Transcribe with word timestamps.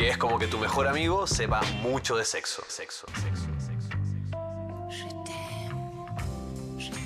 Que 0.00 0.08
es 0.08 0.16
como 0.16 0.38
que 0.38 0.46
tu 0.46 0.56
mejor 0.56 0.88
amigo 0.88 1.26
sepa 1.26 1.60
mucho 1.82 2.16
de 2.16 2.24
sexo. 2.24 2.62
Sexo, 2.68 3.06
sexo, 3.22 3.44
sexo. 3.58 3.88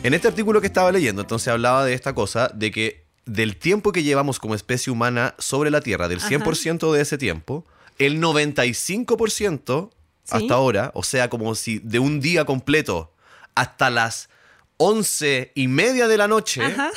En 0.05 0.15
este 0.15 0.29
artículo 0.29 0.61
que 0.61 0.69
estaba 0.69 0.93
leyendo, 0.93 1.23
entonces 1.23 1.49
hablaba 1.49 1.85
de 1.85 1.93
esta 1.93 2.15
cosa, 2.15 2.53
de 2.55 2.71
que 2.71 3.05
del 3.27 3.57
tiempo 3.57 3.91
que 3.91 4.05
llevamos 4.05 4.39
como 4.39 4.55
especie 4.55 4.93
humana 4.93 5.35
sobre 5.39 5.73
la 5.73 5.81
Tierra, 5.81 6.07
del 6.07 6.19
Ajá. 6.21 6.29
100% 6.29 6.93
de 6.93 7.01
ese 7.03 7.19
tiempo, 7.19 7.67
el 7.99 8.21
95% 8.21 9.91
Sí. 10.23 10.31
hasta 10.37 10.55
ahora, 10.55 10.93
o 10.95 11.03
sea, 11.03 11.29
como 11.29 11.57
si 11.57 11.81
de 11.81 11.99
un 11.99 12.21
día 12.21 12.45
completo 12.45 13.13
hasta 13.57 13.91
las 13.91 14.29
11 14.77 15.51
y 15.57 15.67
media 15.67 16.07
de 16.07 16.17
la 16.17 16.29
noche, 16.29 16.63
Ajá. 16.65 16.93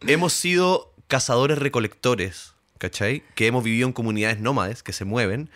hemos 0.00 0.32
sido 0.32 0.94
cazadores 1.08 1.58
recolectores, 1.58 2.54
¿cachai? 2.80 3.22
Que 3.36 3.46
hemos 3.46 3.62
vivido 3.62 3.86
en 3.86 3.92
comunidades 3.92 4.40
nómades 4.40 4.82
que 4.82 4.92
se 4.92 5.04
mueven 5.04 5.50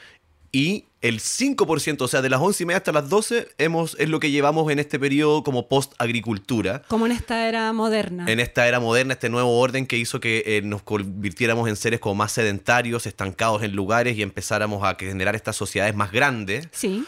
y 0.52 0.84
el 1.00 1.18
5%, 1.18 2.00
o 2.00 2.08
sea, 2.08 2.22
de 2.22 2.28
las 2.30 2.40
11 2.40 2.62
y 2.62 2.66
media 2.66 2.76
hasta 2.78 2.92
las 2.92 3.08
12, 3.08 3.48
hemos, 3.58 3.96
es 3.98 4.08
lo 4.08 4.20
que 4.20 4.30
llevamos 4.30 4.70
en 4.70 4.78
este 4.78 5.00
periodo 5.00 5.42
como 5.42 5.68
post-agricultura. 5.68 6.82
Como 6.86 7.06
en 7.06 7.12
esta 7.12 7.48
era 7.48 7.72
moderna. 7.72 8.26
En 8.28 8.38
esta 8.38 8.68
era 8.68 8.78
moderna, 8.78 9.14
este 9.14 9.30
nuevo 9.30 9.58
orden 9.58 9.84
que 9.86 9.98
hizo 9.98 10.20
que 10.20 10.44
eh, 10.46 10.62
nos 10.62 10.82
convirtiéramos 10.82 11.68
en 11.68 11.74
seres 11.74 11.98
como 11.98 12.14
más 12.14 12.30
sedentarios, 12.30 13.06
estancados 13.06 13.64
en 13.64 13.74
lugares 13.74 14.16
y 14.16 14.22
empezáramos 14.22 14.84
a 14.84 14.94
generar 14.94 15.34
estas 15.34 15.56
sociedades 15.56 15.96
más 15.96 16.12
grandes 16.12 16.68
Sí. 16.70 17.04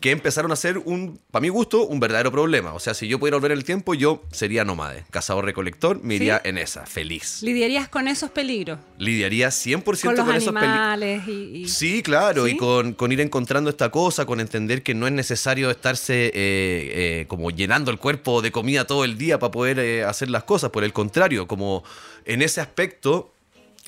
Que 0.00 0.10
empezaron 0.12 0.52
a 0.52 0.56
ser 0.56 0.78
un, 0.78 1.18
para 1.30 1.40
mi 1.42 1.48
gusto, 1.48 1.84
un 1.86 1.98
verdadero 2.00 2.30
problema. 2.30 2.72
O 2.74 2.78
sea, 2.80 2.94
si 2.94 3.08
yo 3.08 3.18
pudiera 3.18 3.36
volver 3.36 3.52
el 3.52 3.64
tiempo, 3.64 3.94
yo 3.94 4.22
sería 4.32 4.64
nómade, 4.64 5.04
cazador-recolector, 5.10 6.00
me 6.02 6.14
iría 6.16 6.40
¿Sí? 6.42 6.48
en 6.50 6.58
esa, 6.58 6.86
feliz. 6.86 7.42
Lidiarías 7.42 7.88
con 7.88 8.06
esos 8.08 8.30
peligros. 8.30 8.78
Lidiaría 8.98 9.48
100% 9.48 9.82
Con 9.84 10.16
con, 10.16 10.26
los 10.28 10.36
esos 10.36 10.54
peligros. 10.54 11.28
y, 11.28 11.30
y- 11.62 11.68
Sí, 11.68 12.02
claro, 12.02 12.46
¿Sí? 12.46 12.52
y 12.52 12.56
con, 12.56 12.92
con 12.94 13.10
ir 13.12 13.20
encontrando 13.20 13.70
esta 13.70 13.90
cosa, 13.90 14.24
con 14.26 14.40
entender 14.40 14.82
que 14.82 14.94
no 14.94 15.06
es 15.06 15.12
necesario 15.12 15.70
estarse 15.70 16.26
eh, 16.26 16.32
eh, 16.34 17.24
como 17.28 17.50
llenando 17.50 17.90
el 17.90 17.98
cuerpo 17.98 18.40
de 18.42 18.52
comida 18.52 18.86
todo 18.86 19.04
el 19.04 19.18
día 19.18 19.38
para 19.38 19.50
poder 19.50 19.78
eh, 19.78 20.04
hacer 20.04 20.30
las 20.30 20.44
cosas. 20.44 20.70
Por 20.70 20.84
el 20.84 20.92
contrario, 20.92 21.46
como 21.48 21.82
en 22.24 22.42
ese 22.42 22.60
aspecto 22.60 23.32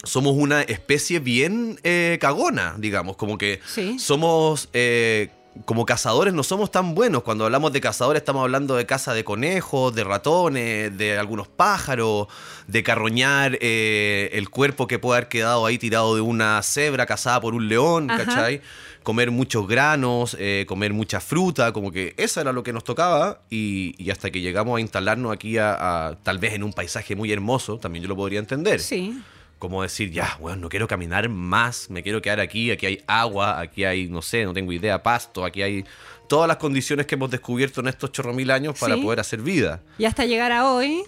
somos 0.03 0.35
una 0.35 0.63
especie 0.63 1.21
bien 1.21 1.79
eh, 1.83 2.17
cagona, 2.21 2.75
digamos, 2.79 3.17
como 3.17 3.37
que 3.39 3.61
Sí. 3.67 3.99
somos... 3.99 4.69
eh, 4.73 5.29
como 5.65 5.85
cazadores 5.85 6.33
no 6.33 6.43
somos 6.43 6.71
tan 6.71 6.95
buenos. 6.95 7.23
Cuando 7.23 7.45
hablamos 7.45 7.73
de 7.73 7.81
cazadores 7.81 8.21
estamos 8.21 8.43
hablando 8.43 8.77
de 8.77 8.87
caza 8.87 9.15
de 9.15 9.25
conejos, 9.25 9.95
de 9.95 10.05
ratones, 10.05 10.97
de 10.97 11.19
algunos 11.19 11.49
pájaros, 11.49 12.29
de 12.69 12.83
carroñar 12.83 13.59
eh, 13.61 14.31
el 14.33 14.49
cuerpo 14.49 14.87
que 14.87 14.99
puede 14.99 15.19
haber 15.19 15.29
quedado 15.29 15.67
ahí 15.67 15.77
tirado 15.79 16.15
de 16.15 16.21
una 16.21 16.63
cebra 16.63 17.05
cazada 17.07 17.41
por 17.41 17.55
un 17.55 17.69
león, 17.69 18.11
Ajá. 18.11 18.25
¿cachai? 18.25 18.61
Comer 19.03 19.31
muchos 19.31 19.67
granos, 19.67 20.37
eh, 20.39 20.67
comer 20.69 20.93
mucha 20.93 21.21
fruta, 21.21 21.73
como 21.73 21.91
que 21.91 22.15
eso 22.17 22.41
era 22.41 22.53
lo 22.53 22.63
que 22.63 22.73
nos 22.73 22.85
tocaba 22.85 23.41
y, 23.51 23.95
y 23.99 24.11
hasta 24.11 24.31
que 24.31 24.41
llegamos 24.41 24.77
a 24.77 24.81
instalarnos 24.81 25.33
aquí 25.33 25.57
a, 25.59 26.09
a- 26.09 26.17
tal 26.23 26.39
vez 26.39 26.53
en 26.55 26.63
un 26.63 26.73
paisaje 26.73 27.17
muy 27.17 27.33
hermoso, 27.33 27.79
también 27.79 28.03
yo 28.03 28.09
lo 28.09 28.17
podría 28.17 28.39
entender. 28.39 28.79
Sí. 28.81 29.21
Como 29.61 29.83
decir, 29.83 30.11
ya, 30.11 30.37
bueno, 30.41 30.57
no 30.63 30.69
quiero 30.69 30.89
caminar 30.89 31.29
más, 31.29 31.89
me 31.91 32.03
quiero 32.03 32.21
quedar 32.21 32.41
aquí, 32.41 32.73
aquí 32.73 32.87
hay 32.87 33.05
agua, 33.07 33.61
aquí 33.61 33.85
hay, 33.85 34.09
no 34.09 34.23
sé, 34.23 34.45
no 34.45 34.53
tengo 34.53 34.73
idea, 34.73 35.01
pasto, 35.03 35.45
aquí 35.45 35.63
hay 35.63 35.85
todas 36.29 36.49
las 36.49 36.57
condiciones 36.57 37.05
que 37.07 37.15
hemos 37.15 37.31
descubierto 37.31 37.81
en 37.83 37.89
estos 37.89 38.11
chorro 38.11 38.33
mil 38.33 38.51
años 38.51 38.77
para 38.81 38.95
Sí. 38.97 39.03
poder 39.03 39.21
hacer 39.21 39.41
vida. 39.43 39.81
Y 39.99 40.07
hasta 40.07 40.25
llegar 40.25 40.51
a 40.51 40.69
hoy. 40.73 41.03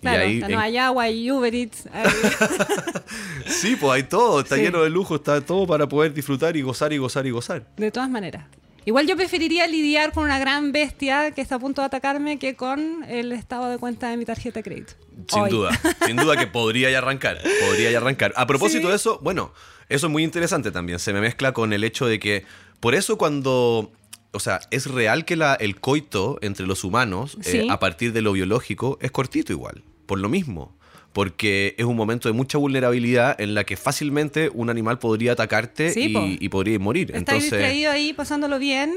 Claro, 0.00 0.22
ahí 0.22 0.38
no 0.40 0.46
en- 0.48 0.58
hay 0.58 0.76
agua, 0.78 1.02
hay 1.04 1.30
Uber 1.30 1.54
Eats. 1.54 1.86
hay- 1.92 2.04
Sí, 3.46 3.76
pues 3.78 3.92
hay 3.92 4.02
todo, 4.04 4.40
está 4.40 4.56
Sí. 4.56 4.62
lleno 4.62 4.82
de 4.82 4.88
lujo, 4.90 5.16
está 5.16 5.40
todo 5.42 5.66
para 5.66 5.86
poder 5.88 6.14
disfrutar 6.14 6.56
y 6.56 6.62
gozar 6.62 6.92
y 6.92 6.98
gozar 6.98 7.26
y 7.26 7.30
gozar. 7.30 7.66
de 7.76 7.90
todas 7.90 8.08
maneras. 8.08 8.44
Igual 8.84 9.06
yo 9.06 9.16
preferiría 9.16 9.66
lidiar 9.66 10.12
con 10.12 10.24
una 10.24 10.38
gran 10.38 10.72
bestia 10.72 11.32
que 11.32 11.40
está 11.42 11.56
a 11.56 11.58
punto 11.58 11.82
de 11.82 11.86
atacarme 11.86 12.38
que 12.38 12.56
con 12.56 13.04
el 13.04 13.32
estado 13.32 13.68
de 13.68 13.78
cuenta 13.78 14.08
de 14.10 14.16
mi 14.16 14.24
tarjeta 14.24 14.60
de 14.60 14.62
crédito. 14.62 14.94
Sin 15.28 15.42
Hoy. 15.42 15.50
duda, 15.50 15.70
sin 16.06 16.16
duda 16.16 16.36
que 16.36 16.46
podría 16.46 16.90
ya 16.90 16.98
arrancar, 16.98 17.38
podría 17.66 17.90
ya 17.90 17.98
arrancar. 17.98 18.32
A 18.36 18.46
propósito 18.46 18.84
Sí. 18.86 18.88
de 18.90 18.96
eso, 18.96 19.18
bueno, 19.22 19.52
eso 19.88 20.06
es 20.06 20.10
muy 20.12 20.24
interesante 20.24 20.70
también, 20.70 20.98
se 20.98 21.12
me 21.12 21.20
mezcla 21.20 21.52
con 21.52 21.72
el 21.72 21.84
hecho 21.84 22.06
de 22.06 22.18
que, 22.18 22.44
por 22.80 22.94
eso 22.94 23.18
cuando, 23.18 23.92
o 24.32 24.40
sea, 24.40 24.60
es 24.70 24.86
real 24.86 25.24
que 25.26 25.36
la, 25.36 25.54
el 25.54 25.78
coito 25.78 26.38
entre 26.40 26.66
los 26.66 26.82
humanos, 26.84 27.36
eh, 27.44 27.66
a 27.68 27.78
partir 27.78 28.12
de 28.14 28.22
lo 28.22 28.32
biológico, 28.32 28.98
es 29.02 29.10
cortito 29.10 29.52
igual, 29.52 29.82
por 30.06 30.18
lo 30.18 30.28
mismo. 30.30 30.74
Porque 31.12 31.74
es 31.76 31.84
un 31.84 31.96
momento 31.96 32.28
de 32.28 32.32
mucha 32.32 32.56
vulnerabilidad 32.58 33.40
en 33.40 33.54
la 33.54 33.64
que 33.64 33.76
fácilmente 33.76 34.50
un 34.52 34.70
animal 34.70 34.98
podría 34.98 35.32
atacarte 35.32 35.90
Sí, 35.90 36.04
y, 36.04 36.08
po. 36.12 36.22
y 36.24 36.48
podría 36.48 36.78
morir. 36.78 37.10
Estás 37.14 37.40
distraído 37.40 37.90
ahí 37.90 38.12
pasándolo 38.12 38.58
bien. 38.58 38.94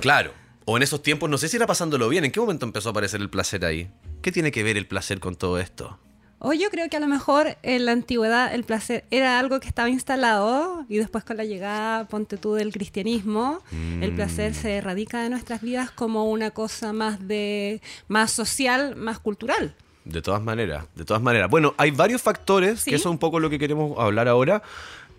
Claro. 0.00 0.32
O 0.64 0.76
en 0.76 0.82
esos 0.82 1.02
tiempos, 1.02 1.28
no 1.30 1.38
sé 1.38 1.48
si 1.48 1.56
era 1.56 1.66
pasándolo 1.66 2.08
bien. 2.08 2.24
¿En 2.24 2.30
qué 2.30 2.40
momento 2.40 2.64
empezó 2.66 2.90
a 2.90 2.92
aparecer 2.92 3.20
el 3.20 3.30
placer 3.30 3.64
ahí? 3.64 3.88
¿Qué 4.22 4.30
tiene 4.30 4.52
que 4.52 4.62
ver 4.62 4.76
el 4.76 4.86
placer 4.86 5.18
con 5.18 5.34
todo 5.34 5.58
esto? 5.58 5.98
O 6.40 6.52
yo 6.52 6.70
creo 6.70 6.88
que 6.88 6.96
a 6.96 7.00
lo 7.00 7.08
mejor 7.08 7.56
en 7.64 7.84
la 7.86 7.90
antigüedad 7.92 8.54
el 8.54 8.62
placer 8.62 9.04
era 9.10 9.40
algo 9.40 9.58
que 9.58 9.66
estaba 9.66 9.90
instalado 9.90 10.84
y 10.88 10.98
después 10.98 11.24
con 11.24 11.36
la 11.36 11.44
llegada, 11.44 12.06
ponte 12.06 12.36
tú, 12.36 12.54
del 12.54 12.70
cristianismo, 12.72 13.60
el 14.00 14.12
placer 14.12 14.54
se 14.54 14.76
erradica 14.76 15.20
de 15.20 15.30
nuestras 15.30 15.62
vidas 15.62 15.90
como 15.90 16.30
una 16.30 16.52
cosa 16.52 16.92
más 16.92 17.26
de 17.26 17.80
más 18.06 18.30
social, 18.30 18.94
más 18.94 19.18
cultural. 19.18 19.74
De 20.08 20.22
todas 20.22 20.42
maneras, 20.42 20.86
de 20.94 21.04
todas 21.04 21.22
maneras. 21.22 21.50
Bueno, 21.50 21.74
hay 21.76 21.90
varios 21.90 22.22
factores, 22.22 22.80
Sí. 22.80 22.90
que 22.90 22.96
eso 22.96 23.08
es 23.08 23.12
un 23.12 23.18
poco 23.18 23.40
lo 23.40 23.50
que 23.50 23.58
queremos 23.58 23.98
hablar 23.98 24.26
ahora, 24.26 24.62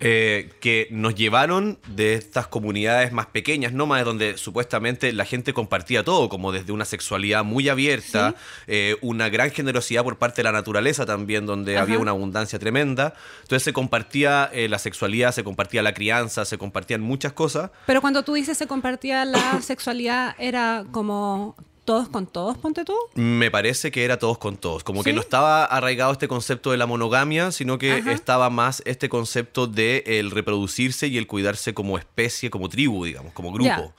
eh, 0.02 0.52
que 0.62 0.88
nos 0.92 1.14
llevaron 1.14 1.78
de 1.88 2.14
estas 2.14 2.48
comunidades 2.48 3.12
más 3.12 3.26
pequeñas, 3.26 3.74
nómades, 3.74 4.06
donde 4.06 4.38
supuestamente 4.38 5.12
la 5.12 5.26
gente 5.26 5.54
compartía 5.54 6.04
todo, 6.06 6.30
como 6.30 6.54
desde 6.54 6.72
una 6.72 6.86
sexualidad 6.86 7.44
muy 7.44 7.68
abierta, 7.68 8.34
eh, 8.68 8.96
una 9.02 9.28
gran 9.28 9.52
generosidad 9.52 10.04
por 10.06 10.18
parte 10.18 10.38
de 10.38 10.44
la 10.46 10.54
naturaleza 10.54 11.06
también, 11.06 11.46
donde 11.46 11.76
Ajá. 11.76 11.84
había 11.84 12.00
una 12.00 12.12
abundancia 12.12 12.58
tremenda. 12.60 13.14
Entonces 13.42 13.64
se 13.64 13.74
compartía 13.74 14.50
eh, 14.54 14.70
la 14.70 14.80
sexualidad, 14.80 15.34
se 15.34 15.44
compartía 15.44 15.84
la 15.84 15.94
crianza, 15.94 16.46
se 16.46 16.58
compartían 16.58 17.02
muchas 17.02 17.34
cosas. 17.34 17.70
Pero 17.86 18.00
cuando 18.00 18.24
tú 18.24 18.34
dices 18.36 18.58
se 18.58 18.68
compartía 18.68 19.26
la 19.26 19.62
sexualidad, 19.62 20.34
era 20.40 20.86
como 20.92 21.58
todos 21.90 22.08
con 22.08 22.28
todos, 22.28 22.56
ponte 22.56 22.86
tú. 22.86 22.96
Me 23.16 23.50
parece 23.50 23.90
que 23.90 24.06
era 24.06 24.20
todos 24.20 24.38
con 24.38 24.58
todos. 24.58 24.84
Como 24.84 25.04
que 25.04 25.12
no 25.12 25.22
estaba 25.22 25.66
arraigado 25.66 26.12
este 26.12 26.28
concepto 26.28 26.70
de 26.70 26.78
la 26.78 26.86
monogamia, 26.86 27.52
sino 27.52 27.80
que 27.80 27.94
Ajá. 27.94 28.12
estaba 28.12 28.52
más 28.52 28.84
este 28.86 29.10
concepto 29.10 29.66
de 29.66 30.04
el 30.06 30.30
reproducirse 30.30 31.08
y 31.08 31.18
el 31.18 31.26
cuidarse 31.26 31.74
como 31.74 31.98
especie, 31.98 32.52
como 32.52 32.70
tribu, 32.70 33.06
digamos, 33.06 33.34
como 33.34 33.52
grupo. 33.52 33.96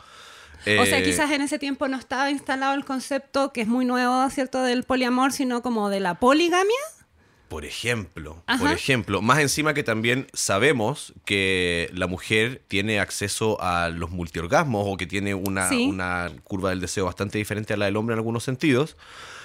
O 0.78 0.84
sea, 0.86 1.00
Eh, 1.00 1.02
quizás 1.02 1.32
en 1.32 1.40
ese 1.40 1.58
tiempo 1.58 1.88
no 1.88 1.96
estaba 1.96 2.30
instalado 2.30 2.74
el 2.74 2.84
concepto 2.84 3.52
que 3.52 3.62
es 3.62 3.66
muy 3.66 3.84
nuevo, 3.84 4.30
¿cierto?, 4.30 4.62
del 4.62 4.84
poliamor, 4.84 5.32
sino 5.32 5.60
como 5.60 5.90
de 5.90 5.98
la 5.98 6.14
poligamia. 6.14 6.78
Por 7.50 7.64
ejemplo, 7.64 8.44
Ajá. 8.46 8.60
por 8.60 8.70
ejemplo, 8.70 9.20
más 9.22 9.40
encima 9.40 9.74
que 9.74 9.82
también 9.82 10.28
sabemos 10.32 11.12
que 11.24 11.90
la 11.92 12.06
mujer 12.06 12.62
tiene 12.68 13.00
acceso 13.00 13.60
a 13.60 13.88
los 13.88 14.10
multiorgasmos 14.10 14.84
o 14.86 14.96
que 14.96 15.08
tiene 15.08 15.34
una, 15.34 15.68
Sí. 15.68 15.84
una 15.88 16.30
curva 16.44 16.70
del 16.70 16.80
deseo 16.80 17.06
bastante 17.06 17.38
diferente 17.38 17.74
a 17.74 17.76
la 17.76 17.86
del 17.86 17.96
hombre 17.96 18.14
en 18.14 18.20
algunos 18.20 18.44
sentidos. 18.44 18.96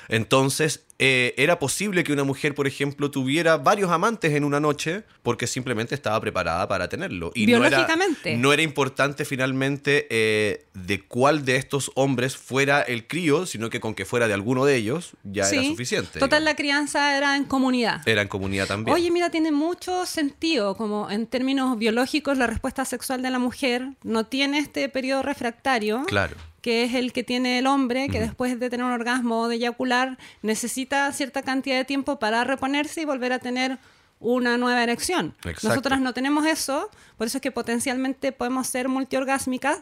Entonces, 0.09 0.85
eh, 0.97 1.33
era 1.37 1.59
posible 1.59 2.05
que 2.05 2.13
una 2.13 2.23
mujer, 2.23 2.55
por 2.55 2.67
ejemplo, 2.67 3.11
tuviera 3.11 3.57
varios 3.57 3.91
amantes 3.91 4.33
en 4.33 4.45
una 4.45 4.61
noche 4.61 5.03
porque 5.23 5.45
simplemente 5.45 5.93
estaba 5.93 6.19
preparada 6.21 6.67
para 6.69 6.87
tenerlo. 6.87 7.31
Y 7.35 7.47
no 7.47 7.57
era- 7.57 7.69
Biológicamente. 7.69 8.37
No 8.37 8.53
era, 8.53 8.61
importante 8.61 9.25
finalmente 9.25 10.07
eh, 10.09 10.65
de 10.73 11.01
cuál 11.01 11.43
de 11.43 11.57
estos 11.57 11.91
hombres 11.95 12.37
fuera 12.37 12.81
el 12.81 13.07
crío, 13.07 13.45
sino 13.45 13.69
que 13.69 13.79
con 13.81 13.93
que 13.93 14.05
fuera 14.05 14.27
de 14.29 14.33
alguno 14.33 14.63
de 14.65 14.75
ellos 14.77 15.11
ya 15.23 15.49
era 15.49 15.63
suficiente. 15.63 16.13
Total, 16.19 16.29
digamos. 16.29 16.43
la 16.45 16.55
crianza 16.55 17.17
era 17.17 17.35
en 17.35 17.43
comunidad. 17.43 18.01
Era 18.07 18.21
en 18.21 18.27
comunidad 18.29 18.67
también. 18.67 18.95
Oye, 18.95 19.11
mira, 19.11 19.29
tiene 19.29 19.51
mucho 19.51 20.05
sentido, 20.05 20.75
como 20.77 21.09
en 21.11 21.27
términos 21.27 21.77
biológicos, 21.77 22.37
la 22.37 22.47
respuesta 22.47 22.85
sexual 22.85 23.21
de 23.21 23.31
la 23.31 23.39
mujer 23.39 23.89
no 24.03 24.25
tiene 24.27 24.59
este 24.59 24.87
periodo 24.87 25.23
refractario, 25.23 26.03
Claro. 26.07 26.35
Que 26.65 26.83
es 26.83 26.95
el 26.95 27.13
que 27.13 27.21
tiene 27.23 27.59
el 27.59 27.67
hombre, 27.67 28.09
que 28.09 28.19
después 28.19 28.59
de 28.59 28.71
tener 28.71 28.83
un 28.87 28.91
orgasmo 28.91 29.41
o 29.41 29.47
de 29.47 29.57
eyacular, 29.57 30.17
necesita 30.41 31.11
cierta 31.11 31.43
cantidad 31.43 31.75
de 31.77 31.85
tiempo 31.85 32.17
para 32.17 32.43
reponerse 32.43 33.01
y 33.01 33.05
volver 33.05 33.33
a 33.33 33.37
tener 33.37 33.77
una 34.19 34.57
nueva 34.57 34.81
erección. 34.81 35.35
Exacto. 35.43 35.67
Nosotras 35.67 36.01
no 36.01 36.11
tenemos 36.15 36.43
eso, 36.47 36.89
por 37.19 37.27
eso 37.27 37.37
es 37.37 37.41
que 37.43 37.51
potencialmente 37.51 38.31
podemos 38.31 38.65
ser 38.65 38.89
multiorgásmicas, 38.89 39.77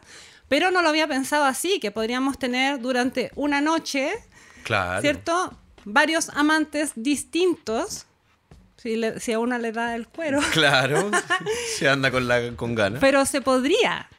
Pero 0.50 0.72
no 0.72 0.82
lo 0.82 0.90
había 0.90 1.08
pensado 1.08 1.46
así, 1.46 1.80
que 1.80 1.90
podríamos 1.92 2.38
tener 2.38 2.82
durante 2.82 3.32
una 3.36 3.62
noche, 3.62 4.12
Claro. 4.64 5.00
¿cierto? 5.02 5.58
Varios 5.86 6.28
amantes 6.36 6.92
distintos, 6.98 8.06
si, 8.76 8.98
le- 8.98 9.22
si 9.22 9.32
a 9.32 9.40
una 9.40 9.58
le 9.58 9.72
da 9.72 9.96
el 9.96 10.06
cuero, 10.10 10.42
Claro. 10.52 11.10
Se 11.78 11.88
anda 11.88 12.12
con, 12.12 12.28
la, 12.28 12.56
con 12.58 12.76
ganas. 12.76 13.00
pero 13.00 13.26
se 13.26 13.40
podría. 13.40 14.10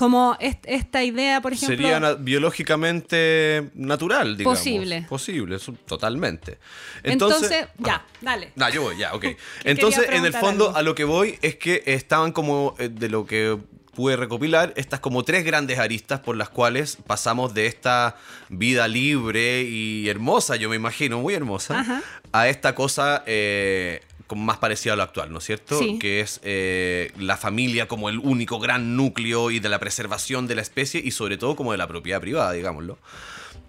Como 0.00 0.34
est- 0.40 0.64
esta 0.66 1.04
idea, 1.04 1.42
por 1.42 1.52
ejemplo... 1.52 1.76
Sería 1.76 2.00
na- 2.00 2.14
biológicamente 2.14 3.70
natural, 3.74 4.34
digamos. 4.38 4.58
Posible. 4.58 5.06
Posible, 5.08 5.56
eso, 5.56 5.74
totalmente. 5.86 6.56
Entonces, 7.02 7.42
Entonces, 7.50 7.68
ya, 7.78 7.96
ah, 7.96 8.06
dale. 8.22 8.52
nah, 8.56 8.70
yo 8.70 8.80
voy, 8.82 8.96
ya, 8.96 9.12
ok. 9.14 9.26
Entonces, 9.64 10.06
en 10.10 10.24
el 10.24 10.32
fondo, 10.32 10.68
algo. 10.68 10.78
a 10.78 10.82
lo 10.82 10.94
que 10.94 11.04
voy 11.04 11.38
es 11.42 11.56
que 11.56 11.82
estaban 11.84 12.32
como, 12.32 12.74
eh, 12.78 12.88
de 12.88 13.10
lo 13.10 13.26
que 13.26 13.58
pude 13.94 14.16
recopilar, 14.16 14.72
estas 14.76 15.00
como 15.00 15.22
tres 15.22 15.44
grandes 15.44 15.78
aristas 15.78 16.20
por 16.20 16.34
las 16.34 16.48
cuales 16.48 16.96
pasamos 17.06 17.52
de 17.52 17.66
esta 17.66 18.16
vida 18.48 18.88
libre 18.88 19.62
y 19.64 20.08
hermosa, 20.08 20.56
yo 20.56 20.70
me 20.70 20.76
imagino, 20.76 21.18
muy 21.20 21.34
hermosa, 21.34 21.80
Ajá. 21.80 22.00
a 22.32 22.48
esta 22.48 22.74
cosa 22.74 23.22
eh, 23.26 24.00
como 24.30 24.44
más 24.44 24.58
parecida 24.58 24.92
a 24.92 24.96
lo 24.96 25.02
actual, 25.02 25.32
¿no 25.32 25.38
es 25.38 25.44
cierto? 25.44 25.76
Sí. 25.76 25.98
Que 25.98 26.20
es 26.20 26.40
eh, 26.44 27.10
la 27.18 27.36
familia 27.36 27.88
como 27.88 28.08
el 28.08 28.20
único 28.20 28.60
gran 28.60 28.94
núcleo 28.96 29.50
y 29.50 29.58
de 29.58 29.68
la 29.68 29.80
preservación 29.80 30.46
de 30.46 30.54
la 30.54 30.62
especie 30.62 31.02
y 31.04 31.10
sobre 31.10 31.36
todo 31.36 31.56
como 31.56 31.72
de 31.72 31.78
la 31.78 31.88
propiedad 31.88 32.20
privada, 32.20 32.52
digámoslo. 32.52 32.96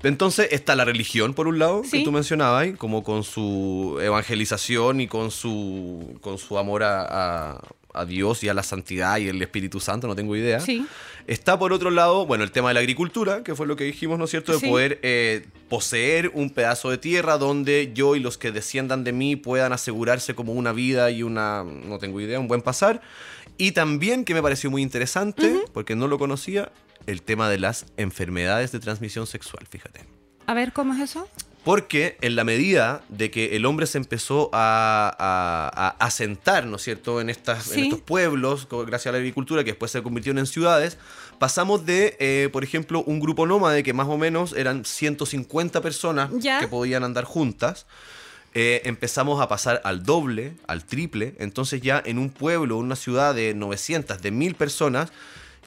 Entonces 0.04 0.50
está 0.52 0.76
la 0.76 0.86
religión, 0.86 1.34
por 1.34 1.48
un 1.48 1.58
lado, 1.58 1.82
que 1.82 2.04
tú 2.04 2.12
mencionabas, 2.12 2.70
como 2.78 3.04
con 3.04 3.24
su 3.24 3.98
evangelización 4.02 5.02
y 5.02 5.08
con 5.08 5.32
su, 5.32 6.18
con 6.22 6.38
su 6.38 6.58
amor 6.60 6.84
a, 6.84 7.54
a- 7.54 7.62
a 7.94 8.06
Dios 8.06 8.44
y 8.44 8.50
a 8.50 8.54
la 8.54 8.64
santidad 8.64 9.18
y 9.18 9.28
el 9.28 9.42
Espíritu 9.42 9.80
Santo, 9.80 10.08
no 10.08 10.16
tengo 10.16 10.36
idea. 10.36 10.60
Sí. 10.60 10.86
Está 11.28 11.58
por 11.60 11.72
otro 11.74 11.92
lado, 11.92 12.26
bueno, 12.26 12.44
el 12.44 12.52
tema 12.52 12.70
de 12.70 12.74
la 12.76 12.80
agricultura, 12.80 13.44
que 13.44 13.54
fue 13.56 13.68
lo 13.68 13.76
que 13.76 13.84
dijimos, 13.84 14.18
¿no 14.18 14.26
es 14.26 14.32
cierto? 14.32 14.52
De 14.54 14.60
Sí. 14.60 14.68
poder 14.68 15.00
eh, 15.04 15.46
poseer 15.70 16.32
un 16.34 16.50
pedazo 16.50 16.90
de 16.90 16.98
tierra 16.98 17.38
donde 17.38 17.92
yo 17.94 18.16
y 18.16 18.20
los 18.20 18.38
que 18.38 18.52
desciendan 18.52 19.04
de 19.04 19.12
mí 19.14 19.36
puedan 19.36 19.72
asegurarse 19.74 20.34
como 20.36 20.54
una 20.54 20.72
vida 20.74 21.12
y 21.12 21.24
una, 21.24 21.64
no 21.64 22.00
tengo 22.00 22.20
idea, 22.22 22.40
un 22.40 22.48
buen 22.48 22.62
pasar. 22.62 23.02
Y 23.58 23.72
también, 23.74 24.26
que 24.26 24.34
me 24.34 24.42
pareció 24.42 24.72
muy 24.72 24.82
interesante, 24.82 25.62
porque 25.74 25.96
no 25.96 26.08
lo 26.08 26.18
conocía, 26.18 26.72
el 27.06 27.22
tema 27.22 27.50
de 27.50 27.60
las 27.60 27.86
enfermedades 27.98 28.72
de 28.72 28.80
transmisión 28.80 29.28
sexual, 29.28 29.68
fíjate. 29.70 30.02
A 30.48 30.54
ver, 30.54 30.74
¿cómo 30.74 30.94
es 30.94 31.00
eso? 31.02 31.28
Porque 31.64 32.18
en 32.22 32.36
la 32.36 32.44
medida 32.44 33.04
de 33.10 33.30
que 33.30 33.56
el 33.56 33.66
hombre 33.68 33.86
se 33.86 34.00
empezó 34.00 34.50
a, 34.52 35.96
asentar, 36.00 36.66
¿no 36.66 36.78
es 36.78 36.82
cierto?, 36.82 37.22
en, 37.22 37.30
estas, 37.30 37.72
en 37.72 37.84
estos 37.84 38.02
pueblos, 38.02 38.68
gracias 38.70 39.08
a 39.08 39.12
la 39.12 39.20
agricultura, 39.20 39.64
que 39.64 39.72
después 39.72 39.92
se 39.92 40.02
convirtieron 40.02 40.40
en 40.40 40.48
ciudades, 40.48 40.98
pasamos 41.38 41.86
de, 41.86 42.18
eh, 42.20 42.50
por 42.52 42.64
ejemplo, 42.64 43.04
un 43.06 43.20
grupo 43.20 43.46
nómade 43.46 43.84
que 43.84 43.94
más 43.94 44.08
o 44.08 44.18
menos 44.18 44.54
eran 44.54 44.86
150 44.86 45.82
personas 45.82 46.32
Ya. 46.40 46.60
que 46.60 46.68
podían 46.68 47.04
andar 47.04 47.26
juntas. 47.26 47.86
eh, 48.54 48.82
empezamos 48.84 49.40
a 49.40 49.48
pasar 49.48 49.80
al 49.86 50.04
doble, 50.04 50.56
al 50.68 50.84
triple. 50.84 51.36
Entonces 51.40 51.80
ya 51.80 52.04
en 52.06 52.18
un 52.18 52.30
pueblo, 52.30 52.76
una 52.76 52.98
ciudad 52.98 53.34
de 53.34 53.54
900, 53.54 54.22
de 54.22 54.30
1000 54.30 54.56
personas, 54.56 55.14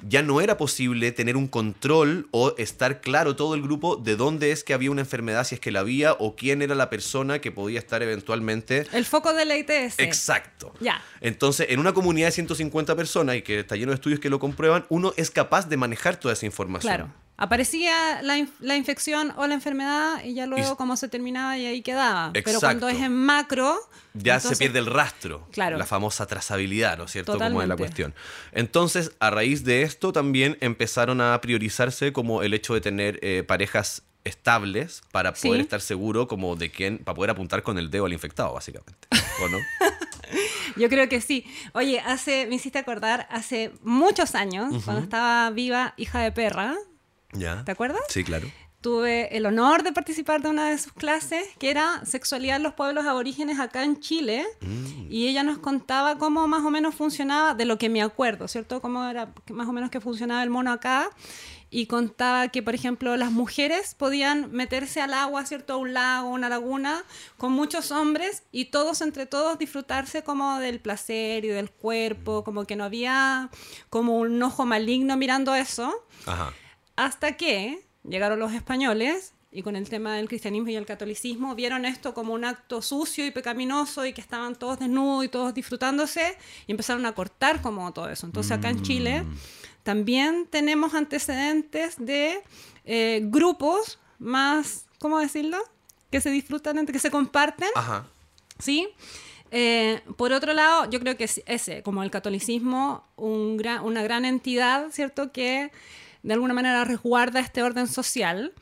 ya 0.06 0.22
no 0.22 0.40
era 0.40 0.56
posible 0.56 1.12
tener 1.12 1.36
un 1.36 1.48
control 1.48 2.28
o 2.30 2.54
estar 2.58 3.00
claro 3.00 3.36
todo 3.36 3.54
el 3.54 3.62
grupo 3.62 3.96
de 3.96 4.16
dónde 4.16 4.52
es 4.52 4.64
que 4.64 4.74
había 4.74 4.90
una 4.90 5.02
enfermedad, 5.02 5.44
si 5.44 5.56
es 5.56 5.60
que 5.60 5.70
la 5.70 5.80
había, 5.80 6.12
o 6.14 6.36
quién 6.36 6.62
era 6.62 6.74
la 6.74 6.90
persona 6.90 7.40
que 7.40 7.50
podía 7.52 7.78
estar 7.78 8.02
eventualmente. 8.02 8.86
El 8.92 9.04
foco 9.04 9.32
de 9.32 9.44
la 9.44 9.56
ITS. 9.56 9.98
Exacto. 9.98 10.72
Ya. 10.80 11.02
Entonces, 11.20 11.66
en 11.70 11.80
una 11.80 11.92
comunidad 11.92 12.28
de 12.28 12.32
150 12.32 12.96
personas 12.96 13.36
y 13.36 13.42
que 13.42 13.60
está 13.60 13.76
lleno 13.76 13.92
de 13.92 13.96
estudios 13.96 14.20
que 14.20 14.30
lo 14.30 14.38
comprueban, 14.38 14.86
uno 14.88 15.12
es 15.16 15.30
capaz 15.30 15.68
de 15.68 15.76
manejar 15.76 16.16
toda 16.16 16.34
esa 16.34 16.46
información. 16.46 16.94
Claro. 16.94 17.23
Aparecía 17.36 18.22
la, 18.22 18.38
inf- 18.38 18.52
la 18.60 18.76
infección 18.76 19.32
o 19.36 19.46
la 19.48 19.54
enfermedad 19.54 20.22
y 20.24 20.34
ya 20.34 20.46
luego 20.46 20.76
cómo 20.76 20.96
se 20.96 21.08
terminaba 21.08 21.58
y 21.58 21.66
ahí 21.66 21.82
quedaba. 21.82 22.30
Pero 22.32 22.60
cuando 22.60 22.88
es 22.88 23.00
en 23.00 23.12
macro... 23.12 23.76
ya 24.14 24.36
entonces- 24.36 24.56
se 24.58 24.64
pierde 24.64 24.78
el 24.78 24.86
rastro. 24.86 25.48
Claro. 25.50 25.76
La 25.76 25.84
famosa 25.86 26.26
trazabilidad, 26.26 26.96
¿no 26.96 27.04
es 27.04 27.10
cierto? 27.10 27.32
Como 27.32 27.44
es 27.44 27.50
la 27.50 27.74
Totalmente. 27.74 27.76
cuestión. 27.82 28.14
Entonces, 28.52 29.12
a 29.18 29.30
raíz 29.30 29.64
de 29.64 29.82
esto 29.82 30.12
también 30.12 30.56
empezaron 30.60 31.20
a 31.20 31.40
priorizarse 31.40 32.12
como 32.12 32.42
el 32.42 32.54
hecho 32.54 32.72
de 32.74 32.80
tener 32.80 33.18
eh, 33.22 33.42
parejas 33.42 34.02
estables 34.22 35.02
para 35.12 35.34
poder 35.34 35.56
Sí. 35.56 35.60
estar 35.62 35.80
seguro 35.80 36.28
como 36.28 36.54
de 36.56 36.70
quién, 36.70 36.98
para 36.98 37.16
poder 37.16 37.30
apuntar 37.32 37.62
con 37.62 37.78
el 37.78 37.90
dedo 37.90 38.06
al 38.06 38.12
infectado, 38.12 38.54
básicamente. 38.54 39.08
¿O 39.42 39.48
no? 39.48 39.58
Yo 40.76 40.88
creo 40.88 41.08
que 41.08 41.20
sí. 41.20 41.44
Oye, 41.72 42.00
hace, 42.00 42.46
me 42.46 42.54
hiciste 42.54 42.78
acordar, 42.78 43.26
hace 43.30 43.72
muchos 43.82 44.34
años, 44.34 44.82
cuando 44.84 45.02
estaba 45.02 45.50
viva 45.50 45.94
hija 45.96 46.20
de 46.20 46.32
perra, 46.32 46.74
¿Ya? 47.34 47.64
¿te 47.64 47.72
acuerdas? 47.72 48.00
Sí, 48.08 48.24
claro. 48.24 48.50
Tuve 48.80 49.34
el 49.34 49.46
honor 49.46 49.82
de 49.82 49.92
participar 49.92 50.42
de 50.42 50.50
una 50.50 50.68
de 50.68 50.76
sus 50.76 50.92
clases, 50.92 51.46
que 51.58 51.70
era 51.70 52.04
Sexualidad 52.04 52.56
en 52.56 52.62
los 52.64 52.74
pueblos 52.74 53.06
aborígenes 53.06 53.58
acá 53.58 53.82
en 53.82 53.98
Chile, 54.00 54.44
Mm. 54.60 55.06
y 55.10 55.26
ella 55.28 55.42
nos 55.42 55.56
contaba 55.58 56.18
cómo 56.18 56.46
más 56.48 56.62
o 56.64 56.70
menos 56.70 56.94
funcionaba, 56.94 57.54
de 57.54 57.64
lo 57.64 57.78
que 57.78 57.88
me 57.88 58.02
acuerdo, 58.02 58.46
¿cierto? 58.46 58.82
Cómo 58.82 59.02
era 59.06 59.32
más 59.50 59.68
o 59.68 59.72
menos 59.72 59.88
que 59.90 60.00
funcionaba 60.02 60.42
el 60.42 60.50
mono 60.50 60.70
acá, 60.70 61.08
y 61.70 61.86
contaba 61.86 62.48
que, 62.48 62.62
por 62.62 62.74
ejemplo, 62.74 63.16
las 63.16 63.32
mujeres 63.32 63.94
podían 63.94 64.52
meterse 64.52 65.00
al 65.00 65.14
agua, 65.14 65.46
¿cierto? 65.46 65.72
A 65.72 65.76
un 65.78 65.94
lago, 65.94 66.28
una 66.28 66.50
laguna, 66.50 67.04
con 67.38 67.52
muchos 67.52 67.90
hombres, 67.90 68.42
y 68.52 68.66
todos 68.66 69.00
entre 69.00 69.24
todos 69.24 69.58
disfrutarse 69.58 70.22
como 70.22 70.58
del 70.58 70.78
placer 70.78 71.46
y 71.46 71.48
del 71.48 71.70
cuerpo, 71.70 72.44
como 72.44 72.66
que 72.66 72.76
no 72.76 72.84
había 72.84 73.48
como 73.88 74.18
un 74.18 74.42
ojo 74.42 74.66
maligno 74.66 75.16
mirando 75.16 75.54
eso. 75.54 76.04
Ajá. 76.26 76.52
Hasta 76.96 77.36
que 77.36 77.80
llegaron 78.08 78.38
los 78.38 78.52
españoles 78.52 79.32
y 79.50 79.62
con 79.62 79.76
el 79.76 79.88
tema 79.88 80.16
del 80.16 80.28
cristianismo 80.28 80.68
y 80.68 80.76
el 80.76 80.84
catolicismo 80.86 81.54
vieron 81.54 81.84
esto 81.84 82.12
como 82.12 82.34
un 82.34 82.44
acto 82.44 82.82
sucio 82.82 83.24
y 83.24 83.30
pecaminoso 83.30 84.04
y 84.04 84.12
que 84.12 84.20
estaban 84.20 84.56
todos 84.56 84.78
desnudos 84.80 85.24
y 85.24 85.28
todos 85.28 85.54
disfrutándose 85.54 86.36
y 86.66 86.72
empezaron 86.72 87.06
a 87.06 87.12
cortar 87.14 87.62
como 87.62 87.92
todo 87.92 88.08
eso. 88.08 88.26
Entonces 88.26 88.52
acá 88.52 88.70
en 88.70 88.82
Chile 88.82 89.24
también 89.84 90.46
tenemos 90.50 90.94
antecedentes 90.94 91.94
de 91.98 92.42
eh, 92.84 93.20
grupos 93.24 93.98
más, 94.18 94.86
¿cómo 94.98 95.18
decirlo? 95.18 95.58
Que 96.10 96.20
se 96.20 96.30
disfrutan, 96.30 96.84
que 96.86 96.98
se 96.98 97.10
comparten. 97.10 97.68
Ajá. 97.74 98.06
¿sí? 98.58 98.88
Eh, 99.50 100.00
por 100.16 100.32
otro 100.32 100.52
lado, 100.52 100.90
yo 100.90 100.98
creo 101.00 101.16
que 101.16 101.24
es 101.24 101.42
ese, 101.46 101.82
como 101.82 102.02
el 102.02 102.10
catolicismo, 102.10 103.04
un 103.16 103.56
gran- 103.56 103.84
una 103.84 104.02
gran 104.02 104.24
entidad, 104.24 104.88
¿cierto? 104.90 105.30
Que 105.32 105.70
de 106.24 106.34
alguna 106.34 106.54
manera 106.54 106.82
resguarda 106.84 107.38
este 107.38 107.62
orden 107.62 107.86
social 107.86 108.52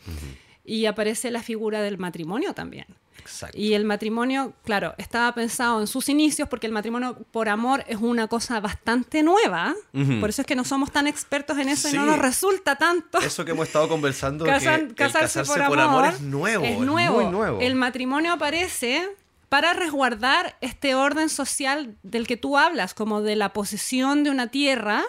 y 0.64 0.84
aparece 0.86 1.30
la 1.30 1.42
figura 1.42 1.80
del 1.80 1.96
matrimonio 1.96 2.52
también. 2.52 2.86
Exacto. 3.20 3.56
Y 3.56 3.74
el 3.74 3.84
matrimonio, 3.84 4.52
claro, 4.64 4.94
estaba 4.98 5.32
pensado 5.32 5.80
en 5.80 5.86
sus 5.86 6.08
inicios 6.08 6.48
porque 6.48 6.66
el 6.66 6.72
matrimonio 6.72 7.16
por 7.30 7.48
amor 7.48 7.84
es 7.86 7.98
una 7.98 8.26
cosa 8.26 8.58
bastante 8.58 9.22
nueva. 9.22 9.74
Por 10.20 10.28
eso 10.30 10.42
es 10.42 10.46
que 10.46 10.56
no 10.56 10.64
somos 10.64 10.90
tan 10.90 11.06
expertos 11.06 11.56
en 11.58 11.68
eso 11.68 11.88
y 11.88 11.92
no 11.92 12.04
nos 12.04 12.18
resulta 12.18 12.74
tanto. 12.76 13.18
Eso 13.20 13.44
que 13.44 13.52
hemos 13.52 13.68
estado 13.68 13.88
conversando, 13.88 14.44
Casan- 14.44 14.86
que 14.94 15.04
el 15.04 15.12
casarse, 15.12 15.38
casarse 15.40 15.68
por, 15.68 15.78
amor, 15.78 16.06
es 16.06 16.20
nuevo. 16.20 16.64
Es 16.64 16.78
nuevo. 16.80 17.20
muy 17.22 17.30
nuevo. 17.30 17.60
El 17.60 17.76
matrimonio 17.76 18.32
aparece 18.32 19.08
para 19.48 19.72
resguardar 19.72 20.56
este 20.60 20.96
orden 20.96 21.28
social 21.28 21.94
del 22.02 22.26
que 22.26 22.36
tú 22.36 22.58
hablas, 22.58 22.92
como 22.92 23.20
de 23.22 23.36
la 23.36 23.52
posesión 23.52 24.24
de 24.24 24.30
una 24.30 24.48
tierra. 24.48 25.04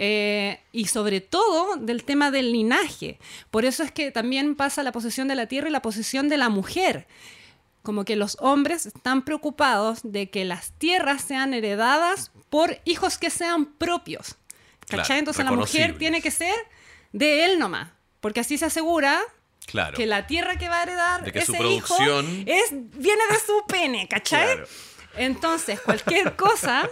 Eh, 0.00 0.60
y 0.70 0.86
sobre 0.86 1.20
todo 1.20 1.74
del 1.76 2.04
tema 2.04 2.30
del 2.30 2.52
linaje. 2.52 3.18
Por 3.50 3.64
eso 3.64 3.82
es 3.82 3.90
que 3.90 4.12
también 4.12 4.54
pasa 4.54 4.84
la 4.84 4.92
posesión 4.92 5.26
de 5.26 5.34
la 5.34 5.46
tierra 5.46 5.68
y 5.68 5.72
la 5.72 5.82
posesión 5.82 6.28
de 6.28 6.36
la 6.36 6.48
mujer. 6.48 7.08
Como 7.82 8.04
que 8.04 8.14
los 8.16 8.36
hombres 8.40 8.86
están 8.86 9.24
preocupados 9.24 10.00
de 10.04 10.30
que 10.30 10.44
las 10.44 10.70
tierras 10.78 11.22
sean 11.22 11.52
heredadas 11.52 12.30
por 12.48 12.78
hijos 12.84 13.18
que 13.18 13.28
sean 13.30 13.66
propios. 13.66 14.36
¿Cachai? 14.88 15.04
Claro, 15.06 15.18
Entonces 15.18 15.44
la 15.44 15.52
mujer 15.52 15.98
tiene 15.98 16.22
que 16.22 16.30
ser 16.30 16.54
de 17.12 17.44
él 17.44 17.58
nomás. 17.58 17.88
Porque 18.20 18.40
así 18.40 18.56
se 18.56 18.66
asegura 18.66 19.20
Claro. 19.66 19.96
que 19.96 20.06
la 20.06 20.26
tierra 20.28 20.56
que 20.56 20.68
va 20.68 20.78
a 20.78 20.82
heredar 20.84 21.24
De 21.24 21.32
que 21.32 21.40
ese 21.40 21.46
su 21.52 21.58
producción- 21.58 22.24
hijo 22.40 22.44
es, 22.46 22.70
viene 22.70 23.22
de 23.30 23.38
su 23.44 23.64
pene, 23.66 24.06
¿cachai? 24.08 24.46
Claro. 24.54 24.66
Entonces, 25.16 25.80
cualquier 25.80 26.36
cosa 26.36 26.88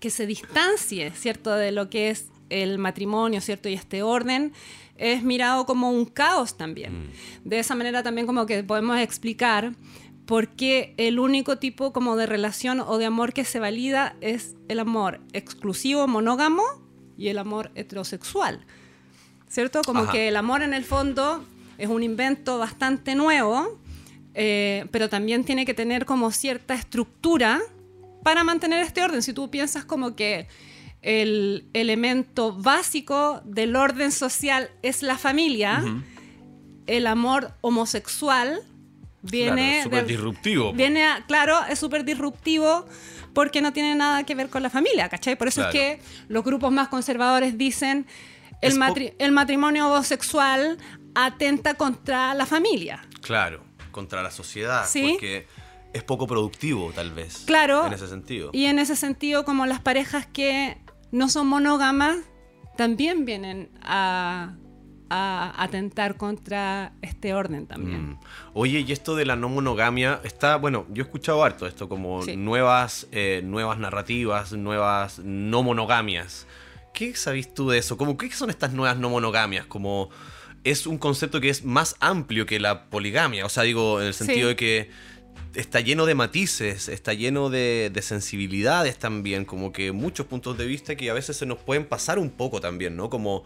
que 0.00 0.10
se 0.10 0.26
distancie, 0.26 1.10
¿cierto?, 1.12 1.54
de 1.54 1.72
lo 1.72 1.90
que 1.90 2.10
es 2.10 2.28
el 2.50 2.78
matrimonio, 2.78 3.40
¿cierto? 3.40 3.68
Y 3.68 3.74
este 3.74 4.02
orden 4.02 4.52
es 4.96 5.22
mirado 5.22 5.66
como 5.66 5.90
un 5.90 6.06
caos 6.06 6.56
también. 6.56 7.10
De 7.44 7.58
esa 7.58 7.74
manera 7.74 8.02
también 8.02 8.26
como 8.26 8.46
que 8.46 8.62
podemos 8.62 8.98
explicar 8.98 9.74
por 10.26 10.48
qué 10.48 10.94
el 10.96 11.18
único 11.18 11.58
tipo 11.58 11.92
como 11.92 12.16
de 12.16 12.26
relación 12.26 12.80
o 12.80 12.98
de 12.98 13.06
amor 13.06 13.32
que 13.32 13.44
se 13.44 13.60
valida 13.60 14.16
es 14.20 14.56
el 14.68 14.80
amor 14.80 15.20
exclusivo, 15.32 16.06
monógamo 16.08 16.62
y 17.16 17.28
el 17.28 17.38
amor 17.38 17.70
heterosexual. 17.74 18.64
¿Cierto? 19.48 19.82
Como 19.82 20.02
Ajá. 20.02 20.12
que 20.12 20.28
el 20.28 20.36
amor 20.36 20.62
en 20.62 20.74
el 20.74 20.84
fondo 20.84 21.44
es 21.78 21.88
un 21.88 22.02
invento 22.02 22.58
bastante 22.58 23.14
nuevo, 23.14 23.78
eh, 24.34 24.86
pero 24.90 25.08
también 25.08 25.44
tiene 25.44 25.64
que 25.64 25.74
tener 25.74 26.04
como 26.04 26.32
cierta 26.32 26.74
estructura 26.74 27.60
para 28.26 28.42
mantener 28.42 28.80
este 28.82 29.04
orden. 29.04 29.22
Si 29.22 29.32
tú 29.32 29.52
piensas 29.52 29.84
como 29.84 30.16
que 30.16 30.48
el 31.00 31.68
elemento 31.74 32.52
básico 32.52 33.40
del 33.44 33.76
orden 33.76 34.10
social 34.10 34.68
es 34.82 35.04
la 35.04 35.16
familia, 35.16 35.80
el 36.88 37.06
amor 37.06 37.52
homosexual 37.60 38.58
viene... 39.22 39.74
Claro, 39.74 39.82
súper 39.84 39.98
del- 40.00 40.08
disruptivo. 40.08 40.72
Viene, 40.72 41.04
a- 41.06 41.24
claro, 41.28 41.56
es 41.70 41.78
súper 41.78 42.04
disruptivo 42.04 42.86
porque 43.32 43.60
no 43.62 43.72
tiene 43.72 43.94
nada 43.94 44.24
que 44.24 44.34
ver 44.34 44.48
con 44.48 44.60
la 44.64 44.70
familia, 44.70 45.08
¿cachai? 45.08 45.36
Por 45.38 45.46
eso 45.46 45.60
Claro. 45.60 45.70
es 45.78 45.98
que 45.98 46.02
los 46.26 46.42
grupos 46.42 46.72
más 46.72 46.88
conservadores 46.88 47.56
dicen 47.56 48.06
el, 48.60 48.74
matri- 48.76 49.14
el 49.20 49.30
matrimonio 49.30 49.86
homosexual 49.86 50.78
atenta 51.14 51.74
contra 51.74 52.34
la 52.34 52.44
familia. 52.44 53.06
Claro, 53.20 53.62
contra 53.92 54.20
la 54.20 54.32
sociedad. 54.32 54.84
Sí. 54.88 55.10
Porque 55.12 55.46
es 55.96 56.02
poco 56.04 56.26
productivo, 56.26 56.92
tal 56.94 57.10
vez. 57.12 57.44
Claro. 57.46 57.86
En 57.86 57.92
ese 57.92 58.06
sentido. 58.08 58.50
Y 58.52 58.66
en 58.66 58.78
ese 58.78 58.96
sentido, 58.96 59.44
como 59.44 59.66
las 59.66 59.80
parejas 59.80 60.26
que 60.26 60.78
no 61.10 61.28
son 61.28 61.46
monógamas, 61.48 62.18
también 62.76 63.24
vienen 63.24 63.70
a, 63.82 64.54
a 65.08 65.62
atentar 65.62 66.16
contra 66.16 66.92
este 67.00 67.32
orden 67.32 67.66
también. 67.66 68.10
Mm. 68.10 68.18
Oye, 68.54 68.80
y 68.80 68.92
esto 68.92 69.14
de 69.16 69.24
la 69.24 69.36
no 69.36 69.48
monogamia 69.48 70.20
está, 70.24 70.56
bueno, 70.56 70.84
yo 70.90 71.02
he 71.02 71.06
escuchado 71.06 71.42
harto 71.44 71.66
esto, 71.66 71.88
como 71.88 72.22
Sí. 72.22 72.36
nuevas, 72.36 73.06
eh, 73.12 73.40
nuevas 73.44 73.78
narrativas, 73.78 74.52
nuevas 74.52 75.20
no 75.20 75.62
monogamias. 75.62 76.46
¿Qué 76.92 77.14
sabes 77.14 77.54
tú 77.54 77.70
de 77.70 77.78
eso? 77.78 77.96
Como, 77.96 78.16
¿Qué 78.16 78.30
son 78.32 78.50
estas 78.50 78.72
nuevas 78.72 78.98
no 78.98 79.08
monogamias? 79.10 79.66
Como 79.66 80.10
es 80.64 80.86
un 80.86 80.98
concepto 80.98 81.40
que 81.40 81.48
es 81.50 81.64
más 81.64 81.94
amplio 82.00 82.44
que 82.44 82.58
la 82.58 82.86
poligamia. 82.90 83.46
O 83.46 83.48
sea, 83.48 83.62
digo, 83.62 84.00
en 84.00 84.08
el 84.08 84.14
sentido 84.14 84.40
Sí. 84.48 84.54
de 84.54 84.56
que 84.56 84.90
está 85.56 85.80
lleno 85.80 86.06
de 86.06 86.14
matices, 86.14 86.88
está 86.88 87.12
lleno 87.14 87.50
de, 87.50 87.90
de 87.92 88.02
sensibilidades 88.02 88.98
también, 88.98 89.44
como 89.44 89.72
que 89.72 89.92
muchos 89.92 90.26
puntos 90.26 90.56
de 90.58 90.66
vista 90.66 90.94
que 90.96 91.10
a 91.10 91.14
veces 91.14 91.36
se 91.36 91.46
nos 91.46 91.58
pueden 91.58 91.84
pasar 91.86 92.18
un 92.18 92.30
poco 92.30 92.60
también, 92.60 92.96
¿no? 92.96 93.10
Como 93.10 93.42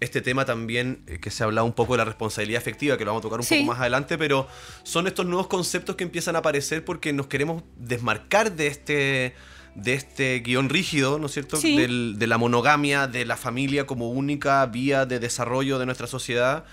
este 0.00 0.20
tema 0.20 0.44
también 0.44 1.02
eh, 1.06 1.18
que 1.20 1.30
se 1.30 1.42
ha 1.42 1.46
hablado 1.46 1.66
un 1.66 1.72
poco 1.72 1.92
de 1.94 1.98
la 1.98 2.04
responsabilidad 2.04 2.60
afectiva, 2.60 2.98
que 2.98 3.04
lo 3.04 3.12
vamos 3.12 3.20
a 3.22 3.28
tocar 3.28 3.40
un 3.40 3.46
Sí. 3.46 3.54
poco 3.56 3.68
más 3.68 3.80
adelante, 3.80 4.18
pero 4.18 4.48
son 4.82 5.06
estos 5.06 5.24
nuevos 5.26 5.46
conceptos 5.46 5.94
que 5.96 6.04
empiezan 6.04 6.34
a 6.36 6.40
aparecer 6.40 6.84
porque 6.84 7.12
nos 7.12 7.28
queremos 7.28 7.62
desmarcar 7.76 8.52
de 8.56 8.66
este 8.66 9.34
de 9.76 9.94
este 9.94 10.38
guion 10.38 10.68
rígido, 10.68 11.18
¿no 11.18 11.26
es 11.26 11.32
cierto? 11.32 11.56
Sí. 11.56 11.76
Del- 11.76 12.14
de 12.16 12.26
la 12.28 12.38
monogamia, 12.38 13.08
de 13.08 13.24
la 13.24 13.36
familia 13.36 13.86
como 13.86 14.08
única 14.10 14.64
vía 14.66 15.04
de 15.04 15.18
desarrollo 15.18 15.80
de 15.80 15.86
nuestra 15.86 16.06
sociedad. 16.06 16.64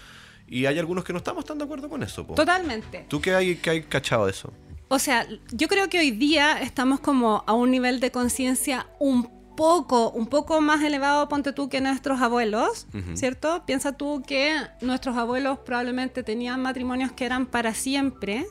Y 0.51 0.65
hay 0.67 0.77
algunos 0.77 1.03
que 1.05 1.13
no 1.13 1.17
estamos 1.17 1.45
tan 1.45 1.57
de 1.57 1.63
acuerdo 1.63 1.89
con 1.89 2.03
eso. 2.03 2.27
po. 2.27 2.35
Totalmente. 2.35 3.05
¿Tú 3.07 3.19
qué 3.21 3.33
hay, 3.33 3.55
qué 3.55 3.69
hay 3.69 3.81
cachado 3.83 4.25
de 4.25 4.31
eso? 4.31 4.51
O 4.89 4.99
sea, 4.99 5.25
yo 5.51 5.67
creo 5.69 5.87
que 5.89 5.97
hoy 5.99 6.11
día 6.11 6.61
estamos 6.61 6.99
como 6.99 7.43
a 7.47 7.53
un 7.53 7.71
nivel 7.71 8.01
de 8.01 8.11
conciencia 8.11 8.87
un 8.99 9.29
poco, 9.55 10.09
un 10.11 10.27
poco 10.27 10.59
más 10.59 10.81
elevado, 10.83 11.29
ponte 11.29 11.53
tú, 11.53 11.69
que 11.69 11.79
nuestros 11.79 12.19
abuelos, 12.21 12.87
Ujú. 12.93 13.15
¿cierto? 13.15 13.63
Piensa 13.65 13.93
tú 13.93 14.21
que 14.27 14.55
nuestros 14.81 15.15
abuelos 15.15 15.59
probablemente 15.59 16.21
tenían 16.23 16.61
matrimonios 16.61 17.13
que 17.13 17.25
eran 17.25 17.45
para 17.45 17.73
siempre 17.73 18.45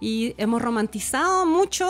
y 0.00 0.34
hemos 0.36 0.60
romantizado 0.60 1.46
mucho 1.46 1.88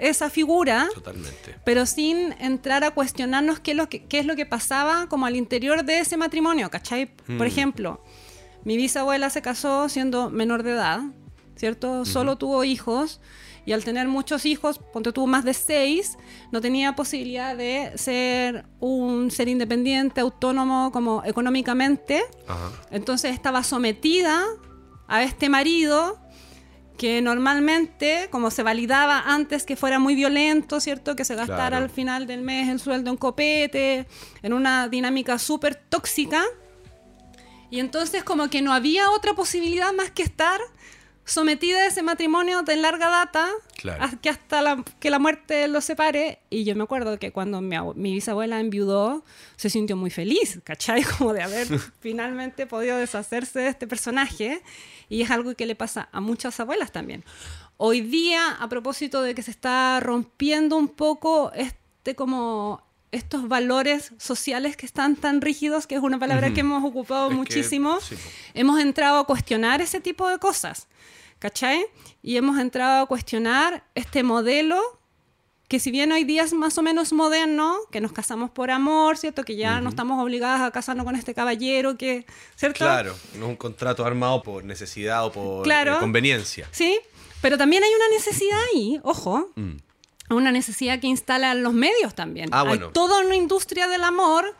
esa 0.00 0.28
figura, 0.30 0.88
Totalmente. 0.92 1.54
pero 1.64 1.86
sin 1.86 2.32
entrar 2.40 2.82
a 2.82 2.90
cuestionarnos 2.90 3.60
qué 3.60 3.70
es 3.70 3.76
lo 3.76 3.88
que, 3.88 4.04
qué 4.06 4.18
es 4.18 4.26
lo 4.26 4.34
que 4.34 4.46
pasaba 4.46 5.06
como 5.06 5.26
al 5.26 5.36
interior 5.36 5.84
de 5.84 6.00
ese 6.00 6.16
matrimonio, 6.16 6.70
¿cachai? 6.70 7.06
Por 7.06 7.36
Mm. 7.36 7.42
ejemplo, 7.42 8.02
mi 8.64 8.76
bisabuela 8.76 9.30
se 9.30 9.42
casó 9.42 9.88
siendo 9.88 10.30
menor 10.30 10.62
de 10.62 10.72
edad, 10.72 11.00
¿cierto? 11.56 12.04
Solo 12.04 12.36
tuvo 12.36 12.64
hijos 12.64 13.20
y 13.64 13.72
al 13.72 13.84
tener 13.84 14.08
muchos 14.08 14.44
hijos, 14.44 14.80
ponte 14.92 15.12
tuvo 15.12 15.26
más 15.28 15.44
de 15.44 15.54
seis, 15.54 16.18
no 16.50 16.60
tenía 16.60 16.94
posibilidad 16.96 17.56
de 17.56 17.92
ser 17.96 18.64
un 18.80 19.30
ser 19.30 19.48
independiente, 19.48 20.20
autónomo 20.20 20.90
como 20.92 21.22
económicamente. 21.24 22.22
Ajá. 22.48 22.70
Entonces 22.90 23.32
estaba 23.34 23.62
sometida 23.62 24.42
a 25.06 25.22
este 25.22 25.48
marido 25.48 26.18
que 26.98 27.20
normalmente, 27.22 28.28
como 28.30 28.50
se 28.50 28.62
validaba 28.62 29.20
antes 29.26 29.64
que 29.64 29.76
fuera 29.76 29.98
muy 29.98 30.14
violento, 30.14 30.78
¿cierto? 30.80 31.16
Que 31.16 31.24
se 31.24 31.34
gastara 31.34 31.68
Claro. 31.68 31.84
al 31.84 31.90
final 31.90 32.26
del 32.26 32.42
mes 32.42 32.68
el 32.68 32.80
sueldo 32.80 33.10
en 33.10 33.16
copete, 33.16 34.06
en 34.42 34.52
una 34.52 34.88
dinámica 34.88 35.38
súper 35.38 35.74
tóxica. 35.74 36.42
Y 37.72 37.80
entonces 37.80 38.22
como 38.22 38.50
que 38.50 38.60
no 38.60 38.74
había 38.74 39.10
otra 39.10 39.32
posibilidad 39.32 39.94
más 39.94 40.10
que 40.10 40.22
estar 40.22 40.60
sometida 41.24 41.78
a 41.78 41.86
ese 41.86 42.02
matrimonio 42.02 42.62
de 42.62 42.76
larga 42.76 43.08
data, 43.08 43.48
Claro. 43.76 44.04
que 44.20 44.28
hasta 44.28 44.60
la, 44.60 44.84
que 45.00 45.08
la 45.08 45.18
muerte 45.18 45.66
los 45.68 45.82
separe. 45.84 46.40
Y 46.50 46.64
yo 46.64 46.76
me 46.76 46.82
acuerdo 46.82 47.18
que 47.18 47.32
cuando 47.32 47.62
mi, 47.62 47.76
mi 47.94 48.12
bisabuela 48.12 48.60
enviudó, 48.60 49.24
se 49.56 49.70
sintió 49.70 49.96
muy 49.96 50.10
feliz, 50.10 50.60
¿cachai? 50.64 51.02
Como 51.18 51.32
de 51.32 51.42
haber 51.42 51.66
finalmente 52.00 52.66
podido 52.66 52.98
deshacerse 52.98 53.60
de 53.60 53.68
este 53.68 53.86
personaje. 53.86 54.62
Y 55.08 55.22
es 55.22 55.30
algo 55.30 55.54
que 55.54 55.64
le 55.64 55.74
pasa 55.74 56.10
a 56.12 56.20
muchas 56.20 56.60
abuelas 56.60 56.92
también. 56.92 57.24
Hoy 57.78 58.02
día, 58.02 58.50
a 58.60 58.68
propósito 58.68 59.22
de 59.22 59.34
que 59.34 59.42
se 59.42 59.50
está 59.50 59.98
rompiendo 60.00 60.76
un 60.76 60.88
poco 60.88 61.52
este 61.54 62.14
como 62.14 62.82
estos 63.12 63.46
valores 63.48 64.12
sociales 64.18 64.76
que 64.76 64.86
están 64.86 65.16
tan 65.16 65.40
rígidos, 65.40 65.86
que 65.86 65.94
es 65.94 66.02
una 66.02 66.18
palabra 66.18 66.52
que 66.52 66.60
hemos 66.60 66.82
ocupado 66.84 67.26
Es 67.26 67.30
que- 67.30 67.36
muchísimo, 67.36 68.00
sí, 68.00 68.16
hemos 68.54 68.80
entrado 68.80 69.18
a 69.20 69.26
cuestionar 69.26 69.80
ese 69.80 70.00
tipo 70.00 70.28
de 70.28 70.38
cosas, 70.38 70.88
¿cachai? 71.38 71.84
Y 72.22 72.36
hemos 72.36 72.58
entrado 72.58 73.04
a 73.04 73.06
cuestionar 73.06 73.84
este 73.94 74.22
modelo 74.22 74.80
que 75.68 75.78
si 75.80 75.90
bien 75.90 76.12
hoy 76.12 76.24
día 76.24 76.42
es 76.42 76.52
más 76.52 76.76
o 76.76 76.82
menos 76.82 77.14
moderno, 77.14 77.78
que 77.90 78.00
nos 78.02 78.12
casamos 78.12 78.50
por 78.50 78.70
amor, 78.70 79.16
¿cierto? 79.16 79.42
Que 79.42 79.56
ya 79.56 79.80
no 79.80 79.88
estamos 79.88 80.22
obligadas 80.22 80.60
a 80.60 80.70
casarnos 80.70 81.06
con 81.06 81.16
este 81.16 81.32
caballero, 81.32 81.96
que, 81.96 82.26
¿cierto? 82.56 82.78
Claro, 82.78 83.16
no 83.38 83.46
es 83.46 83.50
un 83.50 83.56
contrato 83.56 84.04
armado 84.04 84.42
por 84.42 84.64
necesidad 84.64 85.24
o 85.24 85.32
por 85.32 85.62
Claro. 85.64 85.96
eh, 85.96 86.00
conveniencia. 86.00 86.68
Sí, 86.72 86.98
pero 87.40 87.56
también 87.56 87.82
hay 87.82 87.90
una 87.94 88.08
necesidad 88.10 88.58
ahí, 88.74 89.00
ojo, 89.02 89.50
Mm. 89.54 89.76
Una 90.30 90.52
necesidad 90.52 91.00
que 91.00 91.06
instalan 91.08 91.62
los 91.62 91.74
medios 91.74 92.14
también. 92.14 92.48
Ah, 92.52 92.60
Hay 92.62 92.68
bueno. 92.68 92.90
toda 92.90 93.20
una 93.24 93.36
industria 93.36 93.88
del 93.88 94.04
amor 94.04 94.56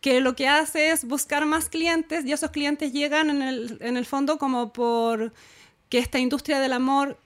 que 0.00 0.20
lo 0.20 0.36
que 0.36 0.46
hace 0.48 0.90
es 0.90 1.04
buscar 1.04 1.46
más 1.46 1.68
clientes 1.68 2.24
y 2.24 2.32
esos 2.32 2.50
clientes 2.50 2.92
llegan 2.92 3.30
en 3.30 3.42
el, 3.42 3.78
en 3.80 3.96
el 3.96 4.06
fondo 4.06 4.38
como 4.38 4.72
por 4.72 5.32
que 5.88 5.98
esta 5.98 6.18
industria 6.18 6.60
del 6.60 6.72
amor 6.72 7.18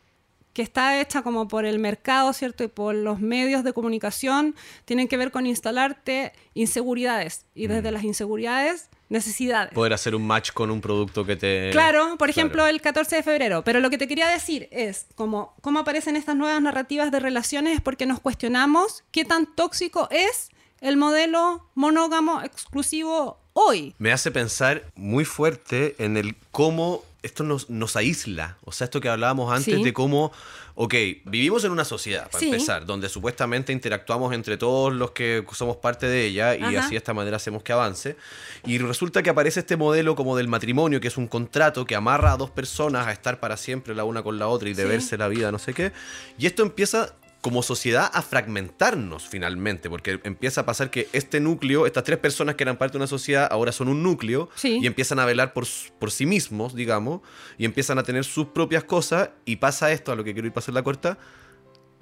que 0.53 0.63
está 0.63 1.01
hecha 1.01 1.23
como 1.23 1.47
por 1.47 1.65
el 1.65 1.79
mercado, 1.79 2.33
¿cierto? 2.33 2.65
Y 2.65 2.69
por 2.69 2.95
los 2.95 3.21
medios 3.21 3.63
de 3.65 3.73
comunicación, 3.73 4.57
tienen 4.85 5.07
que 5.07 5.17
ver 5.17 5.31
con 5.31 5.47
instalarte 5.47 6.33
inseguridades. 6.55 7.45
Y 7.55 7.69
Mm. 7.69 7.71
desde 7.71 7.91
las 7.93 8.03
inseguridades, 8.05 8.89
necesidades. 9.11 9.73
Poder 9.75 9.93
hacer 9.93 10.15
un 10.15 10.27
match 10.27 10.53
con 10.53 10.71
un 10.71 10.81
producto 10.81 11.27
que 11.27 11.37
te... 11.37 11.69
Claro, 11.73 12.17
por 12.17 12.31
ejemplo, 12.31 12.63
Claro. 12.63 12.71
el 12.71 12.81
14 12.81 13.17
de 13.17 13.23
febrero. 13.23 13.63
Pero 13.65 13.81
lo 13.81 13.91
que 13.91 13.99
te 13.99 14.09
quería 14.09 14.29
decir 14.29 14.69
es, 14.71 15.07
como, 15.17 15.55
cómo 15.61 15.81
aparecen 15.81 16.17
estas 16.17 16.37
nuevas 16.37 16.63
narrativas 16.63 17.11
de 17.13 17.21
relaciones 17.21 17.75
es 17.75 17.81
porque 17.83 18.07
nos 18.07 18.21
cuestionamos 18.21 19.05
qué 19.11 19.25
tan 19.27 19.47
tóxico 19.55 20.09
es 20.11 20.49
el 20.81 20.97
modelo 20.97 21.69
monógamo 21.75 22.41
exclusivo 22.43 23.39
hoy. 23.53 23.95
Me 23.99 24.13
hace 24.13 24.31
pensar 24.31 24.85
muy 24.95 25.25
fuerte 25.25 25.97
en 25.99 26.17
el 26.17 26.37
cómo 26.53 27.03
esto 27.23 27.45
nos, 27.45 27.69
nos 27.71 27.97
aísla. 27.97 28.57
O 28.65 28.73
sea, 28.73 28.87
esto 28.87 29.01
que 29.01 29.09
hablábamos 29.09 29.53
antes 29.53 29.75
Sí. 29.77 29.83
de 29.85 29.93
cómo, 29.93 30.33
ok, 30.75 30.95
vivimos 31.25 31.65
en 31.65 31.73
una 31.73 31.85
sociedad, 31.85 32.27
para 32.31 32.39
Sí. 32.39 32.47
empezar, 32.47 32.87
donde 32.87 33.09
supuestamente 33.09 33.73
interactuamos 33.73 34.33
entre 34.35 34.57
todos 34.57 34.93
los 34.93 35.11
que 35.11 35.45
somos 35.53 35.77
parte 35.77 36.07
de 36.07 36.25
ella 36.27 36.57
y 36.57 36.63
Ajá. 36.63 36.81
así 36.87 36.91
de 36.93 36.97
esta 36.97 37.13
manera 37.15 37.37
hacemos 37.37 37.63
que 37.63 37.73
avance. 37.73 38.17
Y 38.65 38.79
resulta 38.79 39.23
que 39.23 39.31
aparece 39.31 39.61
este 39.61 39.77
modelo 39.77 40.15
como 40.17 40.37
del 40.37 40.49
matrimonio, 40.49 41.01
que 41.01 41.09
es 41.09 41.17
un 41.17 41.27
contrato 41.29 41.85
que 41.85 41.95
amarra 41.95 42.33
a 42.33 42.37
dos 42.37 42.51
personas 42.51 43.07
a 43.07 43.13
estar 43.13 43.39
para 43.41 43.57
siempre 43.57 43.95
la 43.95 44.05
una 44.05 44.23
con 44.23 44.39
la 44.39 44.49
otra 44.49 44.69
y 44.69 44.75
Sí. 44.75 44.81
deberse 44.83 45.17
la 45.19 45.29
vida, 45.29 45.53
no 45.53 45.59
sé 45.59 45.75
qué. 45.75 45.93
Y 46.39 46.47
esto 46.47 46.63
empieza 46.63 47.15
como 47.41 47.63
sociedad 47.63 48.11
a 48.13 48.21
fragmentarnos 48.23 49.29
finalmente, 49.29 49.89
porque 49.89 50.21
empieza 50.25 50.61
a 50.63 50.67
pasar 50.67 50.91
que 50.91 51.09
este 51.13 51.41
núcleo, 51.41 51.87
estas 51.87 52.05
tres 52.05 52.19
personas 52.19 52.55
que 52.55 52.65
eran 52.65 52.77
parte 52.77 52.93
de 52.93 52.99
una 52.99 53.07
sociedad, 53.07 53.49
ahora 53.51 53.73
son 53.73 53.89
un 53.89 54.03
núcleo 54.03 54.49
Sí. 54.55 54.79
y 54.83 54.87
empiezan 54.87 55.19
a 55.19 55.25
velar 55.25 55.53
por, 55.53 55.65
por 55.99 56.11
sí 56.11 56.27
mismos, 56.27 56.75
digamos, 56.75 57.21
y 57.57 57.65
empiezan 57.65 57.99
a 57.99 58.03
tener 58.03 58.25
sus 58.25 58.49
propias 58.49 58.85
cosas 58.85 59.31
y 59.47 59.57
pasa 59.57 59.91
esto, 59.93 60.13
a 60.13 60.17
lo 60.17 60.25
que 60.25 60.33
quiero 60.35 60.47
ir 60.49 60.53
para 60.53 60.63
hacer 60.65 60.75
la 60.75 60.83
corta, 60.83 61.19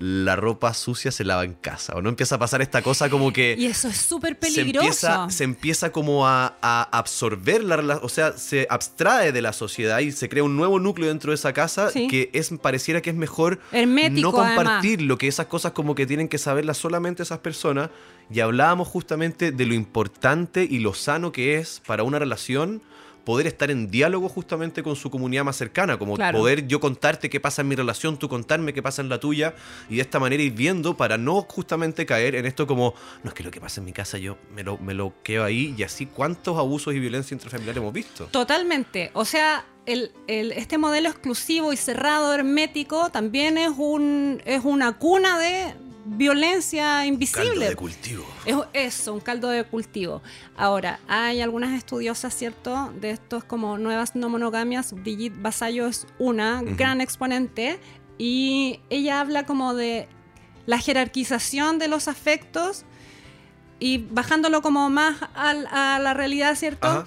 la 0.00 0.36
ropa 0.36 0.72
sucia 0.74 1.10
se 1.10 1.24
lava 1.24 1.42
en 1.44 1.54
casa, 1.54 1.94
o 1.96 2.02
no 2.02 2.08
empieza 2.08 2.36
a 2.36 2.38
pasar 2.38 2.62
esta 2.62 2.82
cosa 2.82 3.10
como 3.10 3.32
que 3.32 3.56
Y 3.58 3.66
eso 3.66 3.88
es 3.88 3.96
súper 3.96 4.34
se 4.34 4.54
peligroso. 4.54 4.86
empieza, 4.86 5.30
se 5.30 5.42
empieza 5.44 5.90
como 5.90 6.28
a, 6.28 6.56
a 6.62 6.82
absorber 6.96 7.64
la 7.64 7.98
o 8.00 8.08
sea, 8.08 8.32
se 8.38 8.66
abstrae 8.70 9.32
de 9.32 9.42
la 9.42 9.52
sociedad 9.52 9.98
y 9.98 10.12
se 10.12 10.28
crea 10.28 10.44
un 10.44 10.56
nuevo 10.56 10.78
núcleo 10.78 11.08
dentro 11.08 11.32
de 11.32 11.34
esa 11.34 11.52
casa 11.52 11.90
Sí. 11.90 12.06
que 12.06 12.30
es 12.32 12.50
pareciera 12.62 13.00
que 13.02 13.10
es 13.10 13.16
mejor 13.16 13.58
Hermético, 13.72 14.20
no 14.30 14.32
compartir 14.32 15.02
lo 15.02 15.18
que 15.18 15.26
esas 15.26 15.46
cosas 15.46 15.72
como 15.72 15.96
que 15.96 16.06
tienen 16.06 16.28
que 16.28 16.38
saberlas 16.38 16.76
solamente 16.76 17.24
esas 17.24 17.38
personas 17.40 17.90
y 18.30 18.38
hablábamos 18.40 18.86
justamente 18.86 19.50
de 19.50 19.66
lo 19.66 19.74
importante 19.74 20.62
y 20.68 20.78
lo 20.78 20.94
sano 20.94 21.32
que 21.32 21.56
es 21.56 21.82
para 21.86 22.04
una 22.04 22.18
relación 22.20 22.82
poder 23.28 23.47
estar 23.47 23.70
en 23.70 23.90
diálogo 23.90 24.26
justamente 24.30 24.82
con 24.82 24.97
su 24.97 25.11
comunidad 25.11 25.44
más 25.44 25.54
cercana, 25.56 25.99
como 25.99 26.14
Claro. 26.16 26.38
poder 26.38 26.66
yo 26.66 26.80
contarte 26.80 27.28
qué 27.28 27.40
pasa 27.40 27.61
en 27.61 27.68
mi 27.68 27.75
relación, 27.76 28.16
tú 28.18 28.26
contarme 28.26 28.73
qué 28.73 28.82
pasa 28.82 29.02
en 29.02 29.11
la 29.11 29.20
tuya, 29.20 29.54
y 29.90 29.97
de 29.97 30.00
esta 30.00 30.18
manera 30.18 30.42
ir 30.42 30.52
viendo 30.52 30.97
para 30.97 31.18
no 31.18 31.42
justamente 31.42 32.06
caer 32.06 32.35
en 32.37 32.47
esto 32.47 32.66
como, 32.66 32.94
no 33.23 33.28
es 33.28 33.35
que 33.35 33.42
lo 33.42 33.50
que 33.50 33.61
pasa 33.61 33.80
en 33.82 33.85
mi 33.85 33.92
casa 33.92 34.16
yo 34.16 34.38
me 34.54 34.62
lo, 34.64 34.78
me 34.78 34.94
lo 34.94 35.12
quedo 35.23 35.44
ahí, 35.44 35.75
y 35.76 35.82
así 35.82 36.06
cuántos 36.06 36.56
abusos 36.56 36.94
y 36.94 37.00
violencia 37.00 37.35
intrafamiliar 37.35 37.76
hemos 37.76 37.92
visto. 37.92 38.25
Totalmente. 38.30 39.11
O 39.12 39.26
sea, 39.26 39.66
el, 39.85 40.11
el- 40.26 40.52
este 40.52 40.78
modelo 40.78 41.11
exclusivo 41.11 41.70
y 41.75 41.76
cerrado, 41.76 42.32
hermético, 42.32 43.11
también 43.11 43.58
es, 43.58 43.73
un, 43.76 44.40
es 44.47 44.64
una 44.64 44.97
cuna 44.97 45.38
de 45.38 45.75
violencia 46.04 46.82
Caldo 46.82 47.06
invisible. 47.06 47.68
de 47.68 47.76
cultivo. 47.76 48.24
Es 48.44 48.56
eso, 48.72 49.14
un 49.14 49.20
caldo 49.20 49.48
de 49.48 49.64
cultivo. 49.64 50.22
Ahora, 50.56 51.00
hay 51.08 51.40
algunas 51.40 51.76
estudiosas, 51.76 52.34
¿cierto? 52.34 52.92
De 53.00 53.10
estos 53.10 53.44
como 53.44 53.78
nuevas 53.78 54.14
no 54.14 54.28
monogamias. 54.28 54.92
Brigitte 54.92 55.40
Basayo 55.40 55.86
es 55.86 56.06
una 56.18 56.62
gran 56.62 57.00
exponente 57.00 57.78
y 58.18 58.80
ella 58.90 59.20
habla 59.20 59.46
como 59.46 59.74
de 59.74 60.08
la 60.66 60.78
jerarquización 60.78 61.78
de 61.78 61.88
los 61.88 62.08
afectos 62.08 62.84
y 63.78 63.98
bajándolo 63.98 64.60
como 64.60 64.90
más 64.90 65.16
a 65.34 65.98
la 65.98 66.14
realidad, 66.14 66.56
¿cierto? 66.56 66.88
Ajá. 66.88 67.06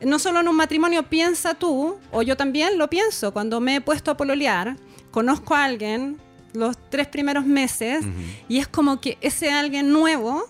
No 0.00 0.18
solo 0.18 0.40
en 0.40 0.48
un 0.48 0.56
matrimonio 0.56 1.04
piensa 1.04 1.54
tú, 1.54 1.98
o 2.10 2.22
yo 2.22 2.36
también 2.36 2.76
lo 2.76 2.90
pienso, 2.90 3.32
cuando 3.32 3.60
me 3.60 3.76
he 3.76 3.80
puesto 3.80 4.10
a 4.10 4.16
pololear, 4.16 4.76
conozco 5.12 5.54
a 5.54 5.64
alguien 5.64 6.20
los 6.52 6.76
tres 6.90 7.08
primeros 7.08 7.46
meses 7.46 8.04
y 8.48 8.58
es 8.58 8.68
como 8.68 9.00
que 9.00 9.18
ese 9.20 9.50
alguien 9.50 9.92
nuevo 9.92 10.44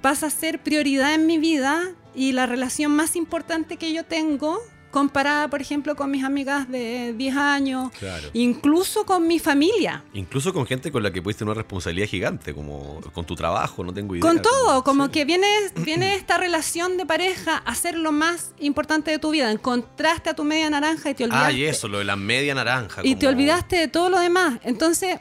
pasa 0.00 0.26
a 0.26 0.30
ser 0.30 0.62
prioridad 0.62 1.14
en 1.14 1.26
mi 1.26 1.38
vida 1.38 1.82
y 2.14 2.32
la 2.32 2.46
relación 2.46 2.92
más 2.92 3.16
importante 3.16 3.76
que 3.76 3.92
yo 3.92 4.04
tengo 4.04 4.58
comparada, 4.90 5.48
por 5.48 5.60
ejemplo, 5.60 5.94
con 5.96 6.10
mis 6.10 6.24
amigas 6.24 6.68
de 6.70 7.12
10 7.12 7.36
años, 7.36 7.90
Claro. 7.98 8.28
incluso 8.32 9.04
con 9.04 9.26
mi 9.26 9.38
familia. 9.38 10.02
Incluso 10.14 10.52
con 10.54 10.66
gente 10.66 10.90
con 10.90 11.02
la 11.02 11.10
que 11.12 11.20
puedes 11.20 11.36
tener 11.36 11.50
una 11.52 11.58
responsabilidad 11.60 12.08
gigante, 12.08 12.54
como 12.54 13.00
con 13.12 13.24
tu 13.26 13.34
trabajo, 13.34 13.84
no 13.84 13.92
tengo 13.92 14.14
idea. 14.14 14.22
Con 14.22 14.40
todo, 14.40 14.82
como 14.84 15.06
sí. 15.06 15.10
que 15.12 15.24
viene, 15.24 15.46
viene 15.76 16.14
esta 16.14 16.38
relación 16.38 16.96
de 16.96 17.04
pareja 17.06 17.58
a 17.58 17.74
ser 17.74 17.96
lo 17.96 18.12
más 18.12 18.52
importante 18.58 19.10
de 19.10 19.18
tu 19.18 19.30
vida. 19.30 19.50
Encontraste 19.52 20.30
a 20.30 20.34
tu 20.34 20.44
media 20.44 20.70
naranja 20.70 21.10
y 21.10 21.14
te 21.14 21.24
olvidaste. 21.24 21.46
Ah, 21.46 21.52
y 21.52 21.64
eso, 21.64 21.88
lo 21.88 21.98
de 21.98 22.04
la 22.04 22.16
media 22.16 22.54
naranja. 22.54 23.02
Y 23.04 23.16
te 23.16 23.28
olvidaste 23.28 23.76
de 23.76 23.88
todo 23.88 24.08
lo 24.08 24.18
demás. 24.18 24.58
Entonces, 24.62 25.18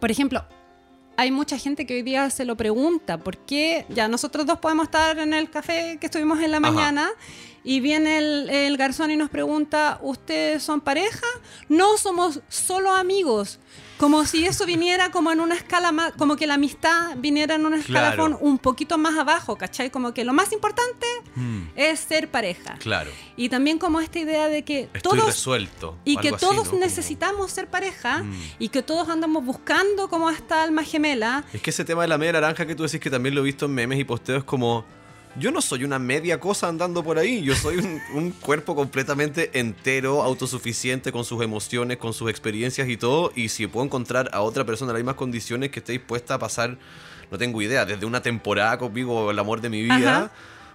por 0.00 0.10
ejemplo, 0.10 0.44
hay 1.16 1.30
mucha 1.32 1.58
gente 1.58 1.84
que 1.86 1.94
hoy 1.96 2.02
día 2.02 2.30
se 2.30 2.44
lo 2.44 2.56
pregunta, 2.56 3.18
¿por 3.18 3.36
qué? 3.38 3.84
Ya 3.88 4.06
nosotros 4.06 4.46
dos 4.46 4.58
podemos 4.58 4.84
estar 4.84 5.18
en 5.18 5.34
el 5.34 5.50
café 5.50 5.98
que 6.00 6.06
estuvimos 6.06 6.40
en 6.40 6.52
la 6.52 6.58
Ajá. 6.58 6.70
mañana 6.70 7.10
y 7.64 7.80
viene 7.80 8.18
el, 8.18 8.50
el 8.50 8.76
garzón 8.76 9.10
y 9.10 9.16
nos 9.16 9.30
pregunta, 9.30 9.98
¿ustedes 10.02 10.62
son 10.62 10.80
pareja? 10.80 11.26
No, 11.68 11.96
somos 11.96 12.40
solo 12.48 12.94
amigos. 12.94 13.58
Como 13.98 14.24
si 14.26 14.46
eso 14.46 14.64
viniera 14.64 15.10
como 15.10 15.32
en 15.32 15.40
una 15.40 15.56
escala 15.56 15.90
más, 15.90 16.12
como 16.12 16.36
que 16.36 16.46
la 16.46 16.54
amistad 16.54 17.16
viniera 17.16 17.56
en 17.56 17.66
un 17.66 17.72
Claro. 17.82 18.06
escalafón 18.10 18.38
un 18.40 18.58
poquito 18.58 18.96
más 18.96 19.18
abajo, 19.18 19.56
¿cachai? 19.58 19.90
Como 19.90 20.14
que 20.14 20.24
lo 20.24 20.32
más 20.32 20.52
importante 20.52 21.04
Mm, 21.34 21.62
es 21.74 21.98
ser 22.00 22.30
pareja. 22.30 22.76
claro. 22.78 23.10
Y 23.36 23.48
también 23.48 23.78
como 23.78 24.00
esta 24.00 24.20
idea 24.20 24.46
de 24.48 24.62
que 24.64 24.88
Estoy 24.94 25.00
todos 25.18 25.26
resuelto. 25.26 25.96
y 26.04 26.16
que 26.16 26.28
así, 26.28 26.38
todos 26.38 26.72
necesitamos 26.74 27.50
ser 27.50 27.66
pareja 27.68 28.22
Mm. 28.22 28.32
y 28.60 28.68
que 28.68 28.82
todos 28.82 29.08
andamos 29.08 29.44
buscando 29.44 30.08
como 30.08 30.30
esta 30.30 30.62
alma 30.62 30.84
gemela. 30.84 31.42
Es 31.52 31.60
que 31.60 31.70
ese 31.70 31.84
tema 31.84 32.02
de 32.02 32.08
la 32.08 32.18
media 32.18 32.34
naranja 32.34 32.66
que 32.66 32.76
tú 32.76 32.84
decís 32.84 33.00
que 33.00 33.10
también 33.10 33.34
lo 33.34 33.40
he 33.40 33.44
visto 33.44 33.66
en 33.66 33.72
memes 33.74 33.98
y 33.98 34.04
posteos 34.04 34.44
como... 34.44 34.84
Yo 35.38 35.50
no 35.52 35.60
soy 35.60 35.84
una 35.84 35.98
media 35.98 36.40
cosa 36.40 36.68
andando 36.68 37.04
por 37.04 37.18
ahí, 37.18 37.42
yo 37.42 37.54
soy 37.54 37.76
un, 37.76 38.00
un 38.14 38.30
cuerpo 38.32 38.74
completamente 38.74 39.58
entero, 39.60 40.22
autosuficiente 40.22 41.12
con 41.12 41.24
sus 41.24 41.42
emociones, 41.42 41.98
con 41.98 42.12
sus 42.12 42.28
experiencias 42.30 42.88
y 42.88 42.96
todo, 42.96 43.30
y 43.36 43.48
si 43.48 43.66
puedo 43.66 43.84
encontrar 43.86 44.30
a 44.32 44.40
otra 44.40 44.64
persona 44.64 44.90
en 44.90 44.94
las 44.94 45.00
mismas 45.02 45.14
condiciones 45.16 45.70
que 45.70 45.78
esté 45.80 45.92
dispuesta 45.92 46.34
a 46.34 46.38
pasar, 46.38 46.76
no 47.30 47.38
tengo 47.38 47.60
idea, 47.62 47.84
desde 47.84 48.04
una 48.06 48.22
temporada 48.22 48.78
conmigo, 48.78 49.30
el 49.30 49.38
amor 49.38 49.60
de 49.60 49.68
mi 49.68 49.82
vida, 49.82 50.16
Ajá. 50.16 50.30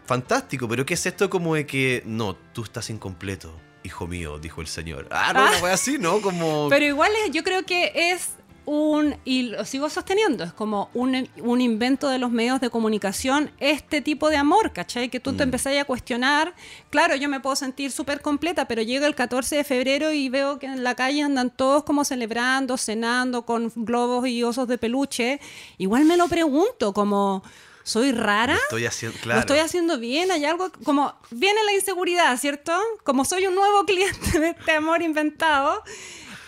fantástico, 0.05 0.67
pero 0.67 0.85
¿qué 0.85 0.93
es 0.93 1.05
esto 1.05 1.29
como 1.29 1.55
de 1.55 1.65
que, 1.65 2.03
no, 2.05 2.35
tú 2.53 2.63
estás 2.63 2.89
incompleto, 2.89 3.53
hijo 3.83 4.07
mío, 4.07 4.39
dijo 4.39 4.61
el 4.61 4.67
señor? 4.67 5.07
Ah, 5.11 5.33
no, 5.33 5.39
Ah. 5.41 5.49
no 5.51 5.57
fue 5.57 5.71
así, 5.71 5.97
¿no? 5.97 6.21
Como... 6.21 6.67
Pero 6.69 6.85
igual 6.85 7.11
es- 7.25 7.31
yo 7.31 7.43
creo 7.43 7.63
que 7.65 7.91
es 7.95 8.29
un, 8.65 9.15
y 9.25 9.43
lo 9.43 9.65
sigo 9.65 9.89
sosteniendo, 9.89 10.43
es 10.43 10.53
como 10.53 10.89
un, 10.93 11.29
un 11.41 11.61
invento 11.61 12.07
de 12.07 12.17
los 12.19 12.31
medios 12.31 12.61
de 12.61 12.69
comunicación, 12.69 13.51
este 13.59 14.01
tipo 14.01 14.29
de 14.29 14.37
amor, 14.37 14.71
¿cachai? 14.71 15.09
Que 15.09 15.19
tú 15.19 15.33
te 15.33 15.43
Mm. 15.43 15.47
empezás 15.49 15.77
a 15.77 15.85
cuestionar, 15.85 16.53
claro, 16.89 17.15
yo 17.15 17.27
me 17.29 17.39
puedo 17.39 17.55
sentir 17.55 17.91
súper 17.91 18.21
completa, 18.21 18.65
pero 18.67 18.81
llega 18.81 19.05
el 19.07 19.15
14 19.15 19.57
de 19.57 19.63
febrero 19.63 20.11
y 20.13 20.29
veo 20.29 20.59
que 20.59 20.67
en 20.67 20.83
la 20.83 20.95
calle 20.95 21.21
andan 21.23 21.49
todos 21.49 21.83
como 21.83 22.05
celebrando, 22.05 22.77
cenando 22.77 23.45
con 23.45 23.71
globos 23.75 24.27
y 24.27 24.43
osos 24.43 24.67
de 24.67 24.77
peluche, 24.77 25.39
igual 25.77 26.05
me 26.05 26.15
lo 26.17 26.27
pregunto, 26.27 26.93
como... 26.93 27.43
¿Soy 27.85 28.13
rara? 28.13 28.55
Estoy 28.55 28.85
haciendo, 28.85 29.17
claro. 29.19 29.35
Lo 29.35 29.39
estoy 29.41 29.59
haciendo 29.59 29.99
bien, 29.99 30.31
hay 30.31 30.45
algo 30.45 30.71
como 30.85 31.13
viene 31.31 31.59
la 31.65 31.73
inseguridad, 31.73 32.37
¿cierto? 32.37 32.71
Como 33.03 33.25
soy 33.25 33.45
un 33.45 33.55
nuevo 33.55 33.83
cliente 33.85 34.39
de 34.39 34.49
este 34.51 34.71
amor 34.71 35.01
inventado. 35.01 35.83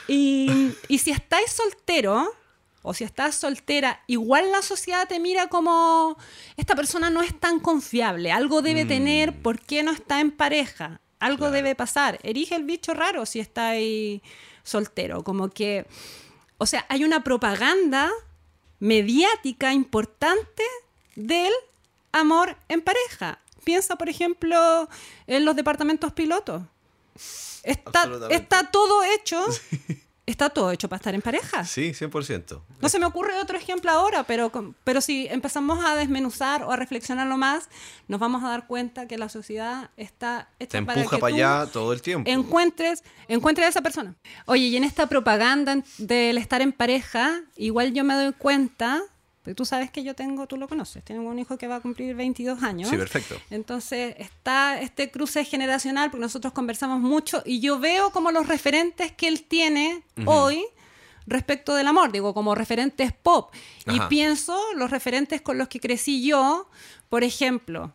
Y, 0.07 0.71
y 0.87 0.99
si 0.99 1.11
estáis 1.11 1.51
soltero 1.51 2.31
o 2.81 2.93
si 2.93 3.03
estás 3.03 3.35
soltera, 3.35 4.03
igual 4.07 4.51
la 4.51 4.61
sociedad 4.61 5.07
te 5.07 5.19
mira 5.19 5.47
como 5.47 6.17
esta 6.57 6.75
persona 6.75 7.09
no 7.09 7.21
es 7.21 7.39
tan 7.39 7.59
confiable, 7.59 8.31
algo 8.31 8.61
debe 8.61 8.85
tener, 8.85 9.41
¿por 9.41 9.59
qué 9.59 9.81
no 9.81 9.91
está 9.91 10.19
en 10.19 10.31
pareja? 10.31 11.01
Algo 11.19 11.37
Claro. 11.37 11.53
debe 11.53 11.75
pasar. 11.75 12.19
Erige 12.21 12.55
el 12.55 12.63
bicho 12.63 12.93
raro 12.93 13.25
si 13.25 13.39
estáis 13.39 14.21
soltero, 14.63 15.23
como 15.23 15.49
que 15.49 15.87
o 16.57 16.65
sea, 16.65 16.85
hay 16.89 17.03
una 17.03 17.23
propaganda 17.23 18.11
mediática 18.79 19.73
importante 19.73 20.63
del 21.15 21.51
amor 22.11 22.55
en 22.69 22.81
pareja. 22.81 23.39
Piensa, 23.63 23.95
por 23.97 24.09
ejemplo, 24.09 24.87
en 25.27 25.43
los 25.43 25.55
departamentos 25.55 26.13
pilotos. 26.13 26.61
Está, 27.65 28.09
está 28.29 28.71
todo 28.71 29.03
hecho. 29.03 29.45
Está 30.27 30.49
todo 30.49 30.71
hecho 30.71 30.89
para 30.89 30.97
estar 30.97 31.13
en 31.13 31.21
pareja. 31.21 31.65
Sí, 31.65 31.91
100%. 31.91 32.59
No 32.81 32.89
se 32.89 32.97
me 32.97 33.05
ocurre 33.05 33.39
otro 33.39 33.59
ejemplo 33.59 33.91
ahora, 33.91 34.23
pero, 34.23 34.51
pero 34.83 34.99
si 34.99 35.27
empezamos 35.27 35.85
a 35.85 35.95
desmenuzar 35.95 36.63
o 36.63 36.71
a 36.71 36.75
reflexionarlo 36.75 37.37
más, 37.37 37.69
nos 38.07 38.19
vamos 38.19 38.43
a 38.43 38.47
dar 38.47 38.65
cuenta 38.65 39.07
que 39.07 39.19
la 39.19 39.29
sociedad 39.29 39.91
está 39.97 40.49
hecha 40.57 40.79
Te 40.79 40.81
para 40.83 40.99
empuja 40.99 41.17
que 41.17 41.21
para 41.21 41.35
allá 41.35 41.71
todo 41.71 41.93
el 41.93 42.01
tiempo. 42.01 42.27
encuentres, 42.27 43.03
encuentres 43.27 43.67
a 43.67 43.69
esa 43.69 43.81
persona. 43.83 44.15
Oye, 44.47 44.63
y 44.65 44.75
en 44.75 44.83
esta 44.83 45.05
propaganda 45.05 45.83
del 45.99 46.39
estar 46.39 46.59
en 46.63 46.71
pareja, 46.71 47.41
igual 47.55 47.93
yo 47.93 48.03
me 48.03 48.15
doy 48.15 48.33
cuenta, 48.33 49.03
porque 49.45 49.53
tú 49.53 49.63
sabes 49.63 49.91
que 49.91 50.03
yo 50.03 50.15
tengo, 50.15 50.47
tú 50.47 50.57
lo 50.57 50.67
conoces, 50.67 51.03
tengo 51.03 51.29
un 51.29 51.37
hijo 51.37 51.55
que 51.59 51.67
va 51.67 51.75
a 51.75 51.79
cumplir 51.79 52.15
22 52.15 52.63
años. 52.63 52.89
Sí, 52.89 52.97
perfecto. 52.97 53.35
Entonces 53.51 54.15
está 54.17 54.81
este 54.81 55.11
cruce 55.11 55.45
generacional, 55.45 56.09
porque 56.09 56.23
nosotros 56.23 56.51
conversamos 56.51 56.99
mucho 56.99 57.43
y 57.45 57.59
yo 57.59 57.77
veo 57.77 58.09
como 58.09 58.31
los 58.31 58.47
referentes 58.47 59.11
que 59.11 59.27
él 59.27 59.43
tiene 59.43 60.01
hoy 60.25 60.65
respecto 61.27 61.75
del 61.75 61.85
amor, 61.85 62.11
digo, 62.11 62.33
como 62.33 62.55
referentes 62.55 63.13
pop. 63.13 63.53
Y 63.85 63.99
pienso 64.09 64.59
los 64.77 64.89
referentes 64.89 65.41
con 65.41 65.59
los 65.59 65.67
que 65.67 65.79
crecí 65.79 66.25
yo, 66.25 66.67
por 67.07 67.23
ejemplo, 67.23 67.93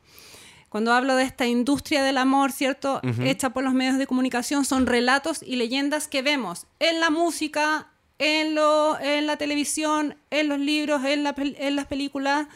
cuando 0.68 0.92
hablo 0.92 1.16
de 1.16 1.24
esta 1.24 1.48
industria 1.48 2.04
del 2.04 2.18
amor, 2.18 2.52
¿cierto? 2.52 3.00
Hecha 3.24 3.50
por 3.50 3.64
los 3.64 3.74
medios 3.74 3.98
de 3.98 4.06
comunicación, 4.06 4.64
son 4.64 4.86
relatos 4.86 5.42
y 5.42 5.56
leyendas 5.56 6.06
que 6.06 6.22
vemos 6.22 6.68
en 6.78 7.00
la 7.00 7.10
música, 7.10 7.89
en, 8.20 8.54
lo, 8.54 9.00
en 9.00 9.26
la 9.26 9.36
televisión, 9.36 10.14
en 10.30 10.48
los 10.48 10.60
libros, 10.60 11.04
en, 11.04 11.24
la 11.24 11.34
pel- 11.34 11.56
en 11.58 11.74
las 11.74 11.86
películas. 11.86 12.46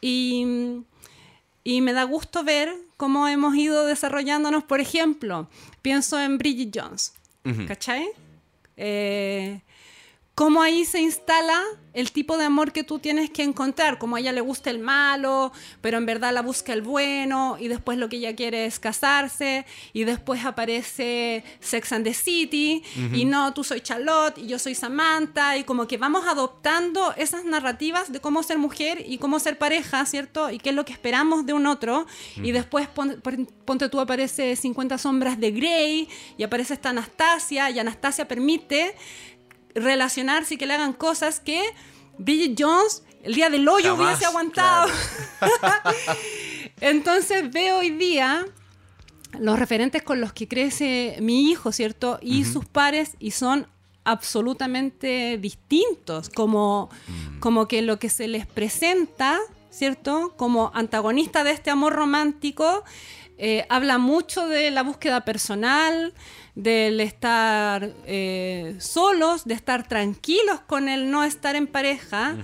Y, 0.00 0.44
y 1.62 1.80
me 1.82 1.92
da 1.92 2.02
gusto 2.04 2.42
ver 2.42 2.74
cómo 2.96 3.28
hemos 3.28 3.54
ido 3.54 3.86
desarrollándonos. 3.86 4.64
Por 4.64 4.80
ejemplo, 4.80 5.48
pienso 5.82 6.18
en 6.18 6.38
Bridget 6.38 6.70
Jones, 6.74 7.14
Ujú. 7.44 7.66
¿cachai? 7.66 8.08
Eh, 8.76 9.60
cómo 10.34 10.62
ahí 10.62 10.84
se 10.84 11.00
instala 11.00 11.62
el 11.94 12.10
tipo 12.12 12.38
de 12.38 12.44
amor 12.44 12.72
que 12.72 12.84
tú 12.84 12.98
tienes 12.98 13.30
que 13.30 13.42
encontrar, 13.42 13.98
como 13.98 14.16
a 14.16 14.20
ella 14.20 14.32
le 14.32 14.40
gusta 14.40 14.70
el 14.70 14.78
malo, 14.78 15.52
pero 15.80 15.98
en 15.98 16.06
verdad 16.06 16.32
la 16.32 16.42
busca 16.42 16.72
el 16.72 16.82
bueno, 16.82 17.56
y 17.60 17.68
después 17.68 17.98
lo 17.98 18.08
que 18.08 18.16
ella 18.16 18.34
quiere 18.34 18.64
es 18.66 18.78
casarse, 18.78 19.66
y 19.92 20.04
después 20.04 20.44
aparece 20.44 21.44
Sex 21.60 21.92
and 21.92 22.04
the 22.04 22.14
City, 22.14 22.82
y 23.14 23.24
no, 23.24 23.52
tú 23.54 23.62
soy 23.64 23.80
Charlotte, 23.80 24.38
y 24.38 24.46
yo 24.46 24.58
soy 24.58 24.74
Samantha, 24.74 25.56
y 25.56 25.64
como 25.64 25.86
que 25.86 25.98
vamos 25.98 26.24
adoptando 26.26 27.14
esas 27.16 27.44
narrativas 27.44 28.10
de 28.10 28.20
cómo 28.20 28.42
ser 28.42 28.58
mujer 28.58 29.04
y 29.06 29.18
cómo 29.18 29.38
ser 29.38 29.58
pareja, 29.58 30.04
¿cierto? 30.06 30.50
Y 30.50 30.58
qué 30.58 30.70
es 30.70 30.74
lo 30.76 30.84
que 30.84 30.92
esperamos 30.92 31.44
de 31.46 31.52
un 31.52 31.66
otro, 31.66 32.06
y 32.36 32.52
después 32.52 32.88
pon- 32.88 33.20
pon- 33.22 33.48
ponte 33.64 33.88
tú 33.88 34.00
aparece 34.00 34.56
50 34.56 34.96
sombras 34.98 35.38
de 35.38 35.50
Grey, 35.50 36.08
y 36.38 36.42
aparece 36.42 36.74
esta 36.74 36.90
Anastasia, 36.90 37.70
y 37.70 37.78
Anastasia 37.78 38.26
permite 38.26 38.94
relacionarse 39.74 40.54
y 40.54 40.56
que 40.56 40.66
le 40.66 40.74
hagan 40.74 40.92
cosas 40.92 41.40
que 41.40 41.62
Bridget 42.18 42.56
Jones 42.58 43.02
el 43.22 43.34
día 43.34 43.50
del 43.50 43.68
hoyo 43.68 43.96
Jamás, 43.96 44.06
hubiese 44.14 44.24
aguantado. 44.26 44.90
Entonces 46.80 47.50
veo 47.52 47.78
hoy 47.78 47.90
día 47.90 48.44
los 49.38 49.58
referentes 49.58 50.02
con 50.02 50.20
los 50.20 50.32
que 50.32 50.48
crece 50.48 51.16
mi 51.20 51.50
hijo, 51.50 51.72
¿cierto? 51.72 52.18
Y 52.20 52.44
sus 52.44 52.64
pares, 52.66 53.16
y 53.18 53.30
son 53.30 53.66
absolutamente 54.04 55.38
distintos, 55.38 56.28
como, 56.28 56.90
Mm. 57.06 57.38
como 57.38 57.68
que 57.68 57.82
lo 57.82 57.98
que 57.98 58.08
se 58.08 58.26
les 58.28 58.46
presenta, 58.46 59.38
¿cierto? 59.70 60.34
Como 60.36 60.70
antagonista 60.74 61.44
de 61.44 61.52
este 61.52 61.70
amor 61.70 61.92
romántico, 61.94 62.82
eh, 63.38 63.64
habla 63.70 63.98
mucho 63.98 64.46
de 64.48 64.70
la 64.70 64.82
búsqueda 64.82 65.24
personal, 65.24 66.12
del 66.54 67.00
estar 67.00 67.94
eh, 68.06 68.76
solos, 68.78 69.44
de 69.44 69.54
estar 69.54 69.86
tranquilos 69.88 70.60
con 70.66 70.88
el 70.88 71.10
no 71.10 71.24
estar 71.24 71.56
en 71.56 71.66
pareja. 71.66 72.36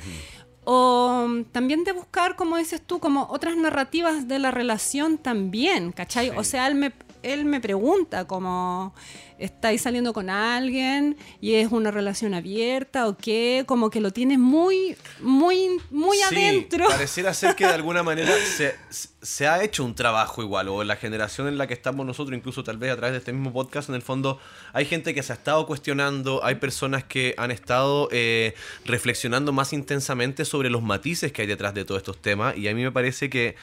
O 0.65 1.27
mm, 1.29 1.45
también 1.45 1.85
de 1.85 1.93
buscar, 1.93 2.37
como 2.37 2.57
dices 2.57 2.83
tú, 2.83 3.01
como 3.01 3.27
otras 3.31 3.57
narrativas 3.57 4.29
de 4.29 4.39
la 4.39 4.51
relación 4.51 5.19
también, 5.19 5.93
¿cachai? 5.93 6.31
Sí. 6.31 6.37
O 6.37 6.45
sea, 6.45 6.67
él 6.67 6.75
me, 6.75 6.93
él 7.23 7.45
me 7.45 7.61
pregunta 7.61 8.27
como, 8.27 8.95
¿estáis 9.39 9.83
saliendo 9.83 10.13
con 10.13 10.31
alguien 10.31 11.17
y 11.41 11.55
es 11.55 11.71
una 11.71 11.91
relación 11.91 12.35
abierta 12.35 13.09
o 13.09 13.17
qué? 13.17 13.65
Como 13.67 13.91
que 13.91 14.01
lo 14.01 14.13
tienes 14.13 14.39
muy, 14.39 14.97
muy, 15.21 15.81
muy 15.91 16.19
Sí, 16.19 16.23
adentro. 16.25 16.87
Pareciera 16.89 17.33
ser 17.35 17.55
que 17.55 17.67
de 17.67 17.73
alguna 17.75 18.03
manera 18.03 18.33
se, 18.57 18.75
se 19.23 19.47
ha 19.47 19.63
hecho 19.63 19.85
un 19.85 19.95
trabajo 19.95 20.43
igual, 20.43 20.69
o 20.69 20.85
la 20.85 20.97
generación 20.97 21.49
en 21.49 21.59
la 21.59 21.67
que 21.67 21.75
estamos 21.75 22.07
nosotros, 22.07 22.37
incluso 22.37 22.63
tal 22.65 22.79
vez 22.79 22.93
a 22.93 22.97
través 22.97 23.13
de 23.13 23.19
este 23.19 23.33
mismo 23.33 23.53
podcast, 23.53 23.89
en 23.89 23.95
el 23.95 24.03
fondo 24.03 24.41
hay 24.73 24.85
gente 24.85 25.15
que 25.15 25.23
se 25.23 25.33
ha 25.33 25.37
estado 25.37 25.67
cuestionando, 25.67 26.45
hay 26.45 26.57
personas 26.57 27.05
que 27.05 27.35
han 27.37 27.51
estado 27.51 28.09
eh, 28.13 28.55
reflexionando 28.85 29.53
más 29.53 29.73
intensamente 29.73 30.45
sobre 30.45 30.71
los 30.71 30.83
matices 30.83 31.33
que 31.33 31.43
hay 31.43 31.49
detrás 31.49 31.75
de 31.75 31.85
todos 31.85 32.01
estos 32.01 32.21
temas, 32.21 32.57
y 32.57 32.69
a 32.69 32.75
mí 32.75 32.83
me 32.83 32.93
parece 32.93 33.29
que 33.29 33.57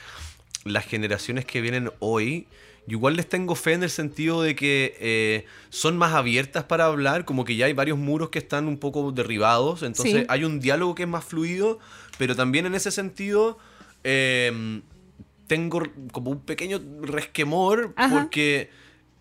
las 0.65 0.85
generaciones 0.85 1.45
que 1.45 1.61
vienen 1.61 1.91
hoy, 1.99 2.47
yo 2.87 2.97
igual 2.97 3.15
les 3.15 3.27
tengo 3.27 3.55
fe 3.55 3.73
en 3.73 3.83
el 3.83 3.89
sentido 3.89 4.41
de 4.41 4.55
que 4.55 4.95
eh, 4.99 5.45
son 5.69 5.97
más 5.97 6.13
abiertas 6.13 6.63
para 6.65 6.85
hablar, 6.85 7.25
como 7.25 7.43
que 7.45 7.55
ya 7.55 7.65
hay 7.65 7.73
varios 7.73 7.97
muros 7.97 8.29
que 8.29 8.39
están 8.39 8.67
un 8.67 8.77
poco 8.77 9.11
derribados, 9.11 9.81
entonces 9.83 10.13
Sí. 10.21 10.25
hay 10.29 10.43
un 10.43 10.59
diálogo 10.59 10.93
que 10.95 11.03
es 11.03 11.09
más 11.09 11.25
fluido, 11.25 11.79
pero 12.17 12.35
también 12.35 12.65
en 12.65 12.75
ese 12.75 12.91
sentido 12.91 13.57
eh, 14.03 14.81
tengo 15.47 15.81
como 16.11 16.31
un 16.31 16.39
pequeño 16.41 16.79
resquemor 17.01 17.93
Ajá. 17.95 18.13
porque 18.15 18.69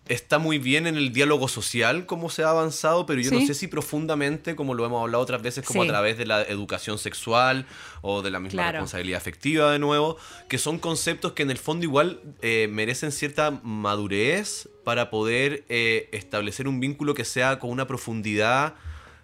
está 0.07 0.37
muy 0.37 0.59
bien 0.59 0.85
en 0.85 0.97
el 0.97 1.11
diálogo 1.13 1.47
social 1.47 2.05
como 2.05 2.29
se 2.29 2.43
ha 2.43 2.49
avanzado, 2.49 3.05
pero 3.07 3.21
yo 3.21 3.31
no 3.31 3.45
sé 3.45 3.53
si 3.55 3.67
profundamente, 3.67 4.55
como 4.55 4.73
lo 4.75 4.85
hemos 4.85 5.01
hablado 5.01 5.23
otras 5.23 5.41
veces, 5.41 5.65
como 5.65 5.81
Sí. 5.83 5.89
a 5.89 5.91
través 5.91 6.17
de 6.17 6.25
la 6.25 6.43
educación 6.43 6.97
sexual 6.99 7.65
o 8.01 8.21
de 8.21 8.29
la 8.29 8.39
misma 8.39 8.57
Claro. 8.61 8.71
responsabilidad 8.73 9.17
afectiva 9.17 9.71
de 9.71 9.79
nuevo, 9.79 10.17
que 10.47 10.57
son 10.59 10.77
conceptos 10.77 11.31
que 11.33 11.41
en 11.43 11.49
el 11.49 11.57
fondo 11.57 11.85
igual 11.85 12.21
eh, 12.41 12.67
merecen 12.71 13.11
cierta 13.11 13.49
madurez 13.63 14.69
para 14.83 15.09
poder 15.09 15.63
eh, 15.69 16.09
establecer 16.11 16.67
un 16.67 16.79
vínculo 16.79 17.13
que 17.15 17.25
sea 17.25 17.57
con 17.59 17.71
una 17.71 17.87
profundidad 17.87 18.75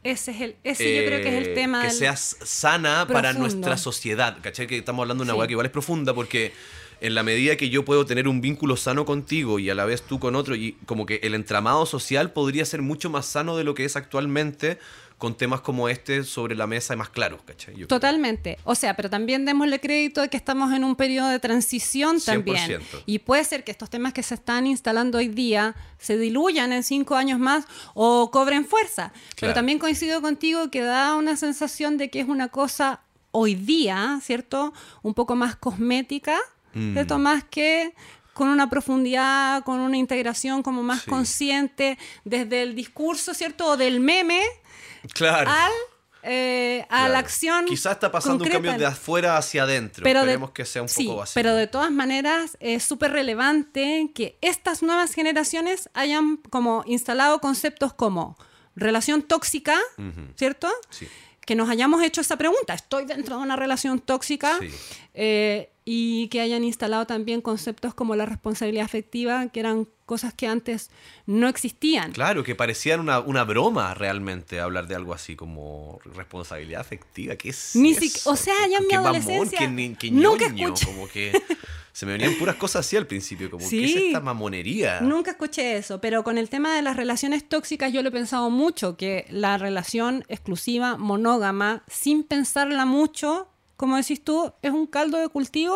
Ese, 0.03 0.31
es 0.31 0.41
el, 0.41 0.55
ese 0.63 0.95
yo 0.95 1.05
creo 1.05 1.21
que 1.21 1.27
es 1.29 1.43
el 1.45 1.49
eh, 1.51 1.53
tema 1.53 1.83
que 1.83 1.91
sea 1.91 2.15
sana 2.17 3.05
para 3.07 3.33
nuestra 3.33 3.77
sociedad. 3.77 4.35
¿Cachai? 4.41 4.65
Que 4.65 4.77
estamos 4.79 5.03
hablando 5.03 5.23
de 5.23 5.25
una 5.29 5.33
Sí. 5.33 5.37
hueá 5.39 5.47
que 5.47 5.53
igual 5.53 5.67
es 5.67 5.71
profunda 5.71 6.15
porque 6.15 6.53
en 7.01 7.15
la 7.15 7.23
medida 7.23 7.55
que 7.57 7.69
yo 7.69 7.83
puedo 7.83 8.05
tener 8.05 8.27
un 8.27 8.41
vínculo 8.41 8.77
sano 8.77 9.05
contigo 9.05 9.59
y 9.59 9.69
a 9.69 9.75
la 9.75 9.85
vez 9.85 10.03
tú 10.03 10.19
con 10.19 10.35
otro, 10.35 10.55
y 10.55 10.73
como 10.85 11.05
que 11.05 11.19
el 11.23 11.33
entramado 11.35 11.85
social 11.85 12.31
podría 12.31 12.63
ser 12.65 12.81
mucho 12.81 13.09
más 13.09 13.25
sano 13.25 13.57
de 13.57 13.63
lo 13.63 13.73
que 13.73 13.85
es 13.85 13.95
actualmente 13.95 14.77
con 15.17 15.35
temas 15.37 15.61
como 15.61 15.87
este 15.87 16.23
sobre 16.23 16.55
la 16.55 16.65
mesa 16.65 16.95
y 16.95 16.97
más 16.97 17.09
claros, 17.09 17.41
¿cachai? 17.45 17.73
Yo 17.73 17.77
creo. 17.85 17.87
Totalmente. 17.89 18.57
O 18.63 18.73
sea, 18.73 18.95
pero 18.95 19.07
también 19.07 19.45
démosle 19.45 19.79
crédito 19.79 20.19
de 20.21 20.29
que 20.29 20.37
estamos 20.37 20.73
en 20.73 20.83
un 20.83 20.95
periodo 20.95 21.29
de 21.29 21.37
transición 21.37 22.17
100%. 22.17 22.23
también. 22.25 22.81
Y 23.05 23.19
puede 23.19 23.43
ser 23.43 23.63
que 23.63 23.69
estos 23.69 23.91
temas 23.91 24.13
que 24.13 24.23
se 24.23 24.33
están 24.33 24.65
instalando 24.65 25.19
hoy 25.19 25.27
día 25.27 25.75
se 25.99 26.17
diluyan 26.17 26.73
en 26.73 26.81
cinco 26.83 27.15
años 27.15 27.37
más 27.37 27.65
o 27.93 28.31
cobren 28.31 28.65
fuerza. 28.65 29.11
Pero 29.13 29.35
Claro. 29.35 29.53
también 29.53 29.77
coincido 29.77 30.21
contigo 30.23 30.71
que 30.71 30.81
da 30.81 31.13
una 31.15 31.37
sensación 31.37 31.97
de 31.97 32.09
que 32.09 32.19
es 32.21 32.27
una 32.27 32.47
cosa 32.47 33.01
hoy 33.29 33.53
día, 33.53 34.19
¿cierto? 34.23 34.73
Un 35.03 35.13
poco 35.13 35.35
más 35.35 35.55
cosmética, 35.55 36.39
Mm. 36.73 36.93
¿cierto? 36.93 37.17
Más 37.19 37.43
que 37.43 37.93
con 38.33 38.47
una 38.47 38.69
profundidad, 38.69 39.63
con 39.63 39.79
una 39.79 39.97
integración 39.97 40.63
como 40.63 40.83
más 40.83 41.01
Sí. 41.03 41.09
consciente 41.09 41.97
desde 42.23 42.63
el 42.63 42.75
discurso, 42.75 43.33
¿cierto? 43.33 43.67
O 43.67 43.77
del 43.77 43.99
meme 43.99 44.41
Claro. 45.13 45.49
al, 45.51 45.71
eh, 46.23 46.85
a 46.89 46.97
claro. 46.99 47.13
la 47.13 47.19
acción. 47.19 47.65
Quizás 47.65 47.93
está 47.93 48.11
pasando 48.11 48.37
concreta. 48.39 48.57
un 48.59 48.63
cambio 48.63 48.79
de 48.79 48.85
afuera 48.93 49.37
hacia 49.37 49.63
adentro. 49.63 50.03
Pero 50.03 50.19
de- 50.21 50.25
Esperemos 50.27 50.51
que 50.51 50.65
sea 50.65 50.81
un 50.81 50.89
sí, 50.89 51.07
poco 51.07 51.23
así. 51.23 51.31
Pero 51.35 51.55
de 51.55 51.67
todas 51.67 51.91
maneras 51.91 52.55
es 52.59 52.83
súper 52.83 53.11
relevante 53.11 54.11
que 54.15 54.37
estas 54.41 54.81
nuevas 54.81 55.13
generaciones 55.13 55.89
hayan 55.93 56.37
como 56.37 56.83
instalado 56.85 57.41
conceptos 57.41 57.93
como 57.93 58.37
relación 58.75 59.21
tóxica, 59.23 59.77
¿cierto? 60.37 60.71
Sí. 60.89 61.07
Que 61.45 61.55
nos 61.55 61.69
hayamos 61.69 62.01
hecho 62.03 62.21
esa 62.21 62.37
pregunta, 62.37 62.73
¿estoy 62.75 63.05
dentro 63.05 63.37
de 63.37 63.41
una 63.43 63.55
relación 63.55 63.99
tóxica? 63.99 64.57
Sí. 64.59 64.69
Eh, 65.15 65.73
y 65.93 66.29
que 66.29 66.39
hayan 66.39 66.63
instalado 66.63 67.05
también 67.05 67.41
conceptos 67.41 67.93
como 67.93 68.15
la 68.15 68.25
responsabilidad 68.25 68.85
afectiva, 68.85 69.47
que 69.49 69.59
eran 69.59 69.89
cosas 70.05 70.33
que 70.33 70.47
antes 70.47 70.89
no 71.25 71.49
existían. 71.49 72.13
Claro, 72.13 72.45
que 72.45 72.55
parecían 72.55 73.01
una, 73.01 73.19
una 73.19 73.43
broma 73.43 73.93
realmente 73.93 74.61
hablar 74.61 74.87
de 74.87 74.95
algo 74.95 75.13
así 75.13 75.35
como 75.35 75.99
responsabilidad 76.15 76.79
afectiva. 76.79 77.35
¿Qué 77.35 77.49
es 77.49 77.71
Ni 77.75 77.91
eso? 77.91 78.29
o 78.29 78.37
sea, 78.37 78.53
ya 78.69 78.77
en 78.77 78.87
mi 78.87 78.93
mamón, 78.93 79.07
adolescencia 79.17 79.59
qué 79.59 79.67
ni- 79.67 79.95
qué 79.95 80.11
nunca 80.11 80.47
ñoño, 80.47 80.67
escuché. 80.75 80.85
Como 80.85 81.07
que 81.09 81.33
se 81.91 82.05
me 82.05 82.13
venían 82.13 82.35
puras 82.35 82.55
cosas 82.55 82.85
así 82.85 82.95
al 82.95 83.05
principio, 83.07 83.51
como 83.51 83.67
¿qué 83.69 83.83
es 83.83 83.91
Sí. 83.91 84.05
esta 84.07 84.21
mamonería? 84.21 85.01
Nunca 85.01 85.31
escuché 85.31 85.75
eso, 85.75 85.99
pero 85.99 86.23
con 86.23 86.37
el 86.37 86.47
tema 86.49 86.73
de 86.73 86.81
las 86.83 86.95
relaciones 86.95 87.47
tóxicas 87.49 87.91
yo 87.91 88.01
lo 88.01 88.07
he 88.09 88.11
pensado 88.13 88.49
mucho, 88.49 88.95
que 88.95 89.25
la 89.29 89.57
relación 89.57 90.23
exclusiva, 90.29 90.95
monógama, 90.97 91.83
sin 91.89 92.23
pensarla 92.23 92.85
mucho, 92.85 93.49
como 93.81 93.97
decís 93.97 94.23
tú, 94.23 94.53
es 94.61 94.69
un 94.69 94.85
caldo 94.85 95.17
de 95.17 95.27
cultivo 95.27 95.75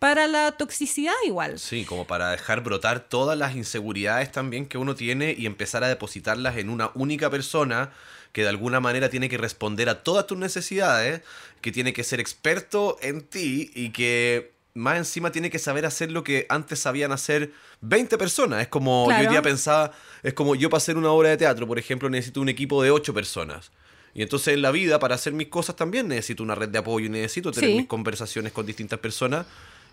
para 0.00 0.26
la 0.26 0.50
toxicidad 0.50 1.14
igual. 1.24 1.60
Sí, 1.60 1.84
como 1.84 2.04
para 2.04 2.32
dejar 2.32 2.64
brotar 2.64 2.98
todas 2.98 3.38
las 3.38 3.54
inseguridades 3.54 4.32
también 4.32 4.66
que 4.66 4.76
uno 4.76 4.96
tiene 4.96 5.36
y 5.38 5.46
empezar 5.46 5.84
a 5.84 5.88
depositarlas 5.88 6.56
en 6.56 6.68
una 6.68 6.90
única 6.96 7.30
persona 7.30 7.92
que 8.32 8.42
de 8.42 8.48
alguna 8.48 8.80
manera 8.80 9.08
tiene 9.08 9.28
que 9.28 9.38
responder 9.38 9.88
a 9.88 10.02
todas 10.02 10.26
tus 10.26 10.36
necesidades, 10.36 11.22
que 11.60 11.70
tiene 11.70 11.92
que 11.92 12.02
ser 12.02 12.18
experto 12.18 12.96
en 13.02 13.20
ti 13.20 13.70
y 13.72 13.90
que 13.90 14.52
más 14.74 14.98
encima 14.98 15.30
tiene 15.30 15.48
que 15.48 15.60
saber 15.60 15.86
hacer 15.86 16.10
lo 16.10 16.24
que 16.24 16.44
antes 16.48 16.80
sabían 16.80 17.12
hacer 17.12 17.52
20 17.82 18.18
personas. 18.18 18.62
Es 18.62 18.68
como 18.68 19.12
yo 19.12 19.16
hoy 19.16 19.28
día 19.28 19.42
pensaba, 19.42 19.92
es 20.24 20.34
como 20.34 20.56
yo 20.56 20.70
para 20.70 20.78
hacer 20.78 20.96
una 20.96 21.12
obra 21.12 21.28
de 21.28 21.36
teatro, 21.36 21.68
por 21.68 21.78
ejemplo, 21.78 22.10
necesito 22.10 22.40
un 22.40 22.48
equipo 22.48 22.82
de 22.82 22.90
8 22.90 23.14
personas. 23.14 23.70
Y 24.14 24.22
entonces 24.22 24.54
en 24.54 24.62
la 24.62 24.70
vida, 24.70 24.98
para 24.98 25.14
hacer 25.14 25.32
mis 25.32 25.48
cosas 25.48 25.76
también 25.76 26.08
necesito 26.08 26.42
una 26.42 26.54
red 26.54 26.68
de 26.68 26.78
apoyo 26.78 27.06
y 27.06 27.08
necesito 27.10 27.52
tener 27.52 27.70
Sí. 27.70 27.76
mis 27.76 27.86
conversaciones 27.86 28.52
con 28.52 28.66
distintas 28.66 28.98
personas. 28.98 29.46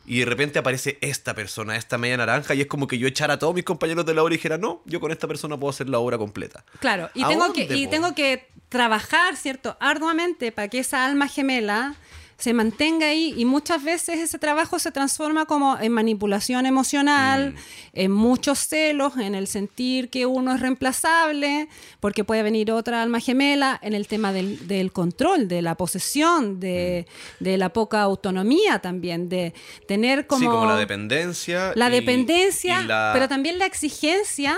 Y 0.07 0.19
de 0.19 0.25
repente 0.25 0.59
aparece 0.59 0.99
esta 1.01 1.33
persona, 1.33 1.75
esta 1.77 1.97
media 1.97 2.17
naranja, 2.17 2.53
y 2.53 2.61
es 2.61 2.67
como 2.67 2.87
que 2.87 2.99
yo 2.99 3.07
echara 3.07 3.33
a 3.33 3.39
todos 3.39 3.55
mis 3.55 3.63
compañeros 3.63 4.05
de 4.05 4.13
la 4.13 4.21
obra 4.21 4.35
y 4.35 4.37
dijera, 4.37 4.57
no, 4.59 4.83
yo 4.85 4.99
con 4.99 5.11
esta 5.11 5.27
persona 5.27 5.57
puedo 5.57 5.71
hacer 5.71 5.89
la 5.89 5.97
obra 5.97 6.17
completa. 6.19 6.63
Claro, 6.79 7.09
y 7.15 7.23
¿A 7.23 7.27
tengo, 7.27 7.51
que, 7.53 7.63
y 7.75 7.87
tengo 7.87 8.13
que 8.13 8.47
trabajar, 8.69 9.35
¿cierto?, 9.35 9.75
arduamente 9.79 10.51
para 10.51 10.67
que 10.67 10.77
esa 10.77 11.05
alma 11.05 11.27
gemela 11.27 11.95
se 12.37 12.53
mantenga 12.53 13.07
ahí 13.07 13.33
y 13.37 13.45
muchas 13.45 13.81
veces 13.83 14.19
ese 14.19 14.37
trabajo 14.39 14.77
se 14.77 14.91
transforma 14.91 15.45
como 15.45 15.77
en 15.79 15.91
manipulación 15.93 16.65
emocional, 16.65 17.53
Mm. 17.53 17.57
en 17.93 18.11
muchos 18.11 18.59
celos, 18.67 19.15
en 19.17 19.35
el 19.35 19.47
sentir 19.47 20.09
que 20.09 20.25
uno 20.25 20.53
es 20.53 20.59
reemplazable, 20.59 21.69
porque 22.01 22.23
puede 22.23 22.43
venir 22.43 22.71
otra 22.71 23.01
alma 23.01 23.19
gemela, 23.19 23.79
en 23.81 23.93
el 23.93 24.07
tema 24.07 24.33
del, 24.33 24.67
del 24.67 24.91
control, 24.91 25.47
de 25.47 25.61
la 25.61 25.75
posesión, 25.75 26.59
de, 26.59 27.05
Mm. 27.39 27.43
de 27.45 27.57
la 27.57 27.69
poca 27.69 28.01
autonomía 28.01 28.79
también, 28.79 29.29
de 29.29 29.53
tener 29.87 30.27
como... 30.27 30.39
sí, 30.41 30.45
como 30.47 30.65
la 30.65 30.75
dependencia. 30.77 31.71
La 31.75 31.87
y- 31.87 31.91
dependencia, 31.91 32.81
y 32.81 32.85
la- 32.87 33.11
pero 33.13 33.27
también 33.29 33.59
la 33.59 33.65
exigencia 33.65 34.57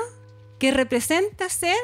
que 0.60 0.72
representa 0.72 1.48
ser 1.50 1.76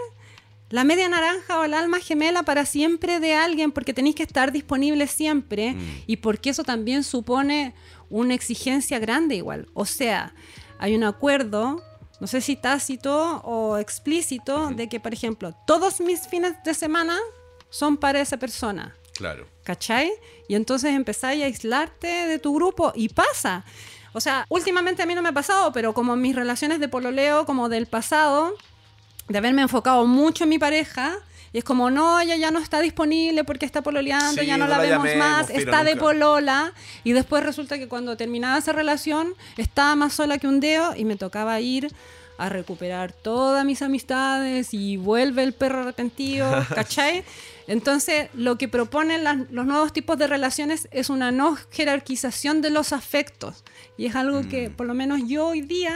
la 0.73 0.83
media 0.83 1.07
naranja 1.07 1.59
o 1.59 1.63
el 1.65 1.75
alma 1.75 1.99
gemela 1.99 2.41
para 2.41 2.65
siempre 2.65 3.19
de 3.19 3.35
alguien, 3.35 3.71
porque 3.71 3.93
tenéis 3.93 4.15
que 4.15 4.23
estar 4.23 4.51
disponible 4.51 5.05
siempre 5.05 5.73
Mm. 5.73 6.01
y 6.07 6.17
porque 6.17 6.49
eso 6.49 6.63
también 6.63 7.03
supone 7.03 7.75
una 8.09 8.33
exigencia 8.33 8.97
grande 8.97 9.35
igual. 9.35 9.67
O 9.75 9.85
sea, 9.85 10.33
hay 10.79 10.95
un 10.95 11.03
acuerdo, 11.03 11.83
no 12.19 12.25
sé 12.25 12.41
si 12.41 12.55
tácito 12.55 13.41
o 13.43 13.77
explícito, 13.77 14.71
de 14.71 14.89
que, 14.89 14.99
por 14.99 15.13
ejemplo, 15.13 15.53
todos 15.67 15.99
mis 16.01 16.27
fines 16.27 16.53
de 16.65 16.73
semana 16.73 17.19
son 17.69 17.95
para 17.97 18.19
esa 18.19 18.37
persona. 18.37 18.95
Claro. 19.15 19.45
¿Cachai? 19.63 20.11
Y 20.47 20.55
entonces 20.55 20.91
empezáis 20.95 21.43
a 21.43 21.45
aislarte 21.45 22.07
de 22.07 22.39
tu 22.39 22.55
grupo 22.55 22.91
y 22.95 23.09
pasa. 23.09 23.63
O 24.13 24.19
sea, 24.19 24.45
últimamente 24.49 25.03
a 25.03 25.05
mí 25.05 25.13
no 25.13 25.21
me 25.21 25.29
ha 25.29 25.33
pasado, 25.33 25.71
pero 25.71 25.93
como 25.93 26.15
mis 26.15 26.35
relaciones 26.35 26.79
de 26.79 26.87
pololeo, 26.87 27.45
como 27.45 27.69
del 27.69 27.85
pasado, 27.85 28.53
de 29.27 29.37
haberme 29.37 29.61
enfocado 29.61 30.05
mucho 30.05 30.43
en 30.43 30.49
mi 30.49 30.59
pareja, 30.59 31.15
Y 31.55 31.59
es 31.59 31.63
como, 31.63 31.91
no, 31.91 32.19
ella 32.19 32.35
ya 32.35 32.49
no 32.49 32.57
está 32.57 32.81
disponible 32.81 33.43
porque 33.43 33.67
está 33.67 33.83
pololeando, 33.83 34.41
Sí, 34.41 34.47
ya 34.47 34.57
no, 34.57 34.65
no 34.65 34.71
la, 34.71 34.77
la 34.77 34.83
vemos 34.97 35.15
más, 35.17 35.49
está 35.51 35.83
de 35.83 35.95
polola. 35.95 36.73
Y 37.03 37.11
después 37.13 37.43
resulta 37.43 37.77
que 37.77 37.87
cuando 37.87 38.17
terminaba 38.17 38.57
esa 38.57 38.71
relación, 38.73 39.35
estaba 39.57 39.95
más 39.95 40.13
sola 40.13 40.39
que 40.39 40.47
un 40.47 40.59
dedo 40.59 40.95
y 40.95 41.05
me 41.05 41.15
tocaba 41.15 41.59
ir 41.59 41.93
a 42.39 42.49
recuperar 42.49 43.11
todas 43.13 43.63
mis 43.65 43.83
amistades 43.83 44.73
y 44.73 44.97
vuelve 44.97 45.43
el 45.43 45.53
perro 45.53 45.81
arrepentido, 45.81 46.49
¿cachai? 46.73 47.23
Entonces, 47.67 48.29
lo 48.33 48.57
que 48.57 48.67
proponen 48.67 49.23
las- 49.23 49.37
los 49.51 49.67
nuevos 49.67 49.93
tipos 49.93 50.17
de 50.17 50.25
relaciones 50.25 50.87
es 50.91 51.11
una 51.11 51.31
no 51.31 51.55
jerarquización 51.71 52.61
de 52.63 52.71
los 52.71 52.91
afectos. 52.93 53.63
Y 53.95 54.07
es 54.07 54.15
algo 54.15 54.41
que, 54.49 54.69
Mm. 54.69 54.73
por 54.73 54.87
lo 54.87 54.95
menos 54.95 55.21
yo 55.27 55.45
hoy 55.49 55.61
día, 55.61 55.95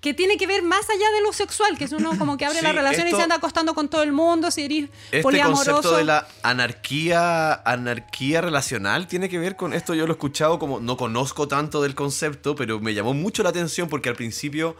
que 0.00 0.14
tiene 0.14 0.36
que 0.36 0.46
ver 0.46 0.62
más 0.62 0.88
allá 0.88 1.10
de 1.16 1.22
lo 1.22 1.32
sexual, 1.32 1.76
que 1.76 1.84
es 1.84 1.92
uno 1.92 2.16
como 2.18 2.36
que 2.36 2.44
abre 2.44 2.58
Sí, 2.58 2.64
la 2.64 2.72
relación 2.72 3.08
y 3.08 3.10
se 3.10 3.22
anda 3.22 3.36
acostando 3.36 3.74
con 3.74 3.88
todo 3.88 4.02
el 4.02 4.12
mundo, 4.12 4.50
si 4.50 4.62
eres 4.62 4.90
Este 5.06 5.22
poliamoroso. 5.22 5.72
concepto 5.72 5.96
de 5.96 6.04
la 6.04 6.28
anarquía, 6.42 7.54
anarquía 7.54 8.40
relacional 8.40 9.06
tiene 9.08 9.28
que 9.28 9.38
ver 9.38 9.56
con 9.56 9.72
esto. 9.72 9.94
Yo 9.94 10.06
lo 10.06 10.12
he 10.12 10.16
escuchado 10.16 10.58
como 10.58 10.78
no 10.80 10.96
conozco 10.96 11.48
tanto 11.48 11.82
del 11.82 11.94
concepto, 11.94 12.54
pero 12.54 12.78
me 12.80 12.94
llamó 12.94 13.12
mucho 13.14 13.42
la 13.42 13.48
atención 13.50 13.88
porque 13.88 14.08
al 14.08 14.14
principio 14.16 14.76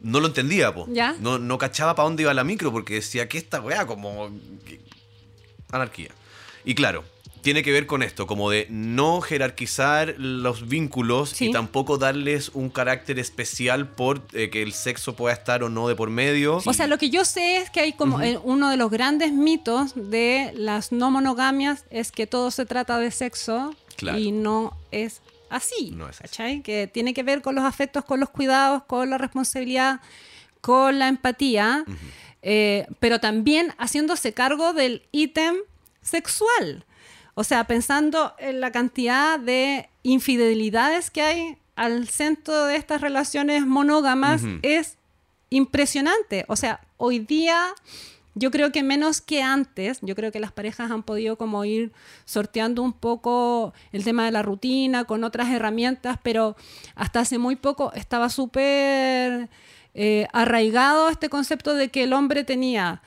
no 0.00 0.20
lo 0.20 0.28
entendía, 0.28 0.72
po. 0.74 0.86
¿Ya? 0.88 1.14
No, 1.20 1.38
no 1.38 1.58
cachaba 1.58 1.94
para 1.94 2.04
dónde 2.08 2.22
iba 2.22 2.32
la 2.32 2.44
micro 2.44 2.72
porque 2.72 2.94
decía 2.94 3.28
que 3.28 3.36
esta 3.38 3.60
weá 3.60 3.86
como 3.86 4.30
anarquía. 5.72 6.10
Y 6.64 6.74
claro, 6.74 7.04
tiene 7.42 7.62
que 7.62 7.72
ver 7.72 7.86
con 7.86 8.02
esto, 8.02 8.26
como 8.26 8.50
de 8.50 8.66
no 8.70 9.20
jerarquizar 9.20 10.14
los 10.18 10.68
vínculos 10.68 11.30
Sí. 11.30 11.46
y 11.46 11.52
tampoco 11.52 11.98
darles 11.98 12.50
un 12.54 12.70
carácter 12.70 13.18
especial 13.18 13.88
por 13.88 14.22
eh, 14.32 14.50
que 14.50 14.62
el 14.62 14.72
sexo 14.72 15.14
pueda 15.16 15.34
estar 15.34 15.62
o 15.62 15.68
no 15.68 15.88
de 15.88 15.94
por 15.96 16.10
medio. 16.10 16.60
O 16.64 16.72
sea, 16.72 16.86
lo 16.86 16.98
que 16.98 17.10
yo 17.10 17.24
sé 17.24 17.56
es 17.58 17.70
que 17.70 17.80
hay 17.80 17.92
como 17.92 18.18
uno 18.44 18.70
de 18.70 18.76
los 18.76 18.90
grandes 18.90 19.32
mitos 19.32 19.92
de 19.94 20.52
las 20.54 20.92
no 20.92 21.10
monogamias 21.10 21.84
es 21.90 22.12
que 22.12 22.26
todo 22.26 22.50
se 22.50 22.66
trata 22.66 22.98
de 22.98 23.10
sexo 23.10 23.74
Claro. 23.96 24.18
y 24.18 24.30
no 24.32 24.76
es 24.90 25.20
así. 25.50 25.92
No 25.94 26.08
es 26.08 26.16
así. 26.16 26.22
¿cachai? 26.22 26.62
Que 26.62 26.86
tiene 26.86 27.14
que 27.14 27.22
ver 27.22 27.42
con 27.42 27.54
los 27.54 27.64
afectos, 27.64 28.04
con 28.04 28.20
los 28.20 28.28
cuidados, 28.30 28.82
con 28.84 29.10
la 29.10 29.18
responsabilidad, 29.18 30.00
con 30.60 30.98
la 30.98 31.08
empatía, 31.08 31.84
eh, 32.42 32.86
pero 33.00 33.18
también 33.20 33.74
haciéndose 33.78 34.32
cargo 34.34 34.72
del 34.72 35.02
ítem 35.12 35.56
sexual. 36.02 36.84
O 37.38 37.44
sea, 37.44 37.68
pensando 37.68 38.34
en 38.38 38.60
la 38.60 38.72
cantidad 38.72 39.38
de 39.38 39.88
infidelidades 40.02 41.08
que 41.08 41.22
hay 41.22 41.56
al 41.76 42.08
centro 42.08 42.64
de 42.64 42.74
estas 42.74 43.00
relaciones 43.00 43.64
monógamas 43.64 44.42
es 44.62 44.96
impresionante. 45.48 46.44
O 46.48 46.56
sea, 46.56 46.80
hoy 46.96 47.20
día 47.20 47.64
yo 48.34 48.50
creo 48.50 48.72
que 48.72 48.82
menos 48.82 49.20
que 49.20 49.40
antes, 49.40 50.00
yo 50.02 50.16
creo 50.16 50.32
que 50.32 50.40
las 50.40 50.50
parejas 50.50 50.90
han 50.90 51.04
podido 51.04 51.38
como 51.38 51.64
ir 51.64 51.92
sorteando 52.24 52.82
un 52.82 52.92
poco 52.92 53.72
el 53.92 54.02
tema 54.02 54.24
de 54.24 54.32
la 54.32 54.42
rutina 54.42 55.04
con 55.04 55.22
otras 55.22 55.48
herramientas, 55.48 56.18
pero 56.20 56.56
hasta 56.96 57.20
hace 57.20 57.38
muy 57.38 57.54
poco 57.54 57.92
estaba 57.92 58.30
súper 58.30 59.48
eh, 59.94 60.26
arraigado 60.32 61.08
este 61.08 61.28
concepto 61.28 61.74
de 61.74 61.88
que 61.90 62.02
el 62.02 62.14
hombre 62.14 62.42
tenía 62.42 63.00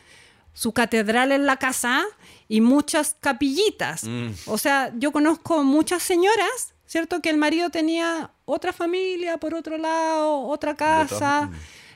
su 0.54 0.72
catedral 0.72 1.34
en 1.34 1.46
la 1.46 1.58
casa 1.58 2.06
y 2.52 2.60
muchas 2.60 3.16
capillitas. 3.22 4.04
Mm. 4.04 4.32
O 4.48 4.58
sea, 4.58 4.92
yo 4.98 5.14
conozco 5.14 5.64
muchas 5.64 6.04
señoras, 6.04 6.74
¿cierto? 6.86 7.22
Que 7.22 7.30
el 7.30 7.38
marido 7.38 7.70
tenía 7.70 8.32
otra 8.44 8.74
familia 8.74 9.38
por 9.38 9.54
otro 9.54 9.78
lado, 9.78 10.42
otra 10.42 10.76
casa. 10.76 11.50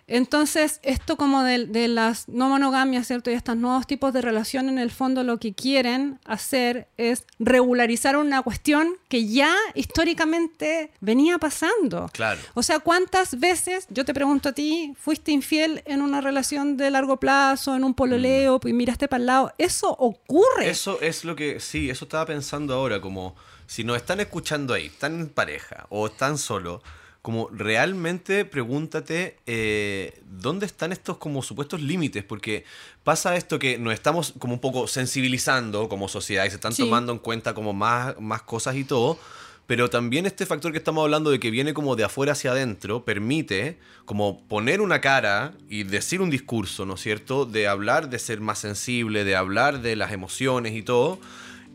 Entonces, 0.08 0.80
esto 0.84 1.18
como 1.18 1.44
de, 1.44 1.66
de 1.66 1.88
las 1.88 2.28
no 2.30 2.50
monogamias, 2.50 3.08
¿cierto? 3.08 3.32
Y 3.32 3.34
estos 3.34 3.58
nuevos 3.58 3.88
tipos 3.88 4.14
de 4.14 4.22
relación, 4.22 4.70
en 4.70 4.78
el 4.78 4.92
fondo 4.92 5.24
lo 5.24 5.40
que 5.40 5.54
quieren 5.54 6.20
hacer 6.26 6.88
es 6.98 7.26
regularizar 7.40 8.16
una 8.16 8.42
cuestión 8.44 8.98
que 9.08 9.28
ya 9.28 9.56
históricamente 9.74 10.92
venía 11.02 11.40
pasando. 11.40 12.10
Claro. 12.14 12.40
O 12.54 12.62
sea, 12.62 12.80
¿cuántas 12.80 13.40
veces, 13.40 13.88
yo 13.90 14.06
te 14.06 14.14
pregunto 14.14 14.50
a 14.50 14.52
ti, 14.54 14.94
fuiste 15.00 15.32
infiel 15.32 15.82
en 15.86 16.02
una 16.02 16.22
relación 16.22 16.78
de 16.78 16.92
largo 16.92 17.18
plazo, 17.18 17.76
en 17.76 17.84
un 17.84 17.94
pololeo, 17.94 18.60
y 18.64 18.74
miraste 18.74 19.08
para 19.08 19.22
el 19.22 19.26
lado? 19.26 19.54
Eso 19.58 19.90
ocurre. 19.90 20.70
Eso 20.70 21.02
es 21.02 21.26
lo 21.26 21.36
que, 21.36 21.60
sí, 21.60 21.90
eso 21.90 22.06
estaba 22.06 22.26
pensando 22.26 22.76
ahora, 22.76 23.02
como 23.02 23.36
si 23.68 23.84
nos 23.84 23.98
están 23.98 24.20
escuchando 24.20 24.74
ahí, 24.74 24.88
están 24.88 25.20
en 25.20 25.30
pareja 25.30 25.88
o 25.90 26.08
están 26.08 26.38
solo, 26.38 26.82
como 27.26 27.50
realmente 27.52 28.46
pregúntate 28.46 29.38
eh, 29.48 30.22
dónde 30.30 30.68
están 30.68 30.92
estos 30.92 31.18
como 31.18 31.42
supuestos 31.42 31.82
límites, 31.82 32.24
porque 32.24 32.66
pasa 33.04 33.36
esto 33.36 33.58
que 33.58 33.80
nos 33.80 33.96
estamos 33.96 34.36
como 34.38 34.54
un 34.54 34.60
poco 34.60 34.86
sensibilizando 34.86 35.90
como 35.90 36.08
sociedad 36.08 36.46
y 36.46 36.50
se 36.50 36.58
están 36.58 36.74
Sí. 36.74 36.84
tomando 36.84 37.12
en 37.12 37.18
cuenta 37.18 37.56
como 37.56 37.74
más, 37.74 38.14
más 38.20 38.44
cosas 38.44 38.76
y 38.76 38.84
todo. 38.84 39.18
Pero 39.66 39.90
también 39.90 40.28
este 40.28 40.46
factor 40.46 40.72
que 40.72 40.78
estamos 40.78 41.02
hablando 41.04 41.32
de 41.32 41.40
que 41.40 41.50
viene 41.50 41.74
como 41.74 41.96
de 41.96 42.04
afuera 42.04 42.34
hacia 42.34 42.52
adentro 42.52 43.04
permite 43.04 43.80
como 44.06 44.44
poner 44.48 44.80
una 44.80 45.02
cara 45.02 45.56
y 45.68 45.82
decir 45.82 46.22
un 46.22 46.30
discurso, 46.30 46.86
¿no 46.86 46.94
es 46.94 47.02
cierto? 47.02 47.48
De 47.48 47.68
hablar 47.68 48.12
de 48.12 48.20
ser 48.20 48.40
más 48.40 48.60
sensible, 48.60 49.24
de 49.24 49.36
hablar 49.36 49.82
de 49.82 49.96
las 49.96 50.12
emociones 50.12 50.74
y 50.76 50.84
todo. 50.84 51.20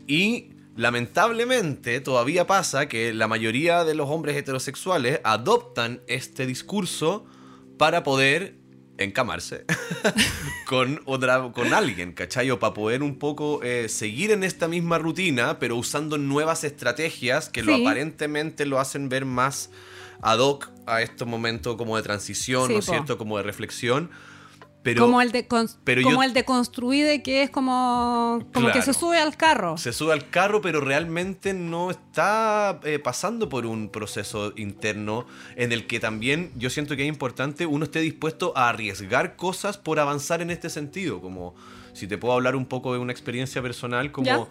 Y 0.07 0.45
lamentablemente 0.75 1.99
todavía 2.01 2.47
pasa 2.47 2.87
que 2.87 3.13
la 3.13 3.27
mayoría 3.27 3.83
de 3.83 3.95
los 3.95 4.09
hombres 4.09 4.35
heterosexuales 4.37 5.19
adoptan 5.23 6.01
este 6.07 6.45
discurso 6.45 7.25
para 7.77 8.03
poder 8.03 8.55
encamarse 8.97 9.65
con 10.67 11.01
otra 11.05 11.51
con 11.53 11.73
alguien, 11.73 12.13
¿cachai? 12.13 12.51
O 12.51 12.59
para 12.59 12.73
poder 12.73 13.03
un 13.03 13.17
poco 13.17 13.61
eh, 13.63 13.89
seguir 13.89 14.31
en 14.31 14.43
esta 14.43 14.67
misma 14.67 14.97
rutina, 14.97 15.59
pero 15.59 15.75
usando 15.75 16.17
nuevas 16.17 16.63
estrategias 16.63 17.49
que 17.49 17.63
lo 17.63 17.75
aparentemente 17.75 18.65
lo 18.65 18.79
hacen 18.79 19.09
ver 19.09 19.25
más 19.25 19.71
ad 20.21 20.39
hoc 20.39 20.69
a 20.85 21.01
estos 21.01 21.27
momentos 21.27 21.75
como 21.75 21.97
de 21.97 22.03
transición, 22.03 22.67
Sí, 22.67 22.73
¿no 22.73 22.79
es 22.79 22.85
cierto? 22.85 23.17
Como 23.17 23.37
de 23.37 23.43
reflexión. 23.43 24.11
Pero 24.83 25.03
como 25.03 25.21
el 25.21 25.31
de, 25.31 25.47
pero 25.83 26.01
como 26.01 26.15
yo- 26.17 26.23
el 26.23 26.33
de 26.33 26.43
construide 26.43 27.21
que 27.21 27.43
es 27.43 27.49
como, 27.51 28.43
como 28.51 28.71
que 28.71 28.81
se 28.81 28.93
sube 28.93 29.19
al 29.19 29.37
carro. 29.37 29.77
se 29.77 29.93
sube 29.93 30.11
al 30.13 30.29
carro, 30.29 30.61
pero 30.61 30.81
realmente 30.81 31.53
no 31.53 31.91
está 31.91 32.79
eh, 32.83 32.97
pasando 32.97 33.47
por 33.47 33.65
un 33.67 33.89
proceso 33.89 34.53
interno 34.55 35.27
en 35.55 35.71
el 35.71 35.85
que 35.85 35.99
también 35.99 36.51
yo 36.55 36.69
siento 36.71 36.95
que 36.95 37.03
es 37.03 37.09
importante 37.09 37.65
uno 37.67 37.85
esté 37.85 37.99
dispuesto 37.99 38.53
a 38.55 38.69
arriesgar 38.69 39.35
cosas 39.35 39.77
por 39.77 39.99
avanzar 39.99 40.41
en 40.41 40.49
este 40.49 40.69
sentido. 40.69 41.21
Como 41.21 41.53
si 41.93 42.07
te 42.07 42.17
puedo 42.17 42.33
hablar 42.33 42.55
un 42.55 42.65
poco 42.65 42.93
de 42.93 42.99
una 42.99 43.11
experiencia 43.11 43.61
personal, 43.61 44.11
como 44.11 44.25
¿Ya? 44.25 44.47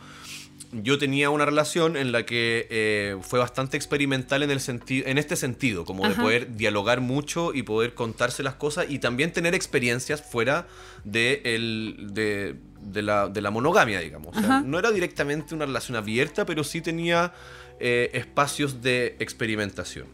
Yo 0.72 0.98
tenía 0.98 1.30
una 1.30 1.44
relación 1.44 1.96
en 1.96 2.12
la 2.12 2.24
que 2.24 2.66
eh, 2.70 3.16
fue 3.22 3.38
bastante 3.40 3.76
experimental 3.76 4.42
en, 4.44 4.50
el 4.50 4.60
sentido, 4.60 5.06
en 5.08 5.18
este 5.18 5.34
sentido, 5.36 5.84
como 5.84 6.08
de 6.08 6.14
poder 6.14 6.56
dialogar 6.56 7.00
mucho 7.00 7.52
y 7.54 7.62
poder 7.64 7.94
contarse 7.94 8.42
las 8.42 8.54
cosas 8.54 8.86
y 8.88 9.00
también 9.00 9.32
tener 9.32 9.54
experiencias 9.54 10.22
fuera 10.22 10.68
de, 11.04 11.42
el, 11.44 12.10
de, 12.12 12.54
de 12.80 13.02
la, 13.02 13.28
de 13.28 13.40
la 13.40 13.50
monogamia, 13.50 13.98
digamos. 14.00 14.36
O 14.36 14.40
sea, 14.40 14.48
Ajá. 14.48 14.60
no 14.64 14.78
era 14.78 14.92
directamente 14.92 15.54
una 15.56 15.66
relación 15.66 15.96
abierta, 15.96 16.46
pero 16.46 16.62
sí 16.62 16.80
tenía 16.80 17.32
eh, 17.80 18.10
espacios 18.14 18.80
de 18.80 19.16
experimentación. 19.18 20.06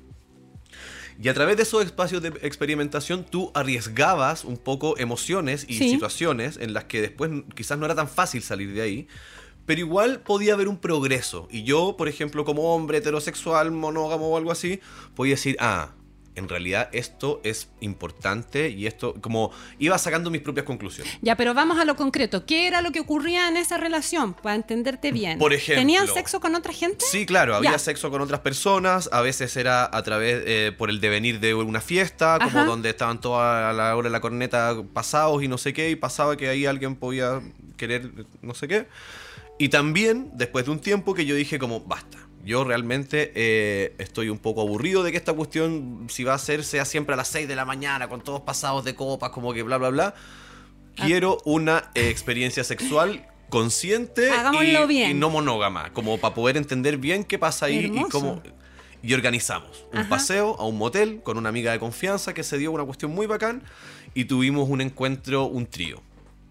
Y 1.22 1.28
a 1.28 1.34
través 1.34 1.56
de 1.56 1.62
esos 1.62 1.82
espacios 1.84 2.22
de 2.22 2.28
experimentación 2.42 3.24
tú 3.24 3.50
arriesgabas 3.54 4.44
un 4.44 4.58
poco 4.58 4.98
emociones 4.98 5.64
y 5.68 5.78
Sí. 5.78 5.90
situaciones 5.90 6.58
en 6.58 6.74
las 6.74 6.84
que 6.84 7.00
después 7.00 7.30
quizás 7.54 7.78
no 7.78 7.86
era 7.86 7.94
tan 7.94 8.08
fácil 8.08 8.42
salir 8.42 8.74
de 8.74 8.82
ahí, 8.82 9.08
pero 9.66 9.80
igual 9.80 10.20
podía 10.20 10.54
haber 10.54 10.68
un 10.68 10.78
progreso. 10.78 11.48
Y 11.50 11.64
yo, 11.64 11.96
por 11.96 12.08
ejemplo, 12.08 12.44
como 12.44 12.74
hombre 12.74 12.98
heterosexual, 12.98 13.70
monógamo 13.72 14.28
o 14.28 14.36
algo 14.36 14.52
así, 14.52 14.80
podía 15.14 15.34
decir, 15.34 15.56
ah, 15.60 15.90
en 16.36 16.50
realidad 16.50 16.90
esto 16.92 17.40
es 17.44 17.70
importante 17.80 18.68
y 18.68 18.86
esto, 18.86 19.14
como 19.22 19.50
iba 19.78 19.96
sacando 19.96 20.30
mis 20.30 20.42
propias 20.42 20.66
conclusiones. 20.66 21.16
Ya, 21.22 21.34
pero 21.34 21.54
vamos 21.54 21.78
a 21.78 21.86
lo 21.86 21.96
concreto. 21.96 22.44
¿Qué 22.44 22.66
era 22.66 22.82
lo 22.82 22.92
que 22.92 23.00
ocurría 23.00 23.48
en 23.48 23.56
esa 23.56 23.78
relación? 23.78 24.34
Para 24.34 24.54
entenderte 24.54 25.12
bien. 25.12 25.38
Por 25.38 25.54
ejemplo. 25.54 25.80
¿Tenían 25.80 26.06
sexo 26.06 26.38
con 26.38 26.54
otra 26.54 26.74
gente? 26.74 27.06
Sí, 27.10 27.24
claro, 27.24 27.56
había 27.56 27.72
Ya. 27.72 27.78
sexo 27.78 28.10
con 28.10 28.20
otras 28.20 28.40
personas, 28.40 29.08
a 29.12 29.22
veces 29.22 29.56
era 29.56 29.88
a 29.90 30.02
través, 30.02 30.42
eh, 30.46 30.72
por 30.76 30.90
el 30.90 31.00
devenir 31.00 31.40
de 31.40 31.54
una 31.54 31.80
fiesta, 31.80 32.36
como 32.38 32.50
Ajá. 32.60 32.64
donde 32.66 32.90
estaban 32.90 33.18
todas 33.18 33.64
a 33.64 33.72
la 33.72 33.96
hora 33.96 34.08
de 34.10 34.12
la 34.12 34.20
corneta 34.20 34.76
pasados 34.92 35.42
y 35.42 35.48
no 35.48 35.56
sé 35.56 35.72
qué, 35.72 35.88
y 35.88 35.96
pasaba 35.96 36.36
que 36.36 36.50
ahí 36.50 36.66
alguien 36.66 36.96
podía 36.96 37.40
querer 37.78 38.10
no 38.42 38.52
sé 38.54 38.68
qué. 38.68 38.86
Y 39.58 39.68
también, 39.70 40.30
después 40.34 40.66
de 40.66 40.70
un 40.70 40.80
tiempo 40.80 41.14
que 41.14 41.24
yo 41.24 41.34
dije 41.34 41.58
como, 41.58 41.80
basta, 41.80 42.18
yo 42.44 42.62
realmente 42.62 43.32
eh, 43.34 43.94
estoy 43.98 44.28
un 44.28 44.38
poco 44.38 44.60
aburrido 44.60 45.02
de 45.02 45.10
que 45.10 45.16
esta 45.16 45.32
cuestión, 45.32 46.06
si 46.08 46.24
va 46.24 46.34
a 46.34 46.38
ser, 46.38 46.62
sea 46.62 46.84
siempre 46.84 47.14
a 47.14 47.16
las 47.16 47.28
6 47.28 47.48
de 47.48 47.56
la 47.56 47.64
mañana, 47.64 48.08
con 48.08 48.22
todos 48.22 48.42
pasados 48.42 48.84
de 48.84 48.94
copas, 48.94 49.30
como 49.30 49.52
que 49.52 49.62
bla, 49.62 49.78
bla, 49.78 49.88
bla. 49.90 50.14
Quiero 50.94 51.38
una 51.44 51.90
eh, 51.94 52.08
experiencia 52.08 52.64
sexual 52.64 53.26
consciente 53.48 54.30
y, 54.62 54.86
bien. 54.86 55.10
y 55.10 55.14
no 55.14 55.30
monógama, 55.30 55.92
como 55.92 56.18
para 56.18 56.34
poder 56.34 56.56
entender 56.56 56.98
bien 56.98 57.24
qué 57.24 57.38
pasa 57.38 57.66
ahí 57.66 57.92
y 57.92 58.02
cómo... 58.10 58.42
Y 59.02 59.14
organizamos 59.14 59.86
un 59.92 60.00
Ajá. 60.00 60.08
paseo 60.08 60.56
a 60.58 60.66
un 60.66 60.78
motel 60.78 61.20
con 61.22 61.38
una 61.38 61.48
amiga 61.48 61.70
de 61.70 61.78
confianza 61.78 62.34
que 62.34 62.42
se 62.42 62.58
dio 62.58 62.72
una 62.72 62.84
cuestión 62.84 63.12
muy 63.12 63.26
bacán 63.26 63.62
y 64.14 64.24
tuvimos 64.24 64.68
un 64.68 64.80
encuentro, 64.80 65.44
un 65.44 65.66
trío. 65.66 66.02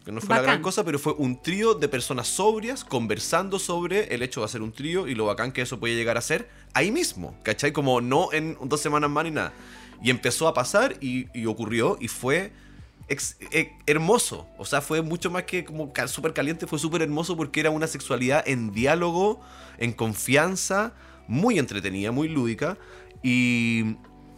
Que 0.05 0.11
no 0.11 0.21
fue 0.21 0.35
la 0.35 0.41
gran 0.43 0.61
cosa, 0.61 0.83
pero 0.85 0.99
fue 0.99 1.13
un 1.13 1.41
trío 1.41 1.73
de 1.73 1.87
personas 1.89 2.27
sobrias 2.27 2.83
conversando 2.83 3.57
sobre 3.57 4.13
el 4.13 4.21
hecho 4.21 4.41
de 4.41 4.45
hacer 4.45 4.61
un 4.61 4.71
trío 4.71 5.07
y 5.07 5.15
lo 5.15 5.25
bacán 5.25 5.51
que 5.51 5.61
eso 5.63 5.79
puede 5.79 5.95
llegar 5.95 6.17
a 6.17 6.21
ser 6.21 6.47
ahí 6.73 6.91
mismo, 6.91 7.35
¿cachai? 7.43 7.71
Como 7.73 8.01
no 8.01 8.31
en 8.31 8.55
dos 8.63 8.81
semanas 8.81 9.09
más 9.09 9.23
ni 9.23 9.31
nada. 9.31 9.51
Y 10.03 10.11
empezó 10.11 10.47
a 10.47 10.53
pasar 10.53 10.95
y, 11.01 11.27
y 11.33 11.47
ocurrió 11.47 11.97
y 11.99 12.07
fue 12.07 12.51
ex- 13.07 13.37
eh, 13.51 13.71
hermoso. 13.87 14.47
O 14.59 14.65
sea, 14.65 14.81
fue 14.81 15.01
mucho 15.01 15.31
más 15.31 15.43
que 15.43 15.65
como 15.65 15.91
súper 16.07 16.33
caliente, 16.33 16.67
fue 16.67 16.77
súper 16.77 17.01
hermoso 17.01 17.35
porque 17.35 17.61
era 17.61 17.71
una 17.71 17.87
sexualidad 17.87 18.47
en 18.47 18.71
diálogo, 18.73 19.41
en 19.79 19.91
confianza, 19.91 20.93
muy 21.27 21.57
entretenida, 21.57 22.11
muy 22.11 22.27
lúdica 22.27 22.77
y, 23.23 23.95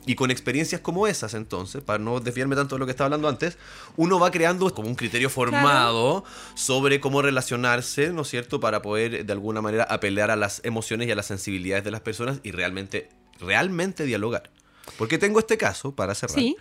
y 0.07 0.15
con 0.15 0.31
experiencias 0.31 0.81
como 0.81 1.05
esas 1.05 1.33
entonces, 1.35 1.83
para 1.83 1.99
no 1.99 2.19
desviarme 2.19 2.55
tanto 2.55 2.75
de 2.75 2.79
lo 2.79 2.85
que 2.85 2.91
estaba 2.91 3.05
hablando 3.07 3.27
antes, 3.27 3.57
uno 3.97 4.19
va 4.19 4.31
creando 4.31 4.73
como 4.73 4.87
un 4.87 4.95
criterio 4.95 5.29
formado 5.29 6.23
sobre 6.55 6.99
cómo 6.99 7.21
relacionarse, 7.21 8.11
¿no 8.13 8.21
es 8.23 8.29
cierto?, 8.29 8.59
para 8.59 8.81
poder 8.81 9.25
de 9.25 9.33
alguna 9.33 9.61
manera 9.61 9.83
apelar 9.83 10.31
a 10.31 10.35
las 10.35 10.61
emociones 10.63 11.07
y 11.07 11.11
a 11.11 11.15
las 11.15 11.25
sensibilidades 11.27 11.83
de 11.83 11.91
las 11.91 12.01
personas 12.01 12.39
y 12.41 12.51
realmente, 12.51 13.09
realmente 13.39 14.05
dialogar. 14.05 14.49
Porque 14.97 15.17
tengo 15.17 15.39
este 15.39 15.57
caso, 15.57 15.93
para 15.93 16.15
cerrar, 16.15 16.39
Sí. 16.39 16.55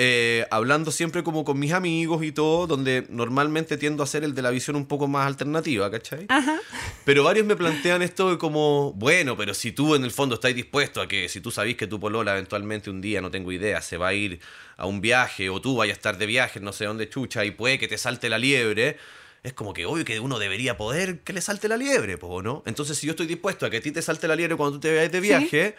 Eh, 0.00 0.46
hablando 0.52 0.92
siempre 0.92 1.24
como 1.24 1.44
con 1.44 1.58
mis 1.58 1.72
amigos 1.72 2.22
y 2.22 2.30
todo, 2.30 2.68
donde 2.68 3.04
normalmente 3.08 3.76
tiendo 3.76 4.04
a 4.04 4.06
ser 4.06 4.22
el 4.22 4.32
de 4.32 4.42
la 4.42 4.50
visión 4.50 4.76
un 4.76 4.86
poco 4.86 5.08
más 5.08 5.26
alternativa, 5.26 5.90
¿cachai? 5.90 6.26
Ajá. 6.28 6.60
Pero 7.04 7.24
varios 7.24 7.44
me 7.44 7.56
plantean 7.56 8.02
esto 8.02 8.30
de 8.30 8.38
como, 8.38 8.92
bueno, 8.92 9.36
pero 9.36 9.54
si 9.54 9.72
tú 9.72 9.96
en 9.96 10.04
el 10.04 10.12
fondo 10.12 10.36
estás 10.36 10.54
dispuesto 10.54 11.00
a 11.00 11.08
que 11.08 11.28
si 11.28 11.40
tú 11.40 11.50
sabís 11.50 11.76
que 11.76 11.88
tu 11.88 11.98
polola 11.98 12.32
eventualmente 12.32 12.90
un 12.90 13.00
día, 13.00 13.20
no 13.20 13.32
tengo 13.32 13.50
idea, 13.50 13.82
se 13.82 13.96
va 13.96 14.08
a 14.08 14.14
ir 14.14 14.38
a 14.76 14.86
un 14.86 15.00
viaje 15.00 15.50
o 15.50 15.60
tú 15.60 15.74
vayas 15.74 15.96
a 15.96 15.98
estar 15.98 16.16
de 16.16 16.26
viaje, 16.26 16.60
no 16.60 16.72
sé 16.72 16.84
dónde 16.84 17.08
chucha, 17.08 17.44
y 17.44 17.50
puede 17.50 17.80
que 17.80 17.88
te 17.88 17.98
salte 17.98 18.28
la 18.28 18.38
liebre, 18.38 18.98
es 19.42 19.52
como 19.52 19.72
que 19.72 19.84
obvio 19.84 20.04
que 20.04 20.20
uno 20.20 20.38
debería 20.38 20.76
poder 20.76 21.20
que 21.20 21.32
le 21.32 21.40
salte 21.40 21.66
la 21.66 21.76
liebre, 21.76 22.18
¿no? 22.44 22.62
Entonces 22.66 22.98
si 22.98 23.06
yo 23.08 23.12
estoy 23.12 23.26
dispuesto 23.26 23.66
a 23.66 23.70
que 23.70 23.78
a 23.78 23.80
ti 23.80 23.90
te 23.90 24.02
salte 24.02 24.28
la 24.28 24.36
liebre 24.36 24.56
cuando 24.56 24.76
tú 24.76 24.80
te 24.80 24.94
vayas 24.94 25.10
de 25.10 25.20
viaje, 25.20 25.74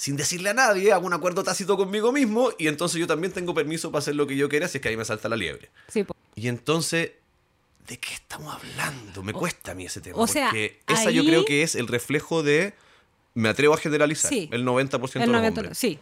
sin 0.00 0.16
decirle 0.16 0.48
a 0.48 0.54
nadie, 0.54 0.94
hago 0.94 1.06
un 1.06 1.12
acuerdo 1.12 1.44
tácito 1.44 1.76
conmigo 1.76 2.10
mismo 2.10 2.52
y 2.58 2.68
entonces 2.68 2.98
yo 2.98 3.06
también 3.06 3.34
tengo 3.34 3.52
permiso 3.52 3.92
para 3.92 3.98
hacer 3.98 4.14
lo 4.14 4.26
que 4.26 4.34
yo 4.34 4.48
quiera 4.48 4.66
si 4.66 4.78
es 4.78 4.82
que 4.82 4.88
ahí 4.88 4.96
me 4.96 5.04
salta 5.04 5.28
la 5.28 5.36
liebre. 5.36 5.68
Sí. 5.88 6.06
Y 6.36 6.48
entonces, 6.48 7.10
¿de 7.86 7.98
qué 7.98 8.14
estamos 8.14 8.54
hablando? 8.54 9.22
Me 9.22 9.34
cuesta 9.34 9.72
a 9.72 9.74
mí 9.74 9.84
ese 9.84 10.00
tema. 10.00 10.16
o 10.16 10.26
sea, 10.26 10.46
porque 10.46 10.80
esa 10.88 11.10
yo 11.10 11.20
ahí- 11.20 11.26
creo 11.28 11.44
que 11.44 11.62
es 11.62 11.74
el 11.74 11.86
reflejo 11.86 12.42
de. 12.42 12.72
Me 13.34 13.50
atrevo 13.50 13.74
a 13.74 13.76
generalizar. 13.76 14.30
Sí. 14.30 14.48
El 14.50 14.64
90% 14.64 15.18
de 15.18 15.24
El 15.26 15.32
los 15.32 15.40
90, 15.42 15.60
hombres. 15.60 15.76
sí, 15.78 15.98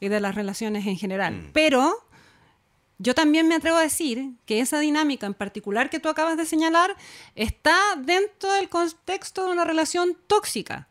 y 0.00 0.08
de 0.08 0.18
las 0.20 0.34
relaciones 0.34 0.86
en 0.86 0.96
general. 0.96 1.34
Mm. 1.34 1.50
Pero 1.52 1.94
yo 2.96 3.14
también 3.14 3.48
me 3.48 3.56
atrevo 3.56 3.76
a 3.76 3.82
decir 3.82 4.30
que 4.46 4.60
esa 4.60 4.80
dinámica 4.80 5.26
en 5.26 5.34
particular 5.34 5.90
que 5.90 6.00
tú 6.00 6.08
acabas 6.08 6.38
de 6.38 6.46
señalar 6.46 6.96
está 7.34 7.76
dentro 7.98 8.50
del 8.54 8.70
contexto 8.70 9.44
de 9.44 9.52
una 9.52 9.66
relación 9.66 10.16
tóxica, 10.26 10.88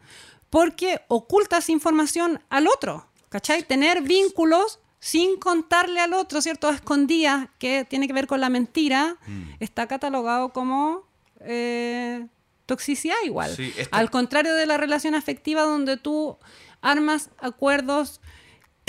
porque 0.51 1.01
ocultas 1.07 1.69
información 1.69 2.39
al 2.49 2.67
otro, 2.67 3.07
¿cachai? 3.29 3.63
Tener 3.63 4.03
vínculos 4.03 4.79
sin 4.99 5.37
contarle 5.37 5.99
al 5.99 6.13
otro, 6.13 6.41
¿cierto? 6.43 6.67
A 6.67 6.75
escondidas, 6.75 7.47
que 7.57 7.85
tiene 7.89 8.05
que 8.05 8.13
ver 8.13 8.27
con 8.27 8.39
la 8.39 8.49
mentira, 8.49 9.17
Mm. 9.25 9.43
está 9.59 9.87
catalogado 9.87 10.49
como 10.53 11.09
eh, 11.43 12.27
toxicidad 12.67 13.15
igual. 13.25 13.55
Sí, 13.55 13.73
esta- 13.75 13.97
Al 13.97 14.11
contrario 14.11 14.53
de 14.53 14.67
la 14.67 14.77
relación 14.77 15.15
afectiva 15.15 15.63
donde 15.63 15.97
tú 15.97 16.37
armas 16.81 17.31
acuerdos 17.39 18.21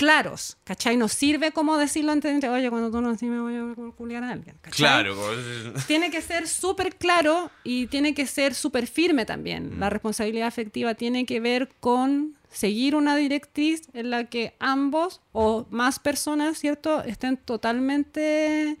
claros, 0.03 0.57
¿cachai? 0.65 0.97
No 0.97 1.07
sirve 1.07 1.51
como 1.51 1.77
decirlo 1.77 2.11
entre, 2.11 2.49
oye, 2.49 2.69
cuando 2.69 2.91
tú 2.91 3.01
no 3.01 3.11
así 3.11 3.25
me 3.25 3.39
voy 3.39 3.55
a 3.55 3.91
culiar 3.95 4.23
a 4.23 4.31
alguien, 4.31 4.57
¿cachai? 4.61 4.77
Claro. 4.77 5.15
Tiene 5.87 6.11
que 6.11 6.21
ser 6.21 6.47
súper 6.47 6.97
claro 6.97 7.49
y 7.63 7.87
tiene 7.87 8.13
que 8.13 8.27
ser 8.27 8.53
súper 8.53 8.87
firme 8.87 9.25
también. 9.25 9.77
Mm. 9.77 9.79
La 9.79 9.89
responsabilidad 9.89 10.47
afectiva 10.47 10.93
tiene 10.93 11.25
que 11.25 11.39
ver 11.39 11.69
con 11.79 12.35
seguir 12.51 12.95
una 12.95 13.15
directriz 13.15 13.83
en 13.93 14.09
la 14.09 14.25
que 14.25 14.55
ambos 14.59 15.21
o 15.31 15.65
más 15.69 15.99
personas, 15.99 16.57
¿cierto?, 16.57 17.01
estén 17.03 17.37
totalmente 17.37 18.77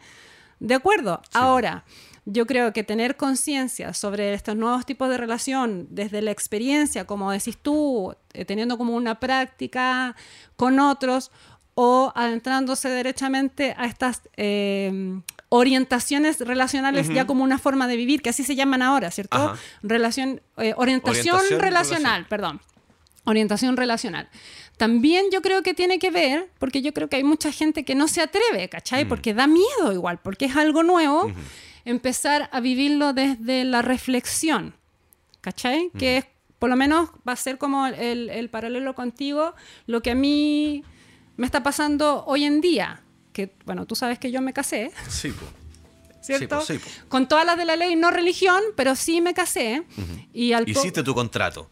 de 0.59 0.75
acuerdo. 0.75 1.21
Ahora, 1.33 1.85
yo 2.25 2.45
creo 2.45 2.71
que 2.71 2.83
tener 2.83 3.17
conciencia 3.17 3.93
sobre 3.93 4.33
estos 4.33 4.55
nuevos 4.55 4.85
tipos 4.85 5.09
de 5.09 5.17
relación 5.17 5.87
desde 5.89 6.21
la 6.21 6.31
experiencia, 6.31 7.05
como 7.05 7.31
decís 7.31 7.57
tú, 7.61 8.15
eh, 8.33 8.45
teniendo 8.45 8.77
como 8.77 8.95
una 8.95 9.19
práctica 9.19 10.15
con 10.55 10.79
otros 10.79 11.31
o 11.75 12.11
adentrándose 12.15 12.87
derechamente 12.89 13.73
a 13.77 13.85
estas 13.85 14.21
eh, 14.37 15.19
orientaciones 15.49 16.39
relacionales 16.39 17.09
ya 17.09 17.25
como 17.25 17.43
una 17.43 17.59
forma 17.59 17.87
de 17.87 17.95
vivir, 17.95 18.21
que 18.21 18.29
así 18.29 18.43
se 18.43 18.55
llaman 18.55 18.81
ahora, 18.81 19.11
¿cierto? 19.11 19.37
Ajá. 19.37 19.59
Relación, 19.81 20.41
eh, 20.57 20.73
orientación, 20.77 21.35
Orientación 21.35 21.59
relacional, 21.59 22.25
perdón. 22.27 22.61
Orientación 23.25 23.77
relacional. 23.77 24.29
También 24.77 25.25
yo 25.31 25.41
creo 25.41 25.61
que 25.61 25.73
tiene 25.73 25.99
que 25.99 26.11
ver, 26.11 26.49
porque 26.59 26.81
yo 26.81 26.93
creo 26.93 27.07
que 27.07 27.17
hay 27.17 27.23
mucha 27.23 27.51
gente 27.51 27.85
que 27.85 27.95
no 27.95 28.07
se 28.07 28.21
atreve, 28.21 28.67
¿cachai? 28.69 29.05
Porque 29.05 29.33
da 29.33 29.47
miedo 29.47 29.93
igual, 29.93 30.19
porque 30.21 30.45
es 30.45 30.55
algo 30.55 30.83
nuevo, 30.83 31.31
empezar 31.85 32.49
a 32.51 32.59
vivirlo 32.59 33.13
desde 33.13 33.63
la 33.63 33.81
reflexión, 33.81 34.75
¿cachai? 35.41 35.91
Que 35.97 36.17
es, 36.17 36.25
por 36.59 36.69
lo 36.69 36.75
menos 36.75 37.09
va 37.27 37.33
a 37.33 37.37
ser 37.37 37.57
como 37.57 37.87
el, 37.87 38.29
el 38.29 38.49
paralelo 38.49 38.95
contigo, 38.95 39.53
lo 39.85 40.01
que 40.01 40.11
a 40.11 40.15
mí 40.15 40.83
me 41.35 41.45
está 41.45 41.63
pasando 41.63 42.23
hoy 42.25 42.45
en 42.45 42.61
día, 42.61 43.01
que, 43.33 43.55
bueno, 43.65 43.85
tú 43.85 43.95
sabes 43.95 44.19
que 44.19 44.31
yo 44.31 44.41
me 44.41 44.53
casé, 44.53 44.91
Sí, 45.09 45.29
po. 45.31 45.45
¿cierto? 46.21 46.61
Sí, 46.61 46.77
po, 46.77 46.85
sí, 46.85 46.89
po. 47.01 47.09
Con 47.09 47.27
todas 47.27 47.45
las 47.45 47.57
de 47.57 47.65
la 47.65 47.75
ley, 47.75 47.95
no 47.97 48.11
religión, 48.11 48.61
pero 48.77 48.95
sí 48.95 49.19
me 49.19 49.33
casé. 49.33 49.83
y 50.31 50.53
al 50.53 50.69
Hiciste 50.69 51.03
tu 51.03 51.13
contrato. 51.13 51.69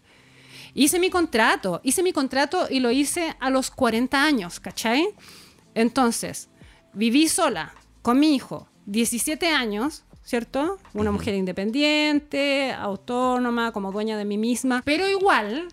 Hice 0.73 0.99
mi 0.99 1.09
contrato, 1.09 1.81
hice 1.83 2.01
mi 2.03 2.11
contrato 2.13 2.67
y 2.69 2.79
lo 2.79 2.91
hice 2.91 3.35
a 3.39 3.49
los 3.49 3.71
40 3.71 4.21
años, 4.23 4.59
¿cachai? 4.59 5.05
Entonces, 5.73 6.49
viví 6.93 7.27
sola 7.27 7.73
con 8.01 8.19
mi 8.19 8.35
hijo, 8.35 8.67
17 8.91 9.47
años, 9.47 10.03
¿cierto? 10.23 10.77
Una 10.93 11.11
mujer 11.11 11.33
independiente, 11.35 12.71
autónoma, 12.73 13.71
como 13.71 13.91
dueña 13.91 14.17
de 14.17 14.25
mí 14.25 14.37
misma, 14.37 14.81
pero 14.85 15.07
igual 15.09 15.69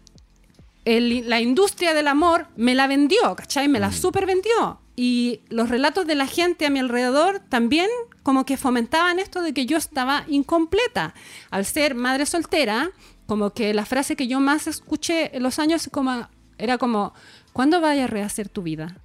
el- 0.85 1.29
la 1.29 1.41
industria 1.41 1.95
del 1.95 2.09
amor 2.09 2.47
me 2.57 2.75
la 2.75 2.87
vendió, 2.87 3.35
¿cachai? 3.37 3.69
Me 3.69 3.81
la 3.81 3.93
super 3.93 4.25
vendió. 4.25 4.81
Y 4.97 5.41
los 5.49 5.69
relatos 5.69 6.07
de 6.07 6.15
la 6.15 6.27
gente 6.27 6.67
a 6.67 6.71
mi 6.71 6.79
alrededor 6.79 7.41
también 7.49 7.89
como 8.23 8.45
que 8.45 8.57
fomentaban 8.57 9.19
esto 9.19 9.43
de 9.43 9.53
que 9.53 9.67
yo 9.67 9.77
estaba 9.77 10.25
incompleta. 10.29 11.15
Al 11.51 11.65
ser 11.65 11.95
madre 11.95 12.25
soltera, 12.27 12.91
como 13.27 13.51
que 13.51 13.75
la 13.75 13.85
frase 13.85 14.17
que 14.17 14.27
yo 14.29 14.41
más 14.41 14.67
escuché 14.67 15.37
en 15.37 15.43
los 15.43 15.59
años 15.59 15.89
como, 15.93 16.29
era 16.57 16.79
como, 16.79 17.13
¿cuándo 17.53 17.81
vaya 17.81 18.05
a 18.05 18.07
rehacer 18.09 18.49
tu 18.49 18.63
vida? 18.63 18.97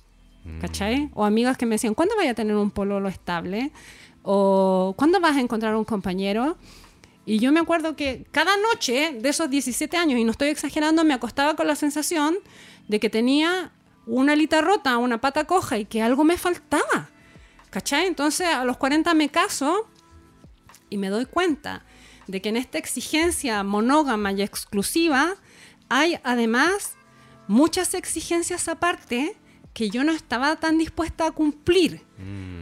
¿Cachai? 0.60 1.10
O 1.14 1.24
amigas 1.24 1.58
que 1.58 1.66
me 1.66 1.76
decían, 1.76 1.94
¿cuándo 1.94 2.16
vaya 2.16 2.32
a 2.32 2.34
tener 2.34 2.56
un 2.56 2.72
pololo 2.72 3.08
estable? 3.08 3.72
O 4.24 4.94
¿cuándo 4.98 5.20
vas 5.20 5.38
a 5.38 5.42
encontrar 5.42 5.76
un 5.76 5.86
compañero? 5.86 6.58
Y 7.26 7.40
yo 7.40 7.52
me 7.54 7.62
acuerdo 7.62 7.96
que 7.96 8.26
cada 8.32 8.58
noche 8.58 9.18
de 9.20 9.30
esos 9.30 9.50
17 9.50 9.96
años, 9.96 10.20
y 10.20 10.26
no 10.26 10.32
estoy 10.32 10.50
exagerando, 10.50 11.06
me 11.06 11.14
acostaba 11.14 11.56
con 11.56 11.68
la 11.68 11.76
sensación 11.76 12.36
de 12.90 13.00
que 13.00 13.10
tenía 13.10 13.72
una 14.06 14.34
alita 14.34 14.60
rota, 14.60 14.98
una 14.98 15.22
pata 15.22 15.46
coja 15.46 15.78
y 15.78 15.86
que 15.86 16.02
algo 16.02 16.26
me 16.26 16.38
faltaba. 16.38 17.10
¿Cachai? 17.70 18.06
Entonces 18.06 18.48
a 18.48 18.66
los 18.66 18.78
40 18.78 19.14
me 19.14 19.30
caso 19.30 19.88
y 20.90 20.98
me 20.98 21.10
doy 21.10 21.26
cuenta 21.26 21.84
de 22.28 22.42
que 22.42 22.50
en 22.50 22.58
esta 22.58 22.78
exigencia 22.78 23.64
monógama 23.64 24.32
y 24.34 24.42
exclusiva 24.42 25.36
hay 25.90 26.20
además 26.24 26.96
muchas 27.48 27.94
exigencias 27.94 28.68
aparte 28.68 29.36
que 29.74 29.90
yo 29.90 30.04
no 30.04 30.12
estaba 30.12 30.56
tan 30.58 30.78
dispuesta 30.78 31.28
a 31.28 31.32
cumplir. 31.32 32.02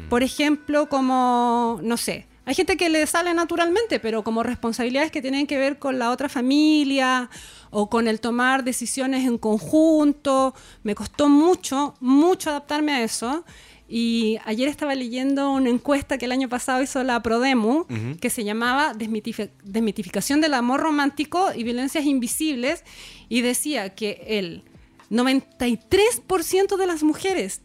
Por 0.09 0.23
ejemplo, 0.23 0.89
como, 0.89 1.79
no 1.83 1.97
sé, 1.97 2.27
hay 2.45 2.55
gente 2.55 2.75
que 2.77 2.89
le 2.89 3.05
sale 3.05 3.33
naturalmente, 3.33 3.99
pero 3.99 4.23
como 4.23 4.43
responsabilidades 4.43 5.11
que 5.11 5.21
tienen 5.21 5.45
que 5.45 5.57
ver 5.57 5.77
con 5.77 5.99
la 5.99 6.09
otra 6.09 6.27
familia 6.29 7.29
o 7.69 7.89
con 7.89 8.07
el 8.07 8.19
tomar 8.19 8.63
decisiones 8.63 9.25
en 9.27 9.37
conjunto. 9.37 10.55
Me 10.83 10.95
costó 10.95 11.29
mucho, 11.29 11.95
mucho 11.99 12.49
adaptarme 12.49 12.93
a 12.93 13.03
eso. 13.03 13.45
Y 13.87 14.37
ayer 14.45 14.69
estaba 14.69 14.95
leyendo 14.95 15.51
una 15.51 15.69
encuesta 15.69 16.17
que 16.17 16.23
el 16.25 16.31
año 16.31 16.47
pasado 16.47 16.81
hizo 16.81 17.03
la 17.03 17.21
Prodemu, 17.21 17.85
que 18.21 18.29
se 18.29 18.45
llamaba 18.45 18.93
Desmitifi- 18.93 19.51
Desmitificación 19.63 20.39
del 20.39 20.53
amor 20.53 20.79
romántico 20.79 21.49
y 21.53 21.63
violencias 21.63 22.05
invisibles, 22.05 22.85
y 23.27 23.41
decía 23.41 23.93
que 23.93 24.23
el 24.27 24.63
93% 25.11 26.77
de 26.77 26.87
las 26.87 27.03
mujeres, 27.03 27.61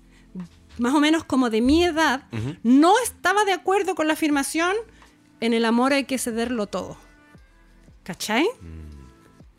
más 0.78 0.94
o 0.94 1.00
menos 1.00 1.24
como 1.24 1.48
de 1.48 1.62
mi 1.62 1.84
edad, 1.84 2.24
no 2.62 2.94
estaba 3.02 3.44
de 3.44 3.52
acuerdo 3.52 3.94
con 3.94 4.06
la 4.08 4.12
afirmación 4.12 4.74
en 5.40 5.54
el 5.54 5.64
amor 5.64 5.92
hay 5.92 6.04
que 6.04 6.18
cederlo 6.18 6.66
todo. 6.66 6.96
¿Cachai? 8.02 8.46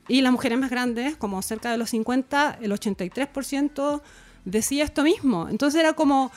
Y 0.07 0.21
las 0.21 0.31
mujeres 0.31 0.57
más 0.57 0.69
grandes, 0.69 1.17
como 1.17 1.41
cerca 1.41 1.71
de 1.71 1.77
los 1.77 1.89
50, 1.89 2.59
el 2.61 2.71
83% 2.71 4.01
decía 4.45 4.85
esto 4.85 5.03
mismo. 5.03 5.49
Entonces 5.49 5.79
era 5.81 5.93
como, 5.93 6.31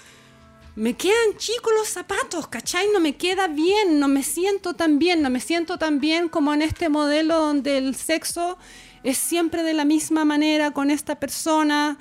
me 0.75 0.95
quedan 0.95 1.37
chicos 1.37 1.73
los 1.77 1.89
zapatos, 1.89 2.49
¿cachai? 2.49 2.89
No 2.93 3.01
me 3.01 3.17
queda 3.17 3.49
bien, 3.49 4.01
no 4.01 4.09
me 4.09 4.23
siento 4.23 4.75
tan 4.75 4.99
bien, 4.99 5.23
no 5.23 5.31
me 5.31 5.41
siento 5.41 5.79
tan 5.79 6.01
bien 6.01 6.29
como 6.29 6.53
en 6.53 6.63
este 6.63 6.89
modelo 6.89 7.39
donde 7.39 7.79
el 7.79 7.95
sexo 7.95 8.59
es 9.05 9.19
siempre 9.19 9.63
de 9.63 9.73
la 9.75 9.85
misma 9.85 10.25
manera 10.25 10.73
con 10.73 10.91
esta 10.91 11.19
persona. 11.21 11.99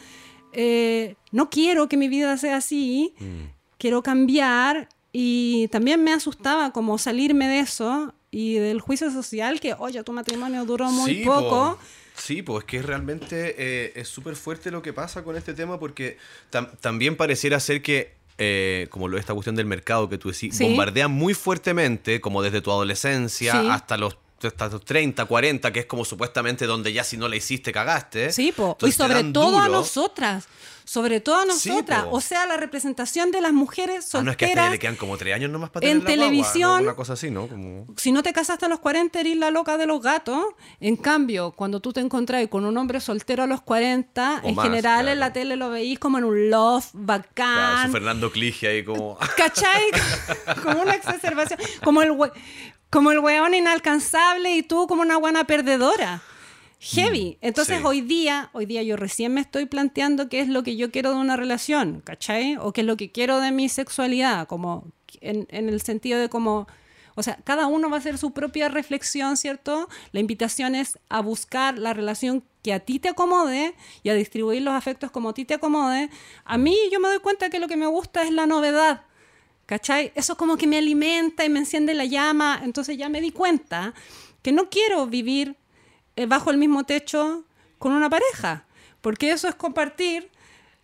Eh, 0.53 1.15
no 1.31 1.49
quiero 1.49 1.87
que 1.87 1.97
mi 1.97 2.07
vida 2.09 2.37
sea 2.37 2.57
así, 2.57 3.13
quiero 3.77 4.01
cambiar 4.03 4.89
y 5.11 5.67
también 5.69 6.03
me 6.03 6.11
asustaba 6.13 6.71
como 6.71 6.97
salirme 6.97 7.47
de 7.47 7.59
eso 7.59 8.13
y 8.31 8.55
del 8.55 8.79
juicio 8.81 9.11
social 9.11 9.59
que, 9.59 9.73
oye, 9.77 10.03
tu 10.03 10.13
matrimonio 10.13 10.65
duró 10.65 10.91
muy 10.91 11.15
Sí, 11.15 11.21
poco. 11.25 11.49
po. 11.49 11.79
Sí, 12.15 12.41
pues 12.41 12.65
que 12.65 12.81
realmente 12.81 13.55
eh, 13.57 13.93
es 13.95 14.07
súper 14.09 14.35
fuerte 14.35 14.71
lo 14.71 14.81
que 14.81 14.91
pasa 14.91 15.23
con 15.23 15.37
este 15.37 15.53
tema 15.53 15.79
porque 15.79 16.17
tam- 16.51 16.69
también 16.81 17.15
pareciera 17.15 17.59
ser 17.61 17.81
que, 17.81 18.13
eh, 18.37 18.87
como 18.89 19.07
lo 19.07 19.17
esta 19.17 19.33
cuestión 19.33 19.55
del 19.55 19.65
mercado 19.67 20.09
que 20.09 20.17
tú 20.17 20.29
decís, 20.29 20.55
Sí. 20.57 20.63
bombardean 20.65 21.11
muy 21.11 21.33
fuertemente, 21.33 22.19
como 22.19 22.41
desde 22.41 22.59
tu 22.61 22.71
adolescencia 22.71 23.53
Sí. 23.61 23.67
hasta 23.69 23.95
los 23.97 24.17
hasta 24.47 24.67
los 24.69 24.83
30, 24.85 25.25
40, 25.25 25.71
que 25.73 25.79
es 25.81 25.85
como 25.85 26.05
supuestamente 26.05 26.65
donde 26.65 26.91
ya 26.93 27.03
si 27.03 27.17
no 27.17 27.27
la 27.27 27.35
hiciste 27.35 27.71
cagaste. 27.71 28.31
Sí, 28.31 28.51
po. 28.51 28.69
y 28.81 28.85
Entonces 28.89 28.95
sobre 28.95 29.23
todo 29.31 29.59
a 29.59 29.67
nosotras. 29.69 30.47
Sobre 30.85 31.19
todo 31.19 31.35
a 31.41 31.45
nosotras. 31.45 32.05
o 32.09 32.19
sea, 32.19 32.47
la 32.47 32.57
representación 32.57 33.29
de 33.29 33.41
las 33.41 33.53
mujeres 33.53 34.09
Ah, 34.15 34.23
no, 34.23 34.31
es 34.31 34.37
que 34.37 34.45
hasta 34.45 34.55
solteras. 34.55 34.65
ya 34.65 34.71
le 34.71 34.79
quedan 34.79 34.95
como 34.95 35.17
tres 35.19 35.35
años 35.35 35.51
nomás 35.51 35.69
para 35.69 35.85
en 35.85 35.99
tener 36.01 36.17
la 36.17 36.25
guagua, 36.25 36.31
televisión- 36.51 36.77
¿no? 36.77 36.83
Una 36.83 36.95
cosa 36.95 37.13
así, 37.13 37.29
¿no? 37.29 37.47
Como... 37.47 37.85
si 37.95 38.11
no 38.11 38.23
te 38.23 38.33
casaste 38.33 38.65
a 38.65 38.69
los 38.69 38.79
40, 38.79 39.19
eres 39.19 39.37
la 39.37 39.51
loca 39.51 39.77
de 39.77 39.85
los 39.85 40.01
gatos. 40.01 40.43
En 40.79 40.95
cambio, 40.95 41.51
cuando 41.51 41.79
tú 41.79 41.93
te 41.93 41.99
encontrás 41.99 42.47
con 42.47 42.65
un 42.65 42.75
hombre 42.75 43.01
soltero 43.01 43.43
a 43.43 43.45
los 43.45 43.61
40, 43.61 44.41
O 44.43 44.47
en 44.49 44.55
más, 44.55 44.65
general 44.65 45.01
claro. 45.01 45.11
en 45.11 45.19
la 45.19 45.31
tele 45.31 45.55
lo 45.57 45.69
veís 45.69 45.99
como 45.99 46.17
en 46.17 46.23
un 46.23 46.49
love 46.49 46.83
Claro, 46.91 47.05
bacán. 47.05 47.85
su 47.85 47.91
Fernando 47.91 48.31
Clige 48.31 48.67
ahí 48.69 48.83
como... 48.83 49.15
¿Cachai? 49.37 49.83
como 50.63 50.81
una 50.81 50.95
exacerbación. 50.95 51.59
Como 51.83 52.01
el, 52.01 52.17
como 52.89 53.11
el 53.11 53.19
weón 53.19 53.53
inalcanzable 53.53 54.55
y 54.55 54.63
tú 54.63 54.87
como 54.87 55.01
una 55.01 55.17
buena 55.17 55.45
perdedora. 55.45 56.21
Heavy. 56.79 57.37
Entonces 57.41 57.79
sí. 57.79 57.83
hoy 57.85 58.01
día, 58.01 58.49
hoy 58.53 58.65
día 58.65 58.81
yo 58.83 58.95
recién 58.95 59.33
me 59.33 59.41
estoy 59.41 59.65
planteando 59.65 60.29
qué 60.29 60.39
es 60.39 60.47
lo 60.47 60.63
que 60.63 60.77
yo 60.77 60.91
quiero 60.91 61.11
de 61.11 61.17
una 61.17 61.35
relación, 61.35 62.01
¿cachai? 62.01 62.55
O 62.57 62.71
qué 62.71 62.81
es 62.81 62.87
lo 62.87 62.95
que 62.95 63.11
quiero 63.11 63.39
de 63.39 63.51
mi 63.51 63.67
sexualidad, 63.67 64.47
como 64.47 64.87
en, 65.19 65.45
en 65.49 65.67
el 65.67 65.81
sentido 65.81 66.19
de 66.19 66.29
como, 66.29 66.67
o 67.15 67.23
sea, 67.23 67.37
cada 67.43 67.67
uno 67.67 67.89
va 67.89 67.97
a 67.97 67.99
hacer 67.99 68.17
su 68.17 68.31
propia 68.31 68.69
reflexión, 68.69 69.35
¿cierto? 69.35 69.89
La 70.13 70.21
invitación 70.21 70.73
es 70.73 70.97
a 71.09 71.19
buscar 71.19 71.77
la 71.77 71.93
relación 71.93 72.45
que 72.63 72.71
a 72.71 72.79
ti 72.79 72.99
te 72.99 73.09
acomode 73.09 73.75
y 74.03 74.09
a 74.09 74.13
distribuir 74.13 74.61
los 74.61 74.73
afectos 74.73 75.11
como 75.11 75.29
a 75.29 75.33
ti 75.33 75.43
te 75.43 75.55
acomode. 75.55 76.09
A 76.45 76.57
mí 76.57 76.77
yo 76.93 77.01
me 77.01 77.09
doy 77.09 77.19
cuenta 77.19 77.49
que 77.49 77.59
lo 77.59 77.67
que 77.67 77.75
me 77.75 77.87
gusta 77.87 78.23
es 78.23 78.31
la 78.31 78.45
novedad. 78.45 79.03
¿Cachai? 79.69 80.11
Eso 80.15 80.35
como 80.35 80.57
que 80.57 80.65
me 80.65 80.79
alimenta 80.79 81.45
y 81.45 81.49
me 81.49 81.59
enciende 81.59 81.93
la 81.93 82.05
llama. 82.05 82.59
Entonces 82.63 82.97
ya 82.97 83.07
me 83.07 83.21
di 83.21 83.29
cuenta 83.29 83.93
que 84.41 84.51
no 84.51 84.67
quiero 84.67 85.05
vivir 85.05 85.57
eh, 86.15 86.25
bajo 86.25 86.49
el 86.49 86.57
mismo 86.57 86.85
techo 86.85 87.43
con 87.77 87.91
una 87.91 88.09
pareja, 88.09 88.65
porque 88.99 89.29
eso 89.29 89.47
es 89.47 89.53
compartir 89.53 90.31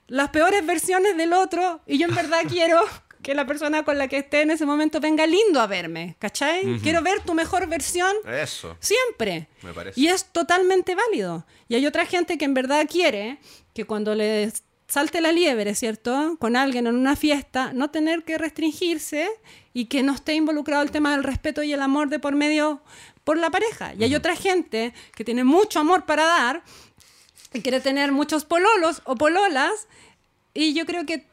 las 0.06 0.30
peores 0.30 0.64
versiones 0.64 1.18
del 1.18 1.34
otro 1.34 1.82
y 1.88 1.98
yo 1.98 2.08
en 2.08 2.14
verdad 2.14 2.42
quiero 2.48 2.80
que 3.24 3.34
la 3.34 3.48
persona 3.48 3.84
con 3.84 3.98
la 3.98 4.08
que 4.08 4.18
esté 4.18 4.44
en 4.44 4.52
ese 4.52 4.68
momento 4.68 5.00
venga 5.00 5.26
lindo 5.26 5.60
a 5.60 5.66
verme, 5.66 6.16
¿cachai? 6.20 6.80
Quiero 6.84 7.02
ver 7.02 7.22
tu 7.22 7.34
mejor 7.34 7.66
versión 7.66 8.16
Eso. 8.28 8.78
Siempre. 8.80 9.48
Me 9.64 9.74
parece. 9.74 10.00
Y 10.00 10.10
es 10.10 10.26
totalmente 10.26 10.94
válido. 10.94 11.44
Y 11.68 11.74
hay 11.74 11.88
otra 11.88 12.06
gente 12.06 12.38
que 12.38 12.46
en 12.46 12.54
verdad 12.54 12.86
quiere 12.88 13.40
que 13.74 13.86
cuando 13.86 14.14
le 14.14 14.52
salte 14.88 15.22
la 15.22 15.32
liebre, 15.32 15.76
¿cierto? 15.76 16.38
Con 16.40 16.56
alguien 16.56 16.88
en 16.88 16.96
una 16.96 17.16
fiesta, 17.16 17.74
no 17.74 17.90
tener 17.90 18.24
que 18.24 18.38
restringirse 18.38 19.30
y 19.74 19.86
que 19.86 20.04
no 20.04 20.14
esté 20.14 20.36
involucrado 20.36 20.84
el 20.84 20.92
tema 20.92 21.12
del 21.12 21.24
respeto 21.24 21.64
y 21.64 21.74
el 21.74 21.82
amor 21.82 22.10
de 22.10 22.20
por 22.20 22.36
medio 22.36 22.82
por 23.24 23.38
la 23.38 23.50
pareja. 23.50 23.94
Y 23.96 24.04
hay 24.04 24.16
otra 24.16 24.36
gente 24.36 24.94
que 25.16 25.24
tiene 25.24 25.44
mucho 25.44 25.80
amor 25.80 26.06
para 26.06 26.26
dar 26.26 26.64
y 27.54 27.62
quiere 27.62 27.80
tener 27.80 28.12
muchos 28.12 28.46
pololos 28.46 29.02
o 29.06 29.16
pololas 29.16 29.88
y 30.54 30.74
yo 30.74 30.86
creo 30.86 31.06
que 31.06 31.26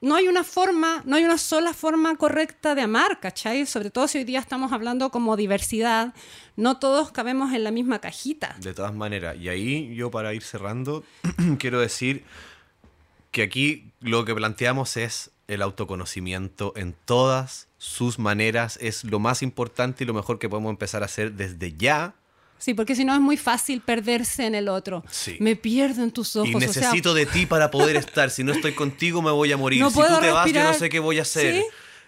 no 0.00 0.16
hay 0.16 0.28
una 0.28 0.44
forma, 0.44 1.02
no 1.06 1.16
hay 1.16 1.24
una 1.24 1.38
sola 1.38 1.72
forma 1.72 2.14
correcta 2.16 2.74
de 2.74 2.82
amar, 2.82 3.20
¿cachai? 3.20 3.64
Sobre 3.64 3.90
todo 3.90 4.06
si 4.06 4.18
hoy 4.18 4.24
día 4.24 4.38
estamos 4.38 4.70
hablando 4.72 5.10
como 5.10 5.34
diversidad, 5.36 6.12
no 6.56 6.78
todos 6.78 7.10
cabemos 7.10 7.54
en 7.54 7.64
la 7.64 7.70
misma 7.70 8.00
cajita. 8.00 8.54
De 8.60 8.74
todas 8.74 8.94
maneras, 8.94 9.36
y 9.40 9.48
ahí 9.48 9.94
yo 9.94 10.10
para 10.10 10.34
ir 10.34 10.42
cerrando, 10.42 11.04
quiero 11.58 11.80
decir 11.80 12.24
que 13.34 13.42
aquí 13.42 13.90
lo 14.00 14.24
que 14.24 14.32
planteamos 14.32 14.96
es 14.96 15.32
el 15.48 15.60
autoconocimiento 15.60 16.72
en 16.76 16.94
todas 17.04 17.66
sus 17.78 18.20
maneras, 18.20 18.78
es 18.80 19.02
lo 19.02 19.18
más 19.18 19.42
importante 19.42 20.04
y 20.04 20.06
lo 20.06 20.14
mejor 20.14 20.38
que 20.38 20.48
podemos 20.48 20.70
empezar 20.70 21.02
a 21.02 21.06
hacer 21.06 21.32
desde 21.32 21.74
ya. 21.76 22.14
Sí, 22.58 22.74
porque 22.74 22.94
si 22.94 23.04
no 23.04 23.12
es 23.12 23.20
muy 23.20 23.36
fácil 23.36 23.80
perderse 23.80 24.46
en 24.46 24.54
el 24.54 24.68
otro. 24.68 25.04
Sí. 25.10 25.36
Me 25.40 25.56
pierdo 25.56 26.04
en 26.04 26.12
tus 26.12 26.36
ojos. 26.36 26.48
y 26.48 26.54
o 26.54 26.60
sea, 26.60 26.68
necesito 26.68 27.12
de 27.12 27.26
ti 27.26 27.44
para 27.44 27.72
poder 27.72 27.96
estar. 27.96 28.30
Si 28.30 28.44
no 28.44 28.52
estoy 28.52 28.72
contigo 28.72 29.20
me 29.20 29.32
voy 29.32 29.50
a 29.50 29.56
morir. 29.56 29.80
No 29.80 29.90
si 29.90 29.96
tú 29.96 30.00
puedo 30.00 30.20
te 30.20 30.30
vas 30.30 30.46
yo 30.46 30.52
no 30.52 30.60
respirar. 30.60 30.74
sé 30.76 30.88
qué 30.88 31.00
voy 31.00 31.18
a 31.18 31.22
hacer. 31.22 31.56
¿Sí? 31.56 31.64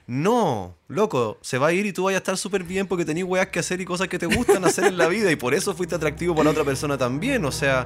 No, 0.07 0.77
loco, 0.87 1.39
se 1.43 1.59
va 1.59 1.67
a 1.67 1.73
ir 1.73 1.87
y 1.87 1.93
tú 1.93 2.05
vas 2.05 2.15
a 2.15 2.19
estar 2.19 2.39
súper 2.39 2.63
bien 2.63 2.87
porque 2.87 3.05
tenés 3.05 3.25
weas 3.25 3.49
que 3.49 3.59
hacer 3.59 3.81
y 3.81 3.85
cosas 3.85 4.07
que 4.07 4.21
te 4.21 4.27
gustan 4.27 4.65
hacer 4.65 4.85
en 4.85 4.97
la 4.97 5.09
vida 5.09 5.33
y 5.33 5.37
por 5.37 5.53
eso 5.55 5.75
fuiste 5.75 5.97
atractivo 5.97 6.37
para 6.37 6.45
la 6.45 6.51
otra 6.53 6.63
persona 6.63 6.97
también. 6.97 7.45
O 7.45 7.51
sea, 7.51 7.85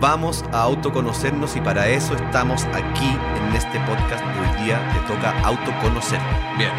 vamos 0.00 0.44
a 0.52 0.62
autoconocernos 0.62 1.56
y 1.56 1.60
para 1.60 1.88
eso 1.88 2.14
estamos 2.14 2.64
aquí 2.66 3.16
en 3.36 3.56
este 3.56 3.78
podcast 3.80 4.22
que 4.22 4.40
hoy 4.40 4.64
día 4.64 4.80
te 4.92 5.12
toca 5.12 5.38
autoconocer. 5.42 6.20
Bien. 6.56 6.72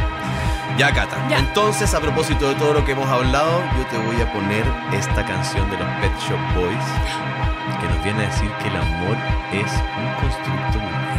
Ya, 0.78 0.94
Cata. 0.94 1.18
Ya. 1.30 1.40
Entonces, 1.40 1.94
a 1.94 2.00
propósito 2.00 2.48
de 2.48 2.56
todo 2.56 2.74
lo 2.74 2.86
que 2.86 2.94
hemos 2.94 3.08
hablado, 3.10 3.62
yo 3.78 3.86
te 3.88 3.98
voy 3.98 4.22
a 4.22 4.32
poner 4.32 4.64
esta 4.94 5.26
canción 5.26 5.70
de 5.70 5.78
los 5.78 5.88
Pet 6.00 6.14
Shop 6.20 6.40
Boys 6.56 6.86
que 7.82 7.88
nos 7.88 8.04
viene 8.04 8.24
a 8.24 8.30
decir 8.30 8.52
que 8.62 8.68
el 8.68 8.76
amor 8.76 9.18
es 9.54 9.72
un 9.98 10.14
constructo 10.22 10.80
burgués. 10.80 11.19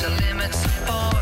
the 0.00 0.10
limits 0.10 0.64
of 0.88 1.21